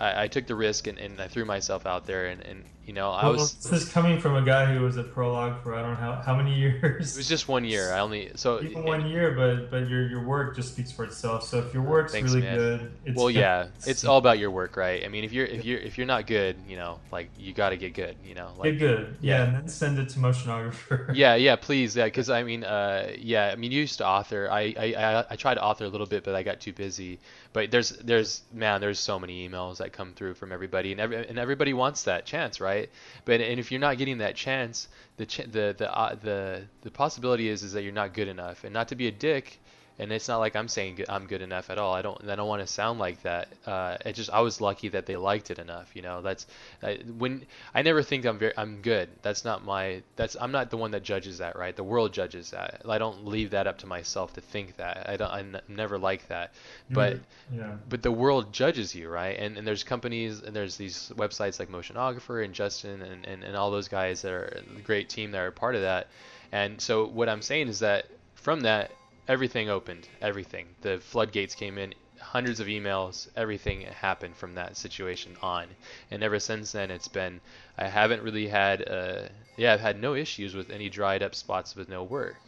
[0.00, 2.94] I, I took the risk and, and I threw myself out there and, and You
[2.94, 3.54] know, I was.
[3.54, 6.14] This is coming from a guy who was at Prologue for I don't know how,
[6.26, 7.14] how many years.
[7.14, 7.92] It was just one year.
[7.92, 11.44] I only so even one year, but but your your work just speaks for itself.
[11.44, 12.56] So if your work's Thanks, really man.
[12.56, 15.04] good, it's well, yeah, it's all about your work, right?
[15.04, 17.70] I mean, if you're if you're if you're not good, you know, like you got
[17.70, 18.16] to get good.
[18.24, 19.18] You know, like, get good.
[19.20, 21.10] Yeah, yeah, and then send it to motionographer.
[21.14, 24.48] yeah, yeah, please, yeah, because I mean, uh, yeah, I mean, you used to author.
[24.50, 27.20] I, I I I tried to author a little bit, but I got too busy.
[27.52, 31.26] But there's there's man, there's so many emails that come through from everybody, and every
[31.28, 32.88] and everybody wants that chance, right?
[33.24, 34.86] But and if you're not getting that chance,
[35.16, 38.62] the ch- the the uh, the the possibility is is that you're not good enough,
[38.62, 39.58] and not to be a dick
[40.00, 41.92] and it's not like I'm saying I'm good enough at all.
[41.94, 43.48] I don't I don't want to sound like that.
[43.66, 45.94] Uh, it just I was lucky that they liked it enough.
[45.94, 46.46] You know, that's
[46.82, 47.44] I, when
[47.74, 49.10] I never think I'm very I'm good.
[49.20, 51.76] That's not my that's I'm not the one that judges that, right?
[51.76, 52.80] The world judges that.
[52.88, 55.06] I don't leave that up to myself to think that.
[55.06, 56.52] I don't I'm never like that.
[56.88, 57.18] But
[57.54, 57.74] yeah.
[57.90, 59.38] but the world judges you, right?
[59.38, 63.54] And and there's companies and there's these websites like Motionographer and Justin and, and, and
[63.54, 66.06] all those guys that are a great team that are part of that.
[66.52, 68.90] And so what I'm saying is that from that
[69.30, 70.66] everything opened, everything.
[70.80, 75.68] The floodgates came in, hundreds of emails, everything happened from that situation on.
[76.10, 77.40] And ever since then, it's been,
[77.78, 81.76] I haven't really had, uh, yeah, I've had no issues with any dried up spots
[81.76, 82.38] with no work.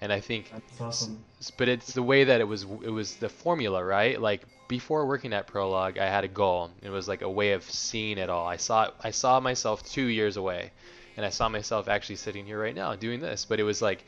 [0.00, 1.24] And I think, awesome.
[1.56, 4.20] but it's the way that it was, it was the formula, right?
[4.20, 6.72] Like before working at Prologue, I had a goal.
[6.82, 8.48] It was like a way of seeing it all.
[8.48, 10.72] I saw, I saw myself two years away
[11.16, 14.04] and I saw myself actually sitting here right now doing this, but it was like,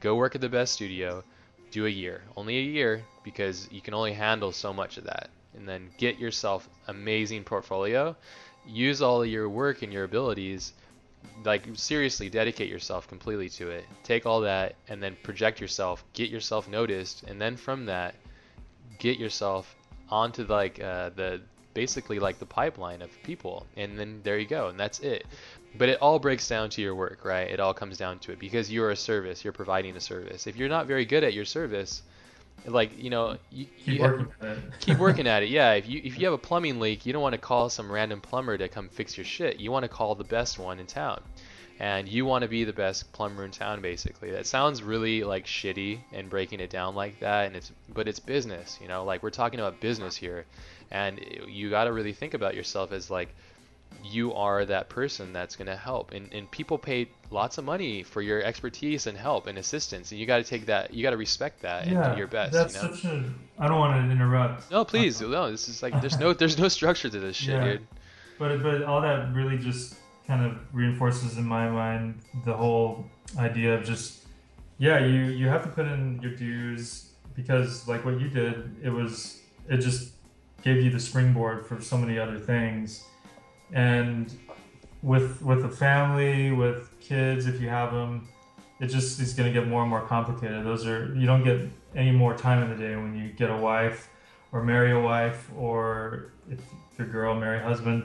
[0.00, 1.22] go work at the best studio,
[1.70, 5.30] do a year, only a year, because you can only handle so much of that.
[5.54, 8.16] And then get yourself amazing portfolio.
[8.66, 10.72] Use all of your work and your abilities.
[11.44, 13.84] Like seriously, dedicate yourself completely to it.
[14.04, 16.04] Take all that and then project yourself.
[16.12, 18.14] Get yourself noticed, and then from that,
[18.98, 19.74] get yourself
[20.10, 21.40] onto like uh, the
[21.74, 25.26] basically like the pipeline of people and then there you go and that's it
[25.78, 27.50] but it all breaks down to your work, right?
[27.50, 29.44] It all comes down to it because you're a service.
[29.44, 30.46] You're providing a service.
[30.46, 32.02] If you're not very good at your service,
[32.64, 34.64] like you know, you, keep you working have, at it.
[34.80, 35.48] keep working at it.
[35.56, 35.72] Yeah.
[35.72, 38.20] If you if you have a plumbing leak, you don't want to call some random
[38.20, 39.60] plumber to come fix your shit.
[39.60, 41.22] You want to call the best one in town,
[41.78, 43.80] and you want to be the best plumber in town.
[43.82, 48.08] Basically, that sounds really like shitty and breaking it down like that, and it's but
[48.08, 48.78] it's business.
[48.80, 50.46] You know, like we're talking about business here,
[50.90, 53.28] and you got to really think about yourself as like
[54.04, 58.02] you are that person that's going to help and, and people pay lots of money
[58.02, 61.10] for your expertise and help and assistance and you got to take that you got
[61.10, 62.94] to respect that yeah, and do your best that's you know?
[62.94, 63.24] such a
[63.58, 66.68] i don't want to interrupt no please no this is like there's no there's no
[66.68, 67.64] structure to this shit yeah.
[67.64, 67.86] dude
[68.38, 69.96] but but all that really just
[70.26, 73.04] kind of reinforces in my mind the whole
[73.38, 74.26] idea of just
[74.78, 78.90] yeah you you have to put in your dues because like what you did it
[78.90, 80.12] was it just
[80.62, 83.04] gave you the springboard for so many other things
[83.72, 84.32] and
[85.02, 88.26] with with a family with kids if you have them
[88.80, 90.64] it just is going to get more and more complicated.
[90.64, 91.62] Those are you don't get
[91.94, 94.10] any more time in the day when you get a wife
[94.52, 96.60] or marry a wife or if
[96.98, 98.04] you're a girl marry a husband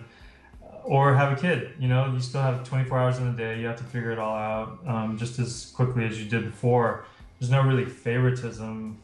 [0.84, 2.12] or have a kid you know?
[2.14, 3.60] You still have 24 hours in the day.
[3.60, 7.06] You have to figure it all out um, just as quickly as you did before.
[7.40, 8.98] There's no really favoritism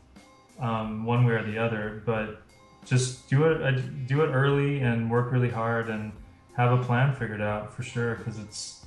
[0.60, 2.42] um, one way or the other but
[2.86, 6.14] just do it uh, do it early and work really hard and
[6.58, 8.84] have a plan figured out for sure because it's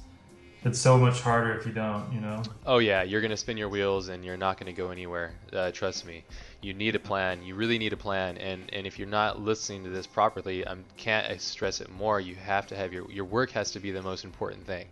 [0.63, 2.43] it's so much harder if you don't, you know.
[2.67, 5.33] Oh yeah, you're gonna spin your wheels and you're not gonna go anywhere.
[5.53, 6.23] Uh, trust me.
[6.61, 7.43] You need a plan.
[7.43, 8.37] You really need a plan.
[8.37, 12.21] And and if you're not listening to this properly, I can't stress it more.
[12.21, 14.87] You have to have your your work has to be the most important thing.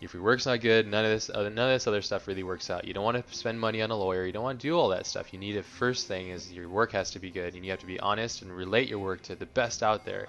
[0.00, 2.44] If your work's not good, none of this other none of this other stuff really
[2.44, 2.86] works out.
[2.86, 4.24] You don't want to spend money on a lawyer.
[4.24, 5.32] You don't want to do all that stuff.
[5.32, 7.80] You need a first thing is your work has to be good, and you have
[7.80, 10.26] to be honest and relate your work to the best out there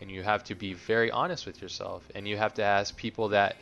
[0.00, 3.28] and you have to be very honest with yourself and you have to ask people
[3.28, 3.56] that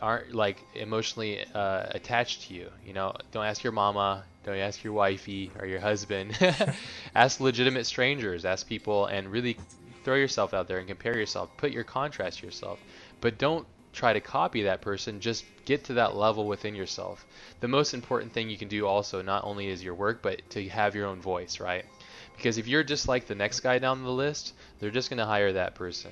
[0.00, 3.14] aren't like emotionally uh, attached to you you know?
[3.32, 6.36] Don't ask your mama don't ask your wifey or your husband.
[7.14, 9.58] Ask legitimate strangers ask people and really
[10.02, 11.50] throw yourself out there and compare yourself.
[11.58, 12.80] Put your contrast yourself
[13.20, 15.20] but don't try to copy that person.
[15.20, 17.26] Just get to that level within yourself.
[17.60, 20.68] The most important thing you can do also not only is your work but to
[20.68, 21.84] have your own voice right
[22.40, 25.26] because if you're just like the next guy down the list, they're just going to
[25.26, 26.10] hire that person.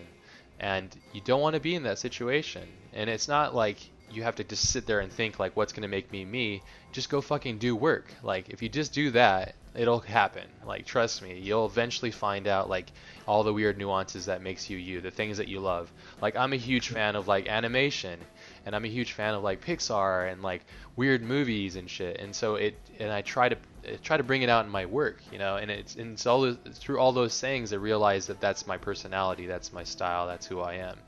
[0.60, 2.68] And you don't want to be in that situation.
[2.92, 3.78] And it's not like
[4.10, 6.62] you have to just sit there and think like what's going to make me me.
[6.92, 8.12] Just go fucking do work.
[8.22, 10.44] Like if you just do that, it'll happen.
[10.66, 12.92] Like trust me, you'll eventually find out like
[13.26, 15.90] all the weird nuances that makes you you, the things that you love.
[16.20, 18.20] Like I'm a huge fan of like animation
[18.68, 22.20] and I'm a huge fan of like Pixar and like weird movies and shit.
[22.20, 23.56] And so it and I try to
[24.02, 26.52] try to bring it out in my work, you know, and it's, and it's all
[26.74, 30.60] through all those things I realize that that's my personality, that's my style, that's who
[30.60, 30.98] I am,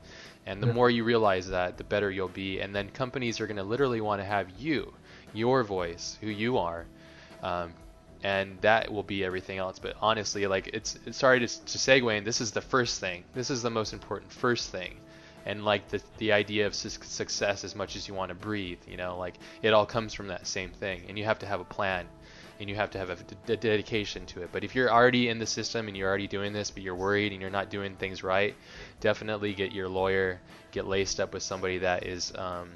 [0.47, 0.73] And the Yeah.
[0.73, 2.61] more you realize that, the better you'll be.
[2.61, 4.91] And then companies are going to literally want to have you,
[5.31, 6.87] your voice, who you are.
[7.43, 7.75] Um,
[8.23, 9.77] and that will be everything else.
[9.77, 13.23] But honestly, like it's, it's sorry to, to segue, and this is the first thing.
[13.35, 14.97] This is the most important first thing.
[15.45, 18.79] And like the the idea of sus- success, as much as you want to breathe,
[18.87, 21.03] you know, like it all comes from that same thing.
[21.07, 22.07] And you have to have a plan,
[22.61, 24.49] and you have to have a, dedication to it.
[24.51, 27.31] But if you're already in the system and you're already doing this, but you're worried
[27.31, 28.55] and you're not doing things right,
[28.99, 30.39] definitely get your lawyer,
[30.71, 32.69] get laced up with somebody that is, um,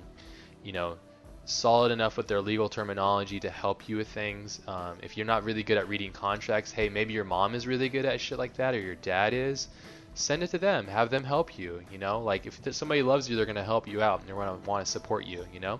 [0.64, 0.98] you know,
[1.46, 4.60] solid enough with their legal terminology to help you with things.
[4.68, 7.88] Um, if you're not really good at reading contracts, hey, maybe your mom is really
[7.88, 9.68] good at shit like that, or your dad is.
[10.16, 10.88] Send it to them.
[10.88, 11.82] Have them help you.
[11.92, 14.58] You know, like if somebody loves you, they're gonna help you out, and they're gonna
[14.66, 15.46] want to support you.
[15.54, 15.80] You know,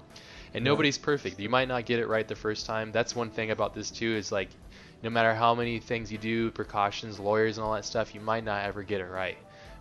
[0.54, 0.72] and Yeah.
[0.72, 1.40] nobody's perfect.
[1.40, 2.92] You might not get it right the first time.
[2.92, 4.16] That's one thing about this too.
[4.16, 4.50] Is like,
[5.02, 8.44] no matter how many things you do, precautions, lawyers, and all that stuff, you might
[8.44, 9.38] not ever get it right.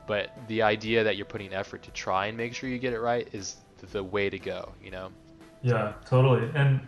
[0.06, 3.00] But the idea that you're putting effort to try and make sure you get it
[3.00, 3.56] right is
[3.90, 4.72] the way to go.
[4.82, 5.08] You know.
[5.62, 6.48] Yeah, totally.
[6.54, 6.80] And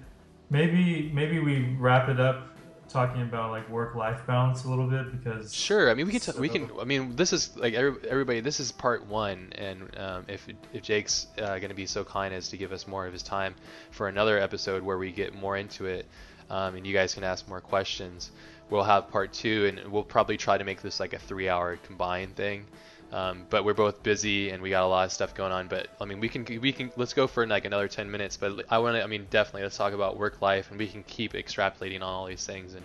[0.50, 2.55] maybe maybe we wrap it up
[2.88, 5.90] talking about like work life balance a little bit because Sure.
[5.90, 6.20] I mean, we can.
[6.20, 6.70] T- we can.
[6.80, 8.40] I mean, this is like every, everybody.
[8.40, 12.34] This is part one, and um, if if Jake's uh, going to be so kind
[12.34, 13.54] as to give us more of his time
[13.90, 16.06] for another episode where we get more into it,
[16.50, 18.30] um, and you guys can ask more questions,
[18.70, 22.36] we'll have part two, and we'll probably try to make this like a three-hour combined
[22.36, 22.64] thing.
[23.12, 25.68] Um, but we're both busy and we got a lot of stuff going on.
[25.68, 28.36] But I mean, we can we can let's go for like another 10 minutes.
[28.36, 29.02] But I want to.
[29.02, 32.26] I mean, definitely let's talk about work life, and we can keep extrapolating on all
[32.26, 32.74] these things.
[32.74, 32.84] And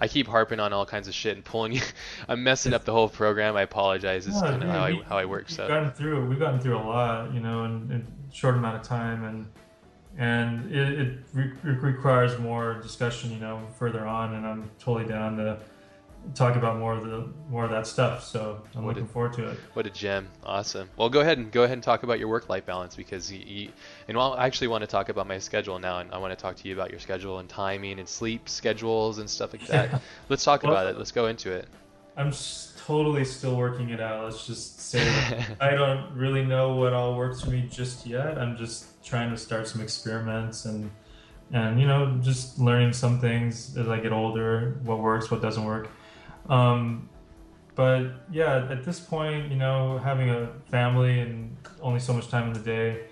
[0.00, 1.80] I keep harping on all kinds of shit and pulling you.
[2.28, 3.56] I'm messing up the whole program.
[3.56, 4.26] I apologize.
[4.26, 5.46] It's No, kind of how I how I work.
[5.48, 8.56] We've So gotten through we've gotten through a lot, you know, in, in a short
[8.56, 9.46] amount of time, and
[10.18, 14.34] and it, it re- re- requires more discussion, you know, further on.
[14.34, 15.58] And I'm totally down to
[16.34, 18.22] talk about more of the more of that stuff.
[18.24, 19.58] So I'm What looking it- forward to it.
[19.74, 20.28] what a gem.
[20.44, 20.88] Awesome.
[20.96, 23.40] Well, go ahead and go ahead and talk about your work life balance because you,
[23.44, 23.68] you
[24.08, 26.56] and I actually want to talk about my schedule now, and I want to talk
[26.56, 29.88] to you about your schedule and timing and sleep schedules and stuff like that.
[29.92, 29.98] Yeah.
[30.28, 30.98] Let's talk Well- about it.
[30.98, 31.66] Let's go into it.
[32.16, 32.32] I'm
[32.86, 34.24] totally still working it out.
[34.24, 35.44] Let's just say.
[35.60, 38.36] I don't really know what all works for me just yet.
[38.38, 40.90] I'm just trying to start some experiments and
[41.52, 45.64] and you know just learning some things as I get older, what works, what doesn't
[45.64, 45.88] work.
[46.48, 47.08] Um,
[47.74, 52.48] but yeah, at this point, you know, having a family and only so much time
[52.48, 53.04] in the day,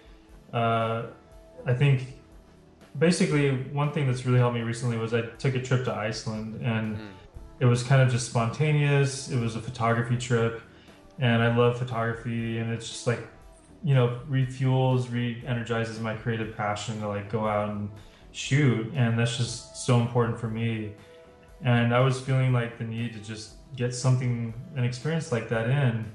[0.53, 1.05] uh,
[1.65, 2.03] I think
[2.99, 6.61] basically one thing that's really helped me recently was I took a trip to Iceland
[6.63, 7.09] and Mm.
[7.61, 9.31] it was kind of just spontaneous.
[9.31, 10.61] It was a photography trip,
[11.19, 13.27] and I love photography, and it's just like,
[13.85, 17.91] you know, refuels, re-energizes my creative passion to like go out and
[18.33, 20.93] shoot, and that's just so important for me.
[21.63, 25.69] And I was feeling like the need to just get something, an experience like that
[25.69, 26.13] in,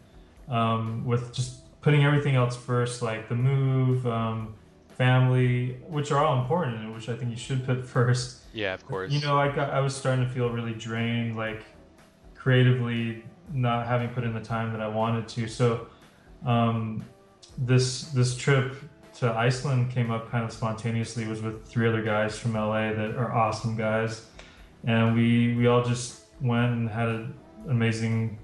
[0.49, 4.55] um, with just putting everything else first, like the move, um,
[4.89, 8.41] family, which are all important, and which I think you should put first.
[8.53, 9.11] Yeah, of course.
[9.11, 11.63] You know, I got I was starting to feel really drained, like
[12.33, 13.23] creatively
[13.53, 15.47] not having put in the time that I wanted to.
[15.47, 15.87] So
[16.45, 17.03] um,
[17.57, 18.75] this this trip
[19.15, 21.23] to Iceland came up kind of spontaneously.
[21.23, 24.25] It was with three other guys from LA that are awesome guys,
[24.85, 27.33] and we we all just went and had an
[27.69, 28.37] amazing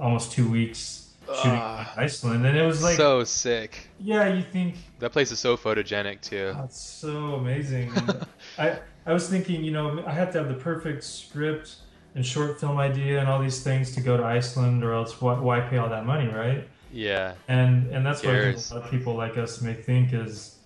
[0.00, 1.92] almost two weeks shooting ah.
[1.96, 3.88] in Iceland, and it was like so sick.
[3.98, 6.52] yeah, you think That place is so photogenic too.
[6.56, 7.92] that's so amazing.
[8.58, 11.76] I I was thinking, you know, I have to have the perfect script
[12.14, 15.38] and short film idea and all these things to go to Iceland, or else why,
[15.38, 16.68] why pay all that money, right?
[16.92, 18.70] Yeah, And and that's what I think Cares.
[18.70, 20.58] a lot of people like us may think is,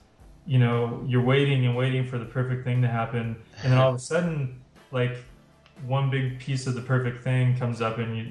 [0.47, 3.91] you know, you're waiting and waiting for the perfect thing to happen, and then all
[3.91, 4.61] of a sudden,
[4.91, 5.17] like
[5.87, 8.27] one big piece of the perfect thing comes up, and you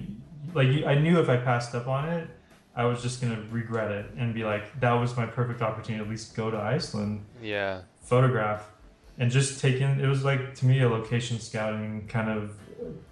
[0.54, 2.30] like you, I knew if I passed up on it.
[2.76, 6.08] I was just gonna regret it and be like, that was my perfect opportunity at
[6.08, 7.82] least go to Iceland yeah.
[8.04, 8.70] photograph
[9.18, 12.56] and just taking it was like to me a location scouting kind of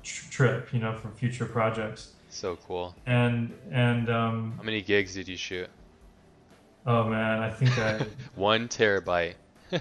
[0.04, 2.94] tr- trip you know for future projects So cool.
[3.08, 5.68] and and um How many gigs did you shoot?
[6.86, 8.06] oh man i think i
[8.36, 9.34] One terabyte.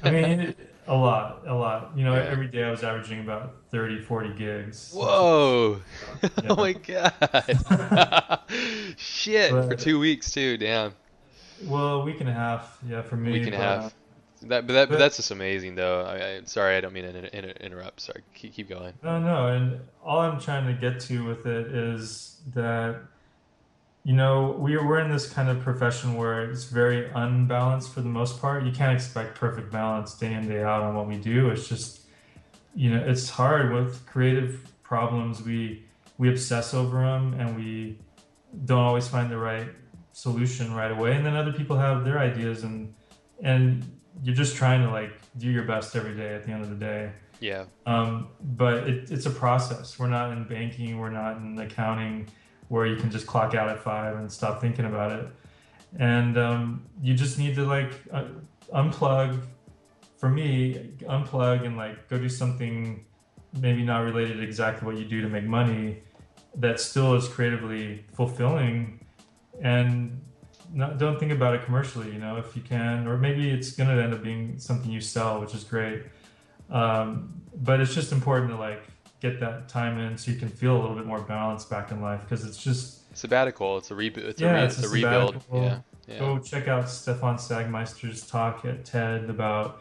[0.03, 2.25] i mean it, a lot a lot you know Yeah.
[2.31, 5.81] every day i was averaging about 30 40 gigs Whoa!
[6.23, 6.29] Yeah.
[6.51, 8.41] oh my god!
[8.97, 9.51] Shit!
[9.51, 10.57] For two weeks too.
[10.57, 10.95] Damn.
[11.65, 13.95] well a week and a half yeah for me Week and a half.
[14.43, 16.05] That, but that, but but- that's just amazing, though.
[16.05, 18.01] I, I, sorry, I don't mean to inter- interrupt.
[18.03, 18.93] Sorry, keep, keep going.
[19.03, 23.01] No, no, and all I'm trying to get to with it is that,
[24.05, 28.09] you know, we're we're in this kind of profession where it's very unbalanced for the
[28.09, 28.65] most part.
[28.65, 31.49] You can't expect perfect balance day in day out on what we do.
[31.49, 32.03] It's just,
[32.75, 35.43] you know, it's hard with creative problems.
[35.43, 35.87] We
[36.19, 37.99] we obsess over them and we
[38.67, 39.69] don't always find the right
[40.13, 42.95] solution right away, and then other people have their ideas, and
[43.43, 43.85] and
[44.23, 46.35] you're just trying to like do your best every day.
[46.35, 47.11] At the end of the day.
[47.41, 47.65] Yeah.
[47.85, 49.99] Um, but it, it's a process.
[49.99, 50.99] We're not in banking.
[50.99, 52.29] We're not in accounting,
[52.75, 55.29] where you can just clock out at five and stop thinking about it.
[55.97, 58.25] And um, you just need to like uh,
[58.75, 59.41] unplug.
[60.17, 63.05] For me, unplug and like go do something
[63.61, 66.03] maybe not related exactly what you do to make money
[66.57, 68.99] that still is creatively fulfilling
[69.63, 70.21] and
[70.73, 73.89] not, don't think about it commercially you know if you can or maybe it's going
[73.89, 76.03] to end up being something you sell which is great
[76.71, 78.83] um, but it's just important to like
[79.31, 82.01] get that time in so you can feel a little bit more balanced back in
[82.01, 84.91] life because it's just sabbatical it's a reboot it's yeah, a, re- it's it's a
[84.91, 85.45] a rebuild.
[85.53, 86.19] yeah yeah.
[86.19, 89.81] Go check out Stefan Sagmeister's talk at TED about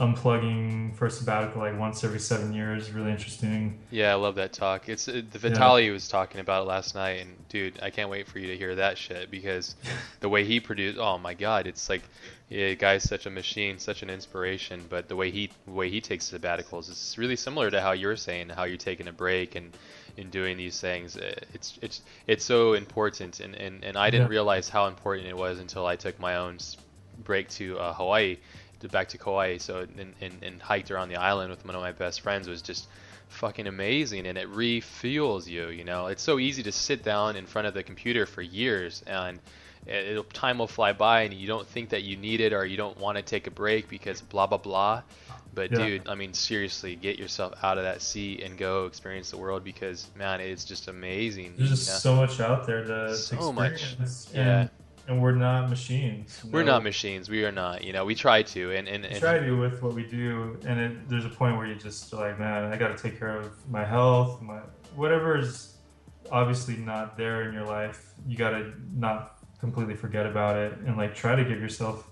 [0.00, 2.90] unplugging for a sabbatical like once every seven years.
[2.90, 3.78] Really interesting.
[3.90, 4.88] Yeah, I love that talk.
[4.88, 8.26] It's uh, the Vitali was talking about it last night, and dude, I can't wait
[8.26, 9.76] for you to hear that shit because
[10.20, 12.02] the way he produced, oh my god, it's like,
[12.48, 14.84] yeah, guy's such a machine, such an inspiration.
[14.88, 18.16] But the way he the way he takes sabbaticals is really similar to how you're
[18.16, 19.70] saying how you're taking a break and
[20.16, 21.16] in doing these things.
[21.16, 24.30] Uh, It's it's it's so important, and and, and I didn't Yeah.
[24.38, 26.58] realize how important it was until I took my own
[27.22, 28.38] break to uh, Hawaii,
[28.88, 29.58] back to Kauai.
[29.58, 32.62] So and, and and hiked around the island with one of my best friends was
[32.62, 32.86] just
[33.28, 37.46] fucking amazing and it refuels you you know it's so easy to sit down in
[37.46, 39.38] front of the computer for years and
[39.86, 42.66] it, it'll, time will fly by and you don't think that you need it or
[42.66, 45.00] you don't want to take a break because blah blah blah
[45.54, 45.78] but Yeah.
[45.86, 49.62] dude i mean seriously get yourself out of that seat and go experience the world
[49.62, 51.94] because man it's just amazing There's just Yeah.
[51.98, 53.74] so much out there to, So much.
[53.74, 54.28] experience.
[54.34, 54.60] Yeah.
[54.62, 54.70] And,
[55.10, 56.40] and we're not machines.
[56.44, 56.72] we're know?
[56.72, 59.38] not machines we are not you know we try to and and, We and try
[59.40, 62.72] to with what we do, and it, there's a point where you just like, man,
[62.72, 64.60] I got to take care of my health, my
[64.94, 65.76] whatever is
[66.30, 68.12] obviously not there in your life.
[68.26, 72.08] You got to not completely forget about it, and like try to give yourself,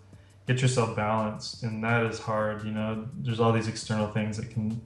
[0.48, 2.64] get yourself balanced, and that is hard.
[2.64, 4.80] You know, there's all these external things that can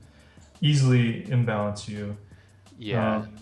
[0.60, 2.16] easily imbalance you.
[2.78, 3.34] yeah Um,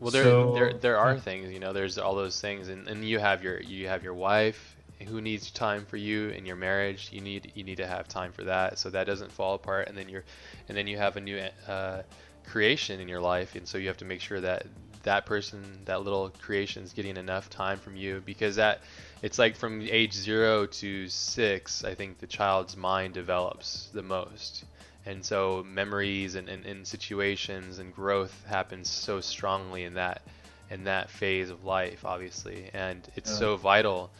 [0.00, 1.72] Well, there, So- there, there are things, you know.
[1.72, 4.76] There's all those things, and, and you have your, you have your wife
[5.06, 7.10] who needs time for you in your marriage.
[7.12, 9.88] You need, you need to have time for that, so that doesn't fall apart.
[9.88, 10.24] And then you're,
[10.68, 12.02] and then you have a new uh,
[12.46, 14.66] creation in your life, and so you have to make sure that
[15.04, 18.80] that person, that little creation, is getting enough time from you because that,
[19.22, 21.84] it's like from age zero to six.
[21.84, 24.64] I think the child's mind develops the most
[25.08, 30.22] and so memories and, and, and situations and growth happens so strongly in that
[30.70, 33.38] in that phase of life obviously and it's Yeah.
[33.38, 34.10] so vital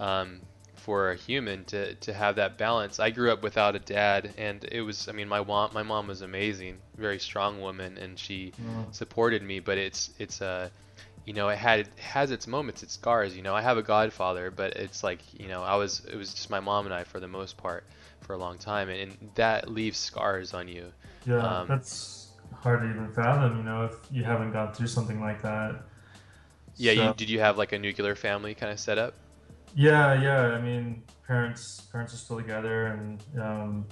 [0.00, 0.40] um,
[0.76, 4.64] for a human to, to have that balance i grew up without a dad and
[4.72, 8.54] it was i mean my mom my mom was amazing very strong woman and she
[8.60, 8.94] Mm.
[8.94, 10.68] supported me but it's it's uh
[11.24, 13.82] you know it had it has its moments its scars you know i have a
[13.82, 17.04] godfather but it's like you know i was it was just my mom and i
[17.04, 17.84] for the most part
[18.20, 20.92] for a long time and, and that leaves scars on you
[21.26, 23.56] Yeah, Um, that's hard to even fathom.
[23.58, 25.82] You know, if you haven't gone through something like that.
[26.76, 29.14] yeah you did you have like a nuclear family kind of set up
[29.74, 30.56] Yeah, yeah.
[30.56, 33.86] I mean, parents parents are still together, and um,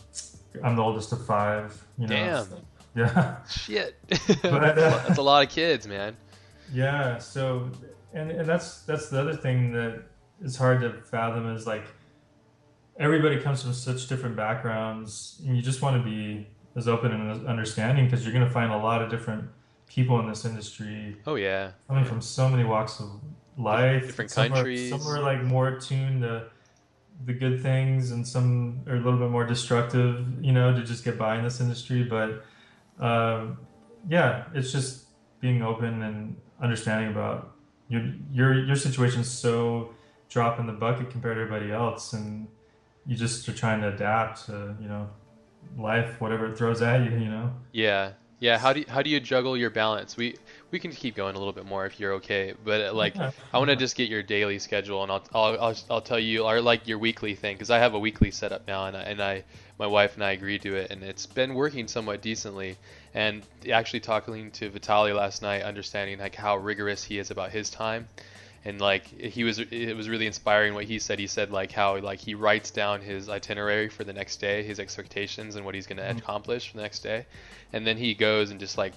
[0.64, 1.68] I'm the oldest of five.
[1.98, 2.14] You know.
[2.16, 2.44] Damn.
[2.44, 2.60] so-
[2.96, 3.94] yeah, shit
[4.42, 6.16] But, uh, that's a lot of kids man
[6.72, 7.18] yeah.
[7.18, 7.70] So,
[8.14, 10.02] and and that's that's the other thing that
[10.42, 11.84] is hard to fathom is like
[12.98, 17.46] everybody comes from such different backgrounds, and you just want to be as open and
[17.46, 19.48] understanding because you're going to find a lot of different
[19.86, 23.08] people in this industry oh yeah coming from so many walks of
[23.56, 24.92] life, Different some countries.
[24.92, 26.46] Are, some are like more attuned to
[27.24, 31.04] the good things, and some are a little bit more destructive, you know, to just
[31.04, 32.04] get by in this industry.
[32.04, 32.44] But
[32.98, 33.58] um,
[34.08, 35.06] yeah, it's just
[35.40, 37.54] being open and understanding about
[37.88, 39.94] your your your situation's so
[40.28, 42.46] drop in the bucket compared to everybody else, and
[43.06, 45.08] you just are trying to adapt to you know
[45.76, 47.52] life, whatever it throws at you, you know.
[47.72, 48.58] Yeah, yeah.
[48.58, 50.16] How do you, how do you juggle your balance?
[50.16, 50.36] We
[50.70, 52.54] we can keep going a little bit more if you're okay.
[52.64, 53.30] But uh, like, Yeah.
[53.52, 56.44] I want to just get your daily schedule, and I'll I'll I'll, I'll tell you,
[56.44, 59.22] or like your weekly thing, because I have a weekly setup now, and I, and
[59.22, 59.44] I
[59.78, 62.76] my wife and I agreed to it, and it's been working somewhat decently.
[63.14, 63.42] And
[63.72, 68.08] actually talking to Vitali last night, understanding like how rigorous he is about his time,
[68.66, 71.18] and like he was it was really inspiring what he said.
[71.20, 74.80] He said like how like he writes down his itinerary for the next day, his
[74.80, 76.18] expectations, and what he's going to Mhm.
[76.18, 77.26] accomplish for the next day,
[77.72, 78.92] and then he goes and just like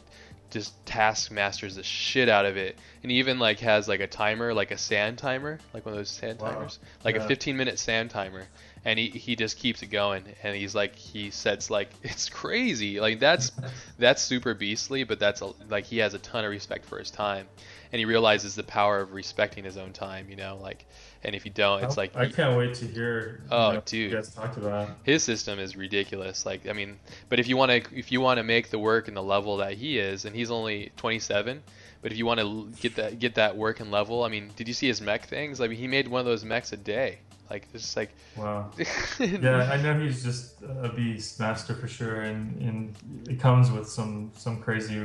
[0.50, 2.76] just task masters the shit out of it.
[3.04, 6.00] And he even like has like a timer like a sand timer like one of
[6.00, 6.54] those sand Wow.
[6.54, 8.48] timers like a 15 minute sand timer.
[8.84, 10.24] And he, he just keeps it going.
[10.42, 13.00] And he's like he sets like it's crazy.
[13.00, 13.52] Like that's
[14.00, 17.12] that's super beastly but that's a, like he has a ton of respect for his
[17.12, 17.48] time
[17.92, 20.86] and he realizes the power of respecting his own time you know like
[21.24, 24.12] and if you don't it's oh, like i can't wait to hear oh know, dude.
[24.12, 24.90] you guys talked about.
[25.04, 27.00] His system is ridiculous like i mean
[27.30, 29.58] but if you want to if you want to make the work and the level
[29.58, 31.62] that he is and he's only 27
[32.02, 34.68] but if you want to get that get that work and level i mean did
[34.68, 35.62] you see his mech things?
[35.62, 37.20] I mean he made one of those mechs a day.
[37.50, 38.70] Like it's just like wow.
[39.20, 42.96] yeah, I know he's just a beast master for sure, and and
[43.28, 45.02] it comes with some some crazy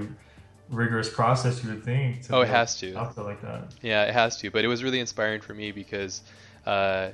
[0.69, 2.23] rigorous process you would think.
[2.31, 2.95] oh, it has to.
[2.97, 3.75] Outfit like that.
[3.83, 4.51] Yeah, it has to.
[4.51, 6.23] But it was really inspiring for me because
[6.67, 7.11] uh,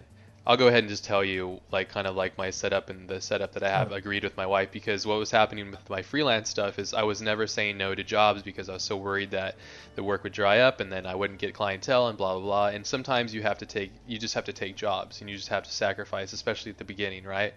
[0.47, 3.21] I'll go ahead and just tell you, like, kind of like my setup and the
[3.21, 6.49] setup that I have agreed with my wife because what was happening with my freelance
[6.49, 9.57] stuff is I was never saying no to jobs because I was so worried that
[9.97, 12.67] the work would dry up and then I wouldn't get clientele and blah blah blah.
[12.69, 15.49] And sometimes you have to take, you just have to take jobs and you just
[15.49, 17.53] have to sacrifice, especially at the beginning, right?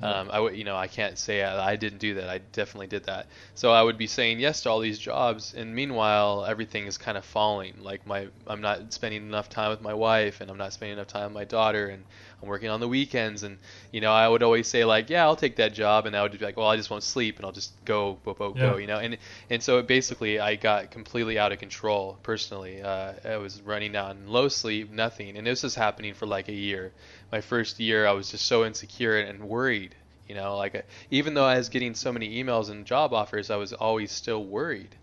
[0.00, 2.28] Um, I would, you know, I can't say I, I, didn't do that.
[2.28, 3.26] I definitely did that.
[3.54, 7.18] So I would be saying yes to all these jobs, and meanwhile, everything is kind
[7.18, 7.74] of falling.
[7.80, 11.08] Like my, I'm not spending enough time with my wife, and I'm not spending enough
[11.08, 12.04] time with my daughter, and
[12.42, 13.42] I'm working on the weekends.
[13.42, 13.58] And
[13.92, 16.32] you know, I would always say like, yeah, I'll take that job, and I would
[16.32, 18.70] be like, well, I just won't sleep, and I'll just go, go, go, yeah.
[18.70, 18.98] go, you know.
[18.98, 19.18] And
[19.50, 22.82] and so basically, I got completely out of control personally.
[22.82, 26.54] Uh, I was running on low sleep, nothing, and this was happening for like a
[26.54, 26.92] year
[27.30, 29.94] my first year, I was just so insecure and worried.
[30.28, 33.56] You know, like even though I was getting so many emails and job offers, I
[33.56, 34.94] was always still worried.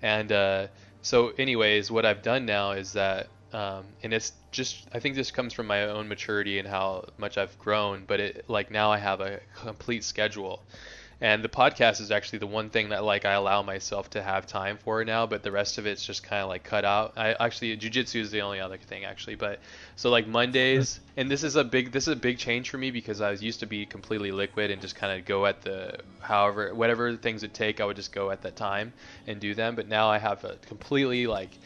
[0.00, 0.66] And uh,
[1.02, 5.30] so, anyways, what I've done now is that, um, and it's just I think this
[5.30, 8.04] comes from my own maturity and how much I've grown.
[8.06, 10.62] But it like now I have a complete schedule
[11.22, 14.44] and the podcast is actually the one thing that like I allow myself to have
[14.44, 17.12] time for now, but the rest of it's just kind of like cut out.
[17.16, 19.60] I actually jujitsu is the only other thing actually, but
[19.94, 22.90] so like Mondays, and this is a big this is a big change for me
[22.90, 26.00] because I was used to be completely liquid and just kind of go at the
[26.18, 28.92] however whatever things it take I would just go at that time
[29.28, 31.56] and do them, but now I have a completely like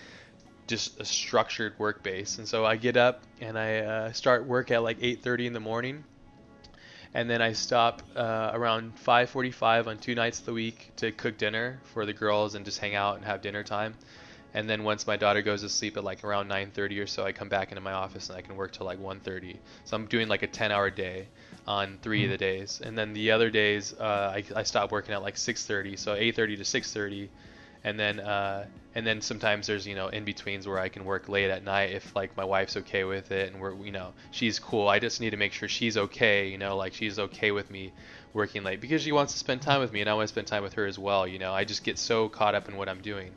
[0.66, 4.70] just a structured work base, and so I get up and I uh, start work
[4.70, 6.05] at like 8:30 in the morning
[7.16, 11.38] and then I stop uh, around 5:45 on two nights of the week to cook
[11.38, 13.94] dinner for the girls and just hang out and have dinner time.
[14.52, 17.32] And then once my daughter goes to sleep at like around 9:30 or so, I
[17.32, 19.56] come back into my office and I can work till like 1:30.
[19.84, 21.28] So I'm doing like a 10-hour day
[21.66, 22.24] on 3 mm-hmm.
[22.24, 25.36] of the days, and then the other days uh, I, I stop working at like
[25.36, 27.28] 6:30, so 8:30 to 6:30,
[27.84, 28.66] and then uh,
[28.97, 31.93] and then sometimes there's you know in betweens where I can work late at night
[31.93, 34.89] if like my wife's okay with it and we're you know she's cool.
[34.89, 37.93] I just need to make sure she's okay, you know, like she's okay with me
[38.32, 40.47] working late because she wants to spend time with me and I want to spend
[40.47, 41.28] time with her as well.
[41.28, 43.32] You know, I just get so caught up in what I'm doing.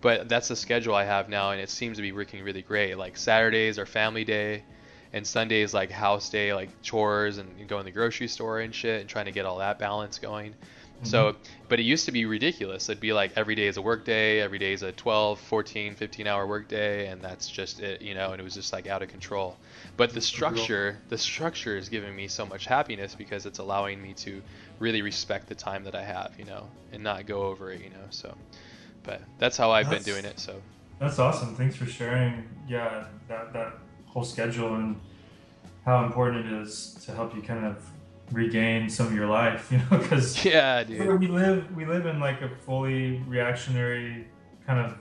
[0.00, 2.98] But that's the schedule I have now and it seems to be working really great.
[2.98, 4.64] Like Saturdays are family day
[5.12, 9.00] and Sundays like house day, like chores and going to the grocery store and shit
[9.00, 10.56] and trying to get all that balance going.
[10.96, 11.06] Mm-hmm.
[11.06, 11.36] So,
[11.68, 12.88] but it used to be ridiculous.
[12.88, 15.94] It'd be like every day is a work day, every day is a 12, 14,
[15.94, 18.86] 15 hour work day, and that's just it, you know, and it was just like
[18.86, 19.56] out of control.
[19.96, 24.14] But the structure, the structure is giving me so much happiness because it's allowing me
[24.14, 24.42] to
[24.78, 27.90] really respect the time that I have, you know, and not go over it, you
[27.90, 28.06] know.
[28.10, 28.34] So,
[29.02, 30.38] but that's how I've that's, been doing it.
[30.38, 30.60] So,
[31.00, 31.54] that's awesome.
[31.54, 32.44] Thanks for sharing.
[32.68, 33.74] Yeah, that, that
[34.06, 35.00] whole schedule and
[35.84, 37.84] how important it is to help you kind of
[38.32, 41.20] regain some of your life, you know, because yeah, dude.
[41.20, 44.26] we live we live in like a fully reactionary
[44.66, 44.98] kind of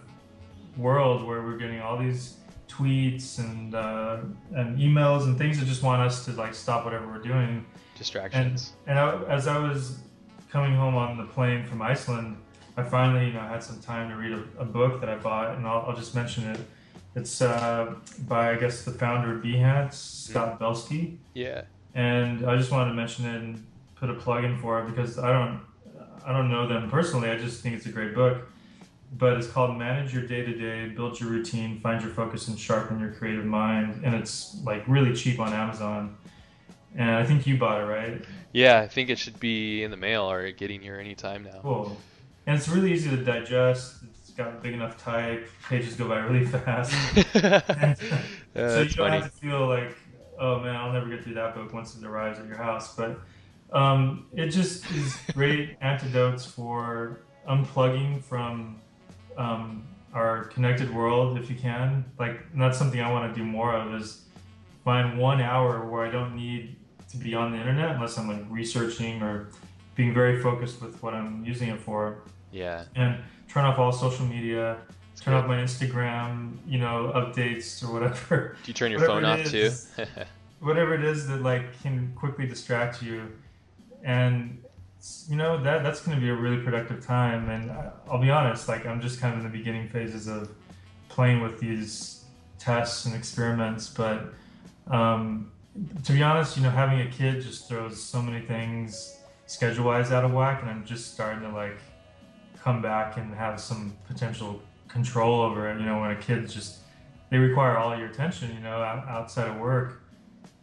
[0.77, 2.37] world where we're getting all these
[2.67, 4.17] tweets and uh,
[4.55, 7.65] and emails and things that just want us to like stop whatever we're doing.
[7.97, 8.73] Distractions.
[8.87, 9.99] And, and I, as I was
[10.49, 12.37] coming home on the plane from Iceland,
[12.77, 15.55] I finally you know had some time to read a, a book that I bought,
[15.55, 16.59] and I'll, I'll just mention it.
[17.15, 17.93] It's uh,
[18.27, 21.19] by I guess the founder of Behance, Scott Belsky.
[21.33, 21.63] Yeah
[21.93, 23.65] and I just wanted to mention it and
[23.95, 25.61] put a plug in for it because I don't
[26.25, 27.29] I don't know them personally.
[27.29, 28.49] I just think it's a great book.
[29.15, 32.57] But it's called Manage Your Day to Day, Build Your Routine, Find Your Focus, and
[32.57, 34.01] Sharpen Your Creative Mind.
[34.03, 36.17] And it's like really cheap on Amazon.
[36.95, 38.25] And I think you bought it, right?
[38.53, 41.59] Yeah, I think it should be in the mail or getting here anytime now.
[41.61, 41.97] Cool.
[42.47, 43.97] And it's really easy to digest.
[44.09, 45.47] It's got big enough type.
[45.69, 46.91] Pages go by really fast.
[47.35, 47.95] yeah,
[48.55, 49.21] so you don't funny.
[49.21, 49.95] have to feel like
[50.39, 52.95] oh man, I'll never get through that book once it arrives at your house.
[52.95, 53.19] But
[53.71, 58.79] um, it just is great antidotes for unplugging from
[59.37, 59.83] um,
[60.13, 62.05] our connected world if you can.
[62.19, 64.25] Like that's something I want to do more of is
[64.83, 66.75] find one hour where I don't need
[67.09, 69.49] to be on the internet unless I'm like researching or
[69.95, 72.23] being very focused with what I'm using it for.
[72.51, 72.85] Yeah.
[72.95, 74.77] And turn off all social media
[75.23, 78.57] turn off my Instagram, you know, updates or whatever.
[78.63, 79.69] Do you turn your phone off too?
[80.59, 83.31] whatever it is that like can quickly distract you,
[84.03, 84.61] and
[85.27, 87.49] you know that that's going to be a really productive time.
[87.49, 87.71] And
[88.09, 90.49] I'll be honest, like I'm just kind of in the beginning phases of
[91.09, 92.25] playing with these
[92.59, 94.33] tests and experiments, but
[94.87, 95.51] um,
[96.03, 100.11] to be honest, you know, having a kid just throws so many things schedule wise
[100.11, 101.79] out of whack, and I'm just starting to like
[102.61, 104.61] come back and have some potential
[104.93, 105.79] control over it.
[105.79, 106.79] You know, when a kid's just
[107.29, 110.03] they require all your attention, you know, outside of work,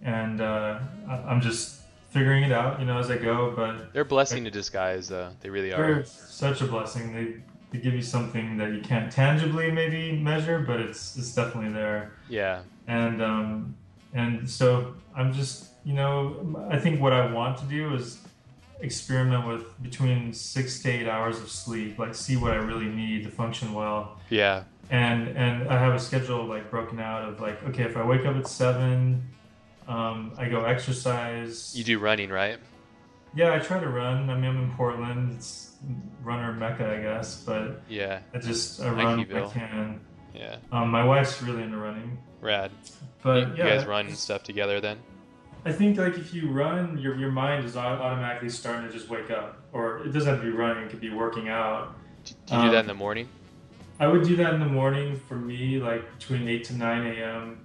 [0.03, 0.79] and uh,
[1.09, 3.53] I'm just figuring it out, you know, as I go.
[3.55, 6.05] But they're a blessing to disguise, uh, they really are.
[6.05, 7.13] Such a blessing.
[7.13, 7.43] They
[7.73, 12.13] they give you something that you can't tangibly maybe measure, but it's it's definitely there.
[12.29, 12.63] Yeah.
[12.87, 13.77] And um,
[14.15, 18.19] and so I'm just, you know, I think what I want to do is
[18.81, 23.25] experiment with between six to eight hours of sleep, like see what I really need
[23.25, 24.19] to function well.
[24.29, 24.65] Yeah.
[24.91, 28.27] And and I have a schedule like broken out of like, okay, if I wake
[28.27, 29.29] up at seven,
[29.87, 31.77] um, I go exercise.
[31.77, 32.59] You do running, right?
[33.35, 34.29] Yeah, I try to run.
[34.29, 35.37] I mean, I'm in Portland.
[35.37, 35.71] It's
[36.23, 37.43] runner mecca, I guess.
[37.43, 40.01] But yeah, I just I run if I can.
[40.35, 40.57] Yeah.
[40.73, 42.19] Um, my wife's really into running.
[42.41, 42.71] Rad.
[43.23, 44.99] But you, yeah, you guys run and stuff together then?
[45.65, 49.31] I think like if you run, your your mind is automatically starting to just wake
[49.31, 51.95] up, or it doesn't have to be running; it could be working out.
[52.25, 53.29] Do you um, do that in um, the morning?
[53.99, 57.61] I would do that in the morning for me, like between eight to nine a.m.,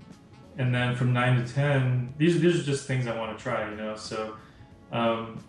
[0.58, 2.14] and then from nine to ten.
[2.18, 3.96] These these are just things I want to try, you know.
[3.96, 4.36] So,
[4.92, 5.42] um,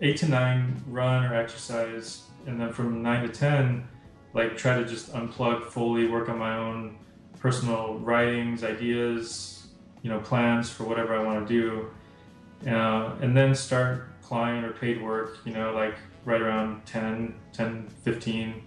[0.00, 3.86] eight to nine, run or exercise, and then from nine to ten,
[4.34, 6.98] like try to just unplug fully, work on my own
[7.38, 9.61] personal writings, ideas,
[10.02, 14.72] you know, plans for whatever I want to do, uh, and then start client or
[14.72, 18.62] paid work, you know, like right around 10, 10, 15,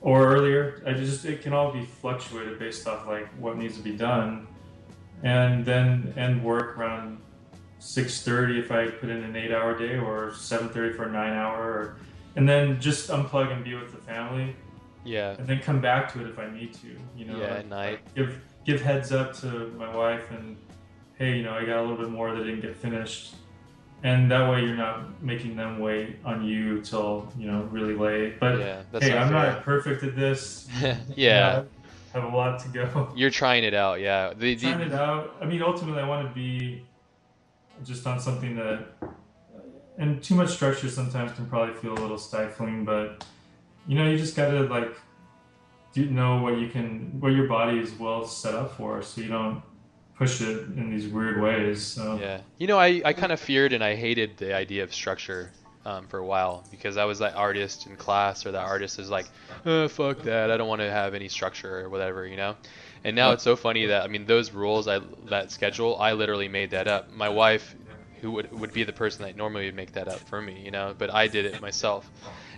[0.00, 0.82] or earlier.
[0.86, 4.46] I just, it can all be fluctuated based off like what needs to be done.
[5.22, 7.18] And then end work around
[7.80, 11.62] 6.30 if I put in an eight hour day or 7.30 for a nine hour,
[11.62, 11.96] or,
[12.34, 14.54] and then just unplug and be with the family
[15.06, 15.36] yeah.
[15.38, 16.88] And then come back to it if I need to.
[17.16, 17.38] You know.
[17.38, 18.00] Yeah, at night.
[18.14, 20.56] give give heads up to my wife and
[21.18, 23.34] hey, you know, I got a little bit more that didn't get finished.
[24.02, 28.38] And that way you're not making them wait on you till, you know, really late.
[28.38, 30.68] But yeah, hey, I'm not perfect at this.
[31.16, 31.62] yeah.
[32.14, 33.12] I have a lot to go.
[33.16, 34.34] You're trying it out, yeah.
[34.34, 34.70] The, the...
[34.70, 35.36] Trying it out.
[35.40, 36.84] I mean, ultimately, I want to be
[37.84, 38.86] just on something that,
[39.98, 43.24] and too much structure sometimes can probably feel a little stifling, but
[43.86, 44.94] you know, you just gotta like
[45.96, 49.28] do know what you can, what your body is well set up for, so you
[49.28, 49.62] don't
[50.18, 51.82] push it in these weird ways.
[51.82, 52.18] So.
[52.20, 55.52] Yeah, you know, I, I kind of feared and I hated the idea of structure
[55.86, 59.08] um, for a while because I was that artist in class or that artist is
[59.08, 59.26] like,
[59.64, 62.56] oh, fuck that, I don't want to have any structure or whatever, you know.
[63.04, 66.48] And now it's so funny that I mean those rules, I that schedule, I literally
[66.48, 67.10] made that up.
[67.12, 67.74] My wife,
[68.20, 70.72] who would would be the person that normally would make that up for me, you
[70.72, 72.10] know, but I did it myself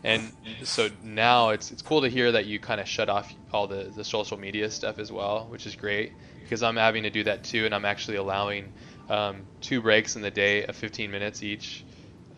[0.05, 3.67] and so now it's it's cool to hear that you kind of shut off all
[3.67, 6.13] the the social media stuff as well, which is great
[6.43, 8.73] because I'm having to do that too, and I'm actually allowing
[9.11, 11.85] um, two breaks in the day of 15 minutes each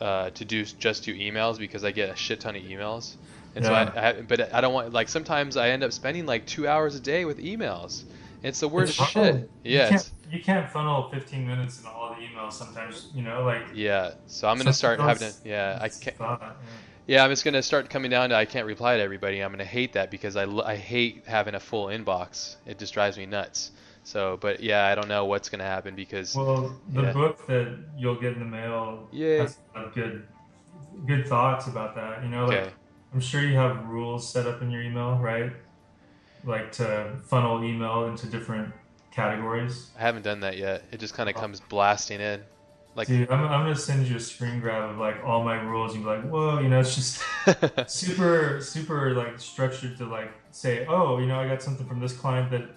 [0.01, 3.16] uh, to do just do emails because I get a shit ton of emails.
[3.55, 3.93] And yeah.
[3.93, 6.66] so I, I, but I don't want like sometimes I end up spending like two
[6.66, 8.05] hours a day with emails.
[8.43, 9.51] It's the worst it's shit.
[9.65, 9.85] Yeah.
[9.85, 13.62] You can't, you can't funnel 15 minutes in all the emails sometimes, you know, like.
[13.74, 14.15] Yeah.
[14.27, 15.35] So I'm gonna start having to.
[15.45, 16.16] Yeah, I can't.
[16.19, 16.53] Yeah.
[17.11, 19.41] Yeah, I'm just gonna start coming down to I can't reply to everybody.
[19.41, 22.55] I'm gonna hate that because I, I hate having a full inbox.
[22.66, 23.73] It just drives me nuts.
[24.05, 26.37] So, but yeah, I don't know what's gonna happen because.
[26.37, 27.12] Well, the yeah.
[27.12, 29.39] book that you'll get in the mail yeah.
[29.39, 29.59] has
[29.93, 30.24] good,
[31.05, 32.23] good thoughts about that.
[32.23, 32.70] You know, like okay.
[33.12, 35.51] I'm sure you have rules set up in your email, right?
[36.45, 38.73] Like to funnel email into different
[39.11, 39.91] categories.
[39.99, 40.85] I haven't done that yet.
[40.93, 41.41] It just kind of oh.
[41.41, 42.45] comes blasting in.
[42.97, 45.95] Like, Dude, I'm, I'm gonna send you a screen grab of like all my rules.
[45.95, 47.23] You'd be like, whoa, you know, it's just
[47.89, 52.12] super, super like structured to like say, oh, you know, I got something from this
[52.12, 52.69] client that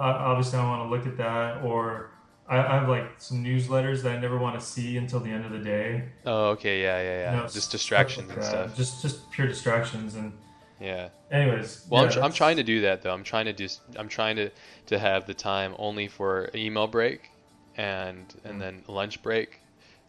[0.00, 2.10] obviously I want to look at that, or
[2.48, 5.44] I, I have like some newsletters that I never want to see until the end
[5.44, 6.08] of the day.
[6.24, 7.30] Oh, okay, yeah, yeah, yeah.
[7.32, 8.76] You know, just distractions like and stuff.
[8.76, 10.32] Just, just pure distractions and.
[10.80, 11.08] Yeah.
[11.30, 11.86] Anyways.
[11.90, 13.12] Well, yeah, I'm, I'm trying to do that though.
[13.12, 13.68] I'm trying to do.
[13.96, 14.50] I'm trying to
[14.86, 17.30] to have the time only for email break
[17.78, 18.60] and and mm.
[18.60, 19.60] then lunch break,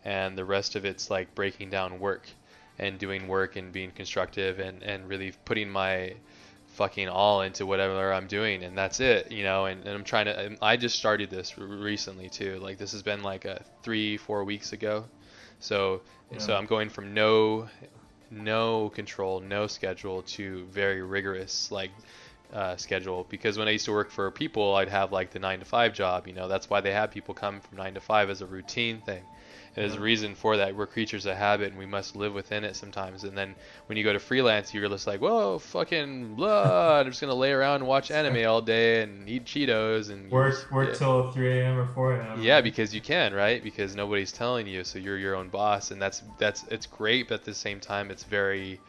[0.03, 2.27] and the rest of it's like breaking down work
[2.79, 6.13] and doing work and being constructive and and really putting my
[6.73, 10.25] fucking all into whatever I'm doing and that's it you know and, and I'm trying
[10.25, 14.45] to I just started this recently too like this has been like a three four
[14.45, 15.05] weeks ago
[15.59, 16.01] so
[16.31, 16.37] yeah.
[16.37, 17.67] so I'm going from no
[18.31, 21.91] no control no schedule to very rigorous like
[22.53, 25.59] uh, schedule because when I used to work for people, I'd have like the nine
[25.59, 26.27] to five job.
[26.27, 29.01] You know, that's why they have people come from nine to five as a routine
[29.01, 29.21] thing.
[29.75, 30.75] And there's a reason for that.
[30.75, 33.23] We're creatures of habit, and we must live within it sometimes.
[33.23, 33.53] And then
[33.85, 36.99] when you go to freelance, you're just like, whoa, fucking blah.
[36.99, 40.71] I'm just gonna lay around and watch anime all day and eat Cheetos and work
[40.71, 41.77] work till 3 a.m.
[41.77, 42.41] or 4 a.m.
[42.41, 43.63] Yeah, because you can, right?
[43.63, 47.35] Because nobody's telling you, so you're your own boss, and that's that's it's great, but
[47.35, 48.79] at the same time, it's very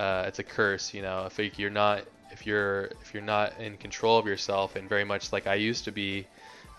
[0.00, 1.26] uh, it's a curse, you know.
[1.26, 5.32] If you're not if you're if you're not in control of yourself and very much
[5.32, 6.26] like I used to be,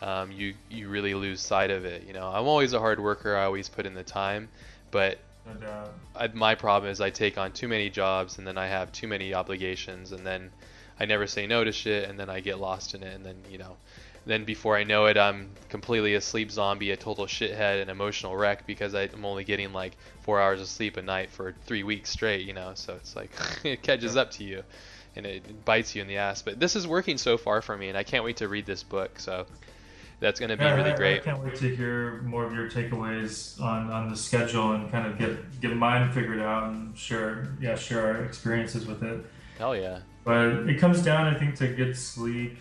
[0.02, 2.06] um, you you really lose sight of it.
[2.06, 3.36] You know, I'm always a hard worker.
[3.36, 4.50] I always put in the time,
[4.92, 5.20] but
[6.16, 9.08] I, my problem is I take on too many jobs and then I have too
[9.08, 10.52] many obligations and then
[11.00, 13.38] I never say no to shit and then I get lost in it and then
[13.50, 13.78] you know
[14.26, 18.36] then before I know it, I'm completely a sleep zombie, a total shithead, an emotional
[18.36, 22.12] wreck because I'm only getting like four hours of sleep a night for three weeks
[22.12, 22.74] straight, you know.
[22.76, 23.32] So it's like
[23.64, 24.64] it catches up to you,
[25.15, 26.41] and it bites you in the ass.
[26.41, 28.84] But this is working so far for me, and I can't wait to read this
[28.84, 29.19] book.
[29.19, 29.45] So
[30.19, 31.22] that's going to be yeah, really I, great.
[31.22, 35.07] I can't wait to hear more of your takeaways on, on the schedule and kind
[35.07, 39.26] of get get mine figured out and share yeah share our experiences with it.
[39.57, 39.99] Hell yeah!
[40.23, 42.57] But it comes down, I think, to good sleep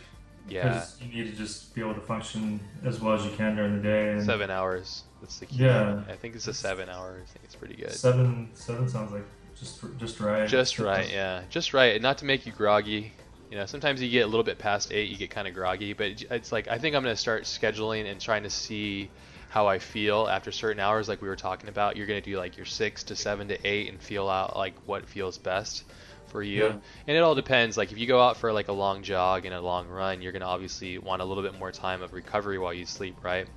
[0.49, 0.69] yeah.
[0.69, 3.77] Because you need to just be able to function as well as you can during
[3.77, 4.13] the day.
[4.13, 5.05] And seven hours.
[5.21, 5.65] That's the key.
[5.65, 6.03] Yeah.
[6.09, 7.21] I think it's a seven hour.
[7.23, 7.93] I think it's pretty good.
[7.93, 8.49] Seven.
[8.55, 9.25] Seven sounds like
[9.59, 10.49] just just right.
[10.49, 11.11] Just right.
[11.11, 11.43] Yeah.
[11.51, 12.01] Just right.
[12.01, 13.13] Not to make you groggy.
[13.51, 15.95] You know, sometimes you get a little bit past eight, you get kind of groggy.
[15.95, 19.11] But it's like I think I'm gonna start scheduling and trying to see
[19.49, 21.97] how I feel after certain hours, like we were talking about.
[21.97, 25.09] You're gonna do like your six to seven to eight and feel out like what
[25.09, 25.85] feels best
[26.27, 26.65] for you.
[26.65, 26.77] Yeah.
[27.07, 27.77] And it all depends.
[27.77, 30.33] Like if you go out for like a long jog and a long run, you're
[30.33, 33.49] gonna obviously want a little bit more time of recovery while you sleep, right?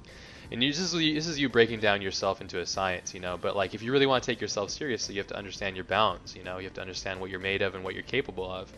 [0.51, 3.37] And you, this is this is you breaking down yourself into a science, you know.
[3.37, 5.85] But like if you really want to take yourself seriously, you have to understand your
[5.85, 6.35] balance.
[6.35, 8.71] You know, you have to understand what you're made of and what you're capable of.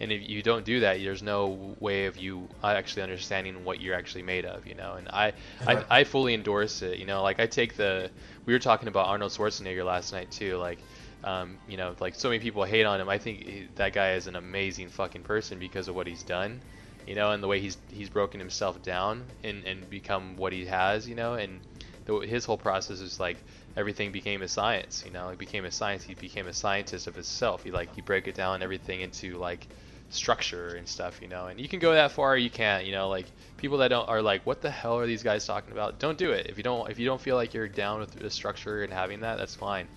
[0.00, 3.94] And if you don't do that, there's no way of you actually understanding what you're
[3.94, 4.94] actually made of, you know.
[4.94, 5.34] And I,
[5.66, 7.22] I, I fully endorse it, you know.
[7.22, 8.10] Like I take the,
[8.46, 10.56] we were talking about Arnold Schwarzenegger last night too.
[10.56, 10.78] Like
[11.22, 13.08] um, you know, like so many people hate on him.
[13.08, 16.62] I think that guy is an amazing fucking person because of what he's done,
[17.10, 20.66] you know, and the way he's he's broken himself down and and become what he
[20.66, 21.60] has, you know, and
[22.04, 23.36] the, his whole process is like
[23.76, 26.04] everything became a science, you know, it became a science.
[26.04, 27.64] He became a scientist of himself.
[27.64, 29.66] He like he break it down everything into like
[30.10, 31.48] structure and stuff, you know.
[31.48, 33.08] And you can go that far, you can't, you know.
[33.08, 33.26] Like
[33.56, 35.98] people that don't are like, what the hell are these guys talking about?
[35.98, 36.46] Don't do it.
[36.48, 39.22] If you don't, if you don't feel like you're down with the structure and having
[39.22, 39.88] that, that's fine.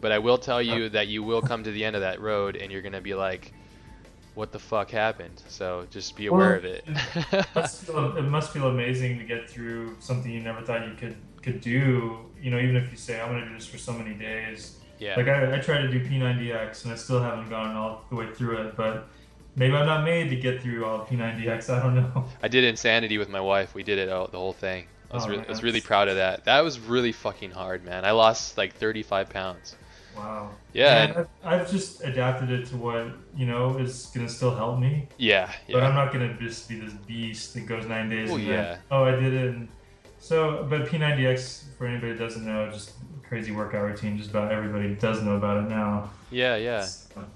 [0.00, 2.54] But I will tell you that you will come to the end of that road
[2.54, 3.52] and you're gonna be like,
[4.34, 6.84] "What the fuck happened?" So just be aware well, of it.
[6.86, 10.94] it, must feel, it must feel amazing to get through something you never thought you
[10.94, 12.18] could could do.
[12.40, 15.16] You know, even if you say, "I'm gonna do this for so many days." Yeah.
[15.16, 18.32] Like I, I tried to do P90X and I still haven't gone all the way
[18.32, 19.08] through it, but
[19.56, 21.70] maybe I'm not made to get through all P90X.
[21.70, 22.24] I don't know.
[22.40, 23.74] I did Insanity with my wife.
[23.74, 24.86] We did it all, the whole thing.
[25.10, 26.44] I was, oh, re- I was really proud of that.
[26.44, 28.04] That was really fucking hard, man.
[28.04, 29.76] I lost like 35 pounds.
[30.16, 30.50] Wow.
[30.72, 31.02] Yeah.
[31.02, 35.08] And I've, I've, just adapted it to what you know is gonna still help me.
[35.16, 35.50] Yeah.
[35.66, 35.74] yeah.
[35.74, 38.30] But I'm not gonna just be this beast that goes nine days.
[38.30, 38.56] Oh and yeah.
[38.56, 39.54] Then, oh, I did it.
[39.54, 39.68] And
[40.18, 42.92] so, but P90X for anybody that doesn't know, just
[43.28, 44.18] crazy workout routine.
[44.18, 46.10] Just about everybody does know about it now.
[46.32, 46.88] Yeah, yeah.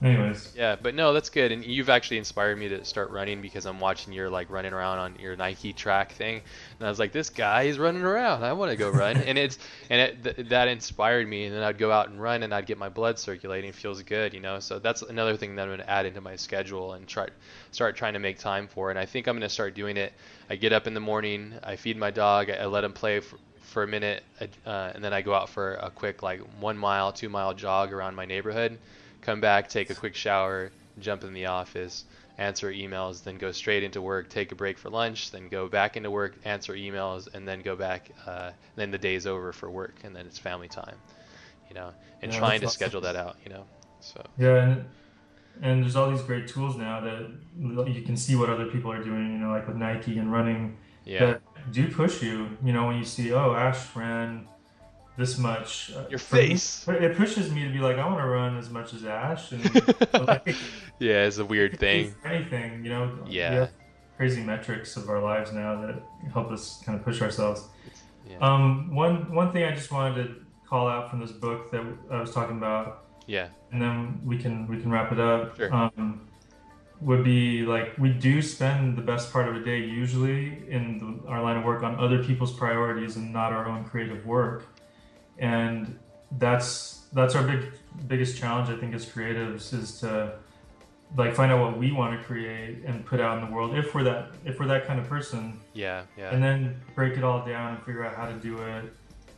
[0.03, 0.53] anyways.
[0.57, 1.53] Yeah, but no, that's good.
[1.53, 4.99] And you've actually inspired me to start running because I'm watching your like running around
[4.99, 6.41] on your Nike track thing,
[6.79, 8.43] and I was like, this guy, is running around.
[8.43, 9.17] I want to go run.
[9.19, 9.59] and it's
[9.91, 11.45] and it, th- that inspired me.
[11.45, 13.73] And then I'd go out and run, and I'd get my blood circulating.
[13.73, 14.61] Feels good, you know.
[14.61, 17.29] So that's another thing that I'm going to add into my schedule and try
[17.71, 18.91] start trying to make time for.
[18.91, 20.13] And I think I'm going to start doing it.
[20.49, 23.37] I get up in the morning, I feed my dog, I let him play for,
[23.67, 24.23] for a minute,
[24.65, 27.93] uh, and then I go out for a quick like one mile, two mile jog
[27.93, 28.79] around my neighborhood,
[29.21, 30.71] come back, take a quick shower,
[31.01, 32.05] jump in the office,
[32.39, 35.97] answer emails, then go straight into work, take a break for lunch, then go back
[35.97, 38.11] into work, answer emails, and then go back.
[38.25, 40.97] Uh, then the day's over for work, and then it's family time,
[41.69, 42.75] you know, and yeah, trying to awesome.
[42.75, 43.65] schedule that out, you know.
[44.01, 44.85] So yeah, and
[45.61, 47.31] and there's all these great tools now that
[47.93, 50.77] you can see what other people are doing, you know, like with Nike and running.
[51.05, 51.27] Yeah.
[51.27, 52.57] That do push you.
[52.65, 54.47] You know, when you see, oh, Ash ran
[55.17, 55.93] this much.
[55.95, 56.87] Uh, Your face.
[56.87, 59.53] Me, it pushes me to be like, I want to run as much as Ash.
[59.53, 59.65] And,
[60.27, 60.55] like,
[60.99, 62.15] yeah, it's a weird thing.
[62.25, 63.19] Anything, you know.
[63.27, 63.69] Yeah.
[64.17, 66.03] crazy metrics of our lives now that
[66.33, 67.69] help us kind of push ourselves.
[68.29, 68.39] Yeah.
[68.39, 70.35] Um, one one thing I just wanted to
[70.69, 73.05] call out from this book that I was talking about.
[73.27, 73.49] Yeah.
[73.73, 75.57] And then we can we can wrap it up.
[75.57, 75.73] Sure.
[75.73, 76.26] Um,
[77.01, 81.29] would be like we do spend the best part of a day usually in the,
[81.29, 84.67] our line of work on other people's priorities and not our own creative work.
[85.39, 85.99] And
[86.39, 87.73] that's that's our big
[88.09, 90.37] biggest challenge i think as creatives is to
[91.17, 93.95] like find out what we want to create and put out in the world if
[93.95, 95.61] we're that if we're that kind of person.
[95.73, 96.31] Yeah yeah.
[96.35, 98.85] And then break it all down and figure out how to do it.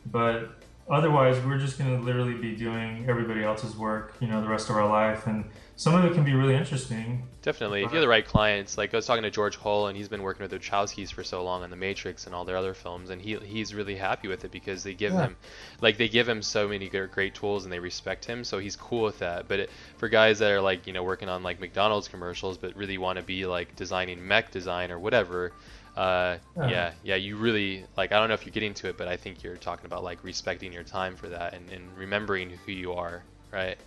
[0.07, 4.47] But otherwise we're just going to literally be doing everybody else's work you know the
[4.47, 5.27] rest of our life.
[5.27, 5.45] And
[5.79, 8.93] some of it can be really interesting definitely if you have the right clients like
[8.93, 11.41] i was talking to george hull and he's been working with the wachowskis for so
[11.41, 14.43] long on the matrix and all their other films and he he's really happy with
[14.43, 15.27] it because they give yeah.
[15.27, 15.37] him
[15.79, 19.03] like they give him so many great tools and they respect him so he's cool
[19.03, 22.09] with that but it, for guys that are like you know working on like mcdonald's
[22.09, 25.53] commercials but really want to be like designing mech design or whatever
[25.95, 26.69] uh, yeah.
[26.69, 28.13] yeah, yeah, you really like.
[28.13, 30.23] I don't know if you're getting to it, but I think you're talking about like
[30.23, 33.77] respecting your time for that and, and remembering who you are, right?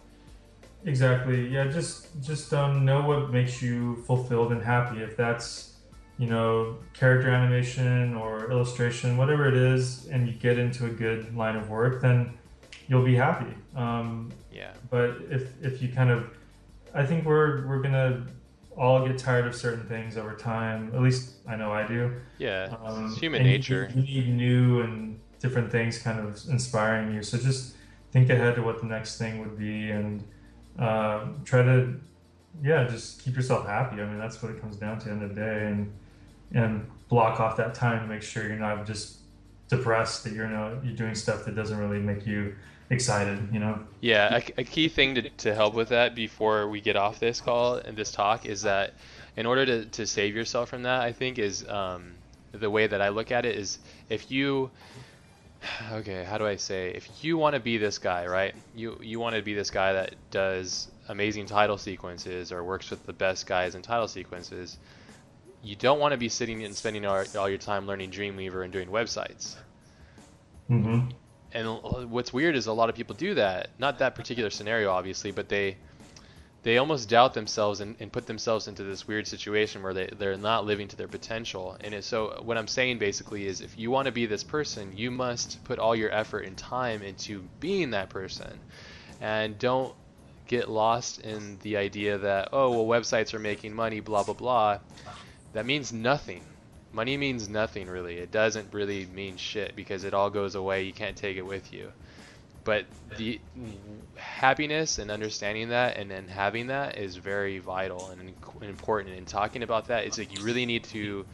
[0.85, 1.49] Exactly.
[1.49, 5.01] Yeah, just just um, know what makes you fulfilled and happy.
[5.01, 5.77] If that's
[6.19, 11.37] you know character animation or illustration, whatever it is, and you get into a good
[11.37, 12.33] line of work, then
[12.89, 13.55] you'll be happy.
[13.77, 14.73] Um, yeah.
[14.91, 16.31] But if if you kind of,
[16.95, 18.27] I think we're we're gonna
[18.77, 20.91] all get tired of certain things over time.
[20.95, 22.13] At least I know I do.
[22.39, 23.91] Yeah, um, it's human nature.
[23.95, 27.23] You, you, need new and different things kind of inspiring you.
[27.23, 27.77] So just
[28.13, 30.23] think ahead to what the next thing would be and
[30.79, 31.95] uh, try to,
[32.63, 34.01] yeah, just keep yourself happy.
[34.01, 35.93] I mean, that's what it comes down to end of the day and,
[36.55, 39.19] and block off that time to make sure you're not just
[39.69, 42.55] depressed that you're not, you're doing stuff that doesn't really make you
[42.91, 43.79] excited, you know?
[44.01, 47.41] Yeah, a, a key thing to, to help with that before we get off this
[47.41, 48.95] call and this talk is that
[49.37, 52.13] in order to, to save yourself from that, I think is um,
[52.53, 53.79] the way that I look at it is
[54.11, 54.71] if you,
[55.93, 58.55] okay, how do I say, if you want to be this guy, right?
[58.75, 63.05] You you want to be this guy that does amazing title sequences or works with
[63.07, 64.79] the best guys in title sequences.
[65.63, 68.73] You don't want to be sitting and spending all, all your time learning Dreamweaver and
[68.73, 69.55] doing websites.
[70.71, 71.11] Mm-hmm
[71.55, 71.69] and
[72.11, 73.71] what's weird is a lot of people do that.
[73.79, 75.77] Not that particular scenario, obviously, but they
[76.63, 80.37] they almost doubt themselves and, and put themselves into this weird situation where they, they're
[80.37, 81.77] not living to their potential.
[81.81, 85.11] And so what I'm saying basically is if you want to be this person, you
[85.11, 88.61] must put all your effort and time into being that person.
[89.21, 89.95] And don't
[90.47, 94.79] get lost in the idea that, oh, well, websites are making money, blah, blah, blah.
[95.55, 96.43] That means nothing
[96.93, 98.19] money means nothing really.
[98.19, 100.83] It doesn't really mean shit because it all goes away.
[100.83, 101.93] You can't take it with you.
[102.65, 102.87] But
[103.17, 103.41] the
[104.15, 108.33] happiness and understanding that and then having that is very vital and
[108.63, 109.17] important.
[109.17, 111.27] And talking about that, it's like you really need to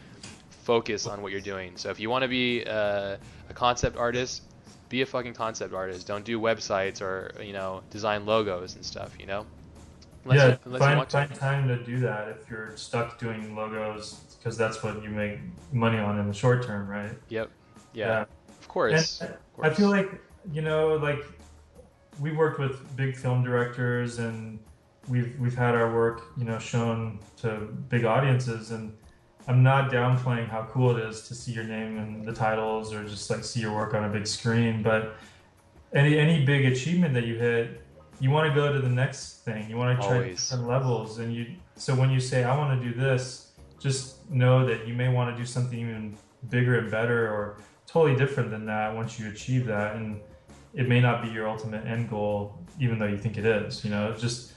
[0.62, 1.76] focus on what you're doing.
[1.76, 3.18] So if you want to be a,
[3.48, 4.42] a concept artist,
[4.88, 6.06] be a fucking concept artist.
[6.06, 9.14] Don't do websites or you know design logos and stuff.
[9.18, 9.46] You know.
[10.24, 14.58] Unless yeah, you, find, find time to do that if you're stuck doing logos because
[14.58, 15.38] that's what you make
[15.72, 17.12] money on in the short term, right?
[17.28, 17.50] Yep.
[17.92, 18.06] Yeah.
[18.06, 18.24] yeah.
[18.60, 19.20] Of, course.
[19.22, 19.70] of course.
[19.70, 20.20] I feel like
[20.52, 21.24] you know, like
[22.20, 24.58] we worked with big film directors and
[25.08, 28.92] we've we've had our work, you know, shown to big audiences and
[29.46, 33.04] I'm not downplaying how cool it is to see your name in the titles or
[33.04, 35.16] just like see your work on a big screen, but
[35.92, 37.82] any any big achievement that you hit,
[38.20, 39.68] you want to go to the next thing.
[39.70, 40.48] You want to try Always.
[40.48, 41.46] different levels and you
[41.76, 45.34] so when you say I want to do this, just know that you may want
[45.34, 46.16] to do something even
[46.50, 50.20] bigger and better or totally different than that once you achieve that and
[50.78, 53.90] it may not be your ultimate end goal even though you think it is you
[53.90, 54.52] know just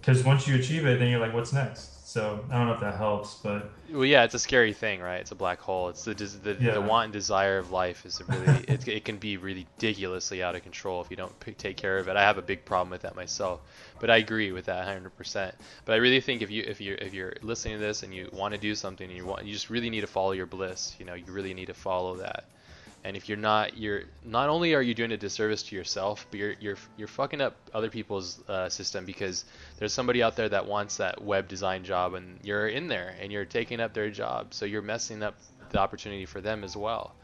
[0.00, 2.80] because once you achieve it then you're like what's next so I don't know if
[2.80, 5.22] that helps, but well, yeah, it's a scary thing, right?
[5.22, 5.88] It's a black hole.
[5.88, 6.74] It's the the, yeah.
[6.74, 10.62] the want and desire of life is really it, it can be ridiculously out of
[10.62, 12.16] control if you don't p- take care of it.
[12.16, 13.60] I have a big problem with that myself,
[13.98, 15.52] but I agree with that 100%.
[15.86, 18.28] But I really think if you if you if you're listening to this and you
[18.30, 20.94] want to do something and you want you just really need to follow your bliss.
[20.98, 22.44] You know, you really need to follow that
[23.04, 26.38] and if you're not you're not only are you doing a disservice to yourself but
[26.38, 29.44] you're you're you're fucking up other people's uh, system because
[29.78, 33.32] there's somebody out there that wants that web design job and you're in there and
[33.32, 34.54] you're taking up their job.
[34.54, 35.34] So you're messing up
[35.70, 37.14] the opportunity for them as well.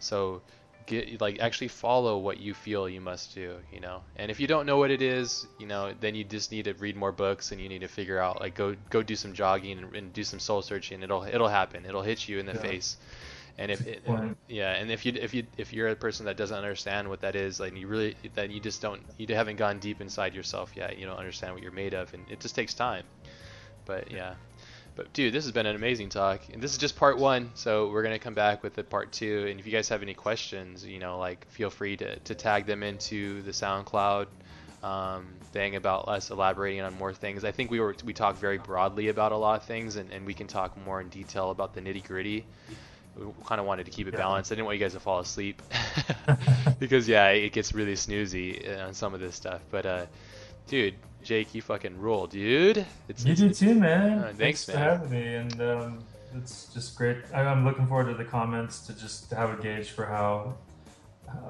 [0.00, 0.42] So
[0.86, 4.02] get like actually follow what you feel you must do you know?
[4.16, 6.74] And if you don't know what it is you know then you just need to
[6.74, 9.78] read more books and you need to figure out like go go do some jogging
[9.78, 11.02] and, and do some soul searching.
[11.02, 11.84] It'll it'll happen.
[11.84, 12.62] It'll hit you in the yeah.
[12.62, 12.96] face
[13.58, 14.02] and if it,
[14.48, 17.34] yeah and if you if you if you're a person that doesn't understand what that
[17.34, 20.96] is like you really that you just don't you haven't gone deep inside yourself yet
[20.96, 23.04] you don't understand what you're made of and it just takes time.
[23.84, 24.34] But yeah.
[24.94, 27.90] but dude this has been an amazing talk and this is just part one so
[27.90, 30.86] we're gonna come back with the part two and if you guys have any questions
[30.86, 34.26] you know like feel free to, to tag them into the soundcloud
[34.82, 37.42] um, thing about us elaborating on more things.
[37.44, 40.24] I think we were we talked very broadly about a lot of things, and, and
[40.24, 42.46] we can talk more in detail about the nitty gritty
[43.18, 44.52] we kind of wanted to keep it balanced.
[44.52, 45.62] I didn't want you guys to fall asleep
[46.78, 49.60] because yeah, it gets really snoozy on some of this stuff.
[49.70, 50.06] But uh,
[50.66, 52.86] dude, Jake, you fucking rule, dude.
[53.08, 54.18] It's, you do too, man.
[54.18, 54.76] Uh, thanks, thanks man.
[54.76, 56.04] for having me, and um,
[56.36, 57.18] it's just great.
[57.34, 60.54] I'm looking forward to the comments to just have a gauge for how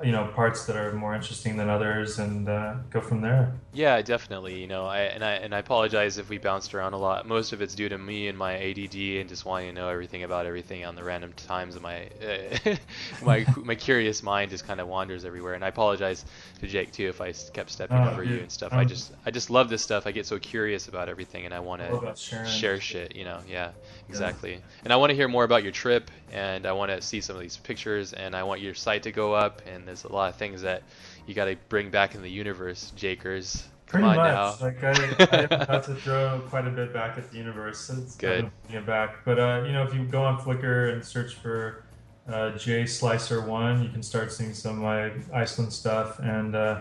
[0.03, 4.03] you know parts that are more interesting than others and uh, go from there yeah
[4.03, 7.29] definitely you know i and i and i apologize if we bounced around a lot.
[7.29, 10.25] Most of it's due to me and my add and just wanting to know everything
[10.25, 12.75] about everything on the random times of my uh,
[13.23, 15.55] my my curious mind just kind of wanders everywhere.
[15.55, 16.25] And i apologize
[16.61, 18.73] to jake too if i kept stepping oh, over dude, you and stuff.
[18.73, 20.07] Um, i just i just love this stuff.
[20.07, 23.41] I get so curious about everything and i want to share shit you know?
[23.47, 23.71] Yeah
[24.09, 24.55] exactly.
[24.55, 24.59] Yeah.
[24.85, 27.37] and i want to hear more about your trip and i want to see some
[27.37, 30.31] of these pictures and i want your site to go up and there's a lot
[30.31, 30.83] of things that
[31.29, 33.69] you got to bring back in the universe, Jakers.
[33.87, 34.17] Come Pretty much.
[34.17, 34.67] Now.
[34.67, 37.91] Like I, I got to throw quite a bit back at the universe.
[37.91, 38.51] It's Good.
[38.71, 41.85] Kind back, but uh, you know, if you go on Flickr and search for
[42.29, 46.81] uh, J Slicer One, you can start seeing some of my Iceland stuff, and uh,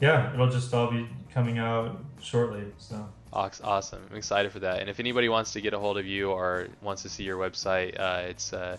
[0.00, 2.64] yeah, it'll just all be coming out shortly.
[2.78, 3.08] So.
[3.32, 4.02] Awesome.
[4.10, 4.80] I'm excited for that.
[4.80, 7.38] And if anybody wants to get a hold of you or wants to see your
[7.38, 8.76] website, uh, it's uh,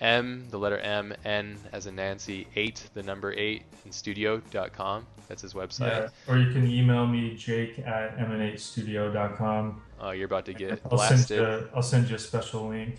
[0.00, 5.06] M, the letter M, N as in Nancy, 8, the number 8, in studio.com.
[5.28, 5.88] That's his website.
[5.88, 9.82] Yeah, or you can email me, jake at m8studio.com.
[10.00, 11.26] Oh, you're about to get I'll blasted.
[11.26, 12.98] Send you, I'll send you a special link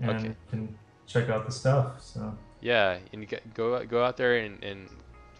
[0.00, 0.28] and okay.
[0.28, 2.02] you can check out the stuff.
[2.02, 4.88] So Yeah, and you get, go, go out there and, and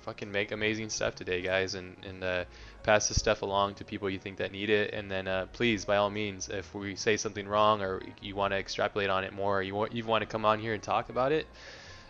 [0.03, 2.45] fucking make amazing stuff today, guys, and, and uh,
[2.89, 4.95] pass this stuff along to people you think that need it.
[4.95, 8.53] And then uh, please, by all means, if we say something wrong or you want
[8.53, 10.83] to extrapolate on it more, or you want you want to come on here and
[10.83, 11.47] talk about it.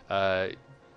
[0.09, 0.47] Uh,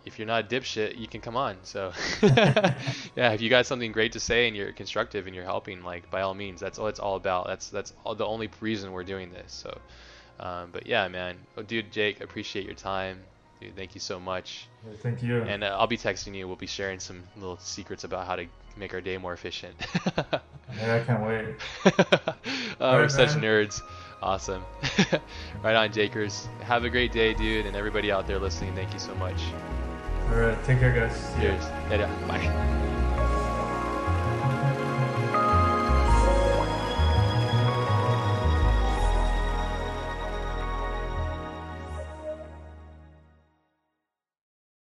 [0.04, 1.56] if you're not a dipshit, you can come on.
[1.62, 1.92] So,
[2.22, 6.10] yeah, if you got something great to say and you're constructive and you're helping, like
[6.10, 7.48] by all means, that's all it's all about.
[7.48, 9.52] That's that's all, the only reason we're doing this.
[9.52, 9.80] So,
[10.38, 13.18] um, but yeah, man, oh, dude, Jake, appreciate your time.
[13.60, 14.68] Dude, thank you so much.
[15.02, 15.42] Thank you.
[15.42, 16.46] And uh, I'll be texting you.
[16.46, 18.46] We'll be sharing some little secrets about how to
[18.76, 19.74] make our day more efficient.
[20.16, 21.56] yeah, I can't wait.
[22.80, 23.80] oh, we're such nerds.
[24.22, 24.64] Awesome.
[25.62, 26.48] right on, Jakers.
[26.60, 28.74] Have a great day, dude, and everybody out there listening.
[28.74, 29.40] Thank you so much.
[30.30, 31.34] All right, take care, guys.
[31.38, 31.64] Cheers.
[32.28, 32.98] Bye.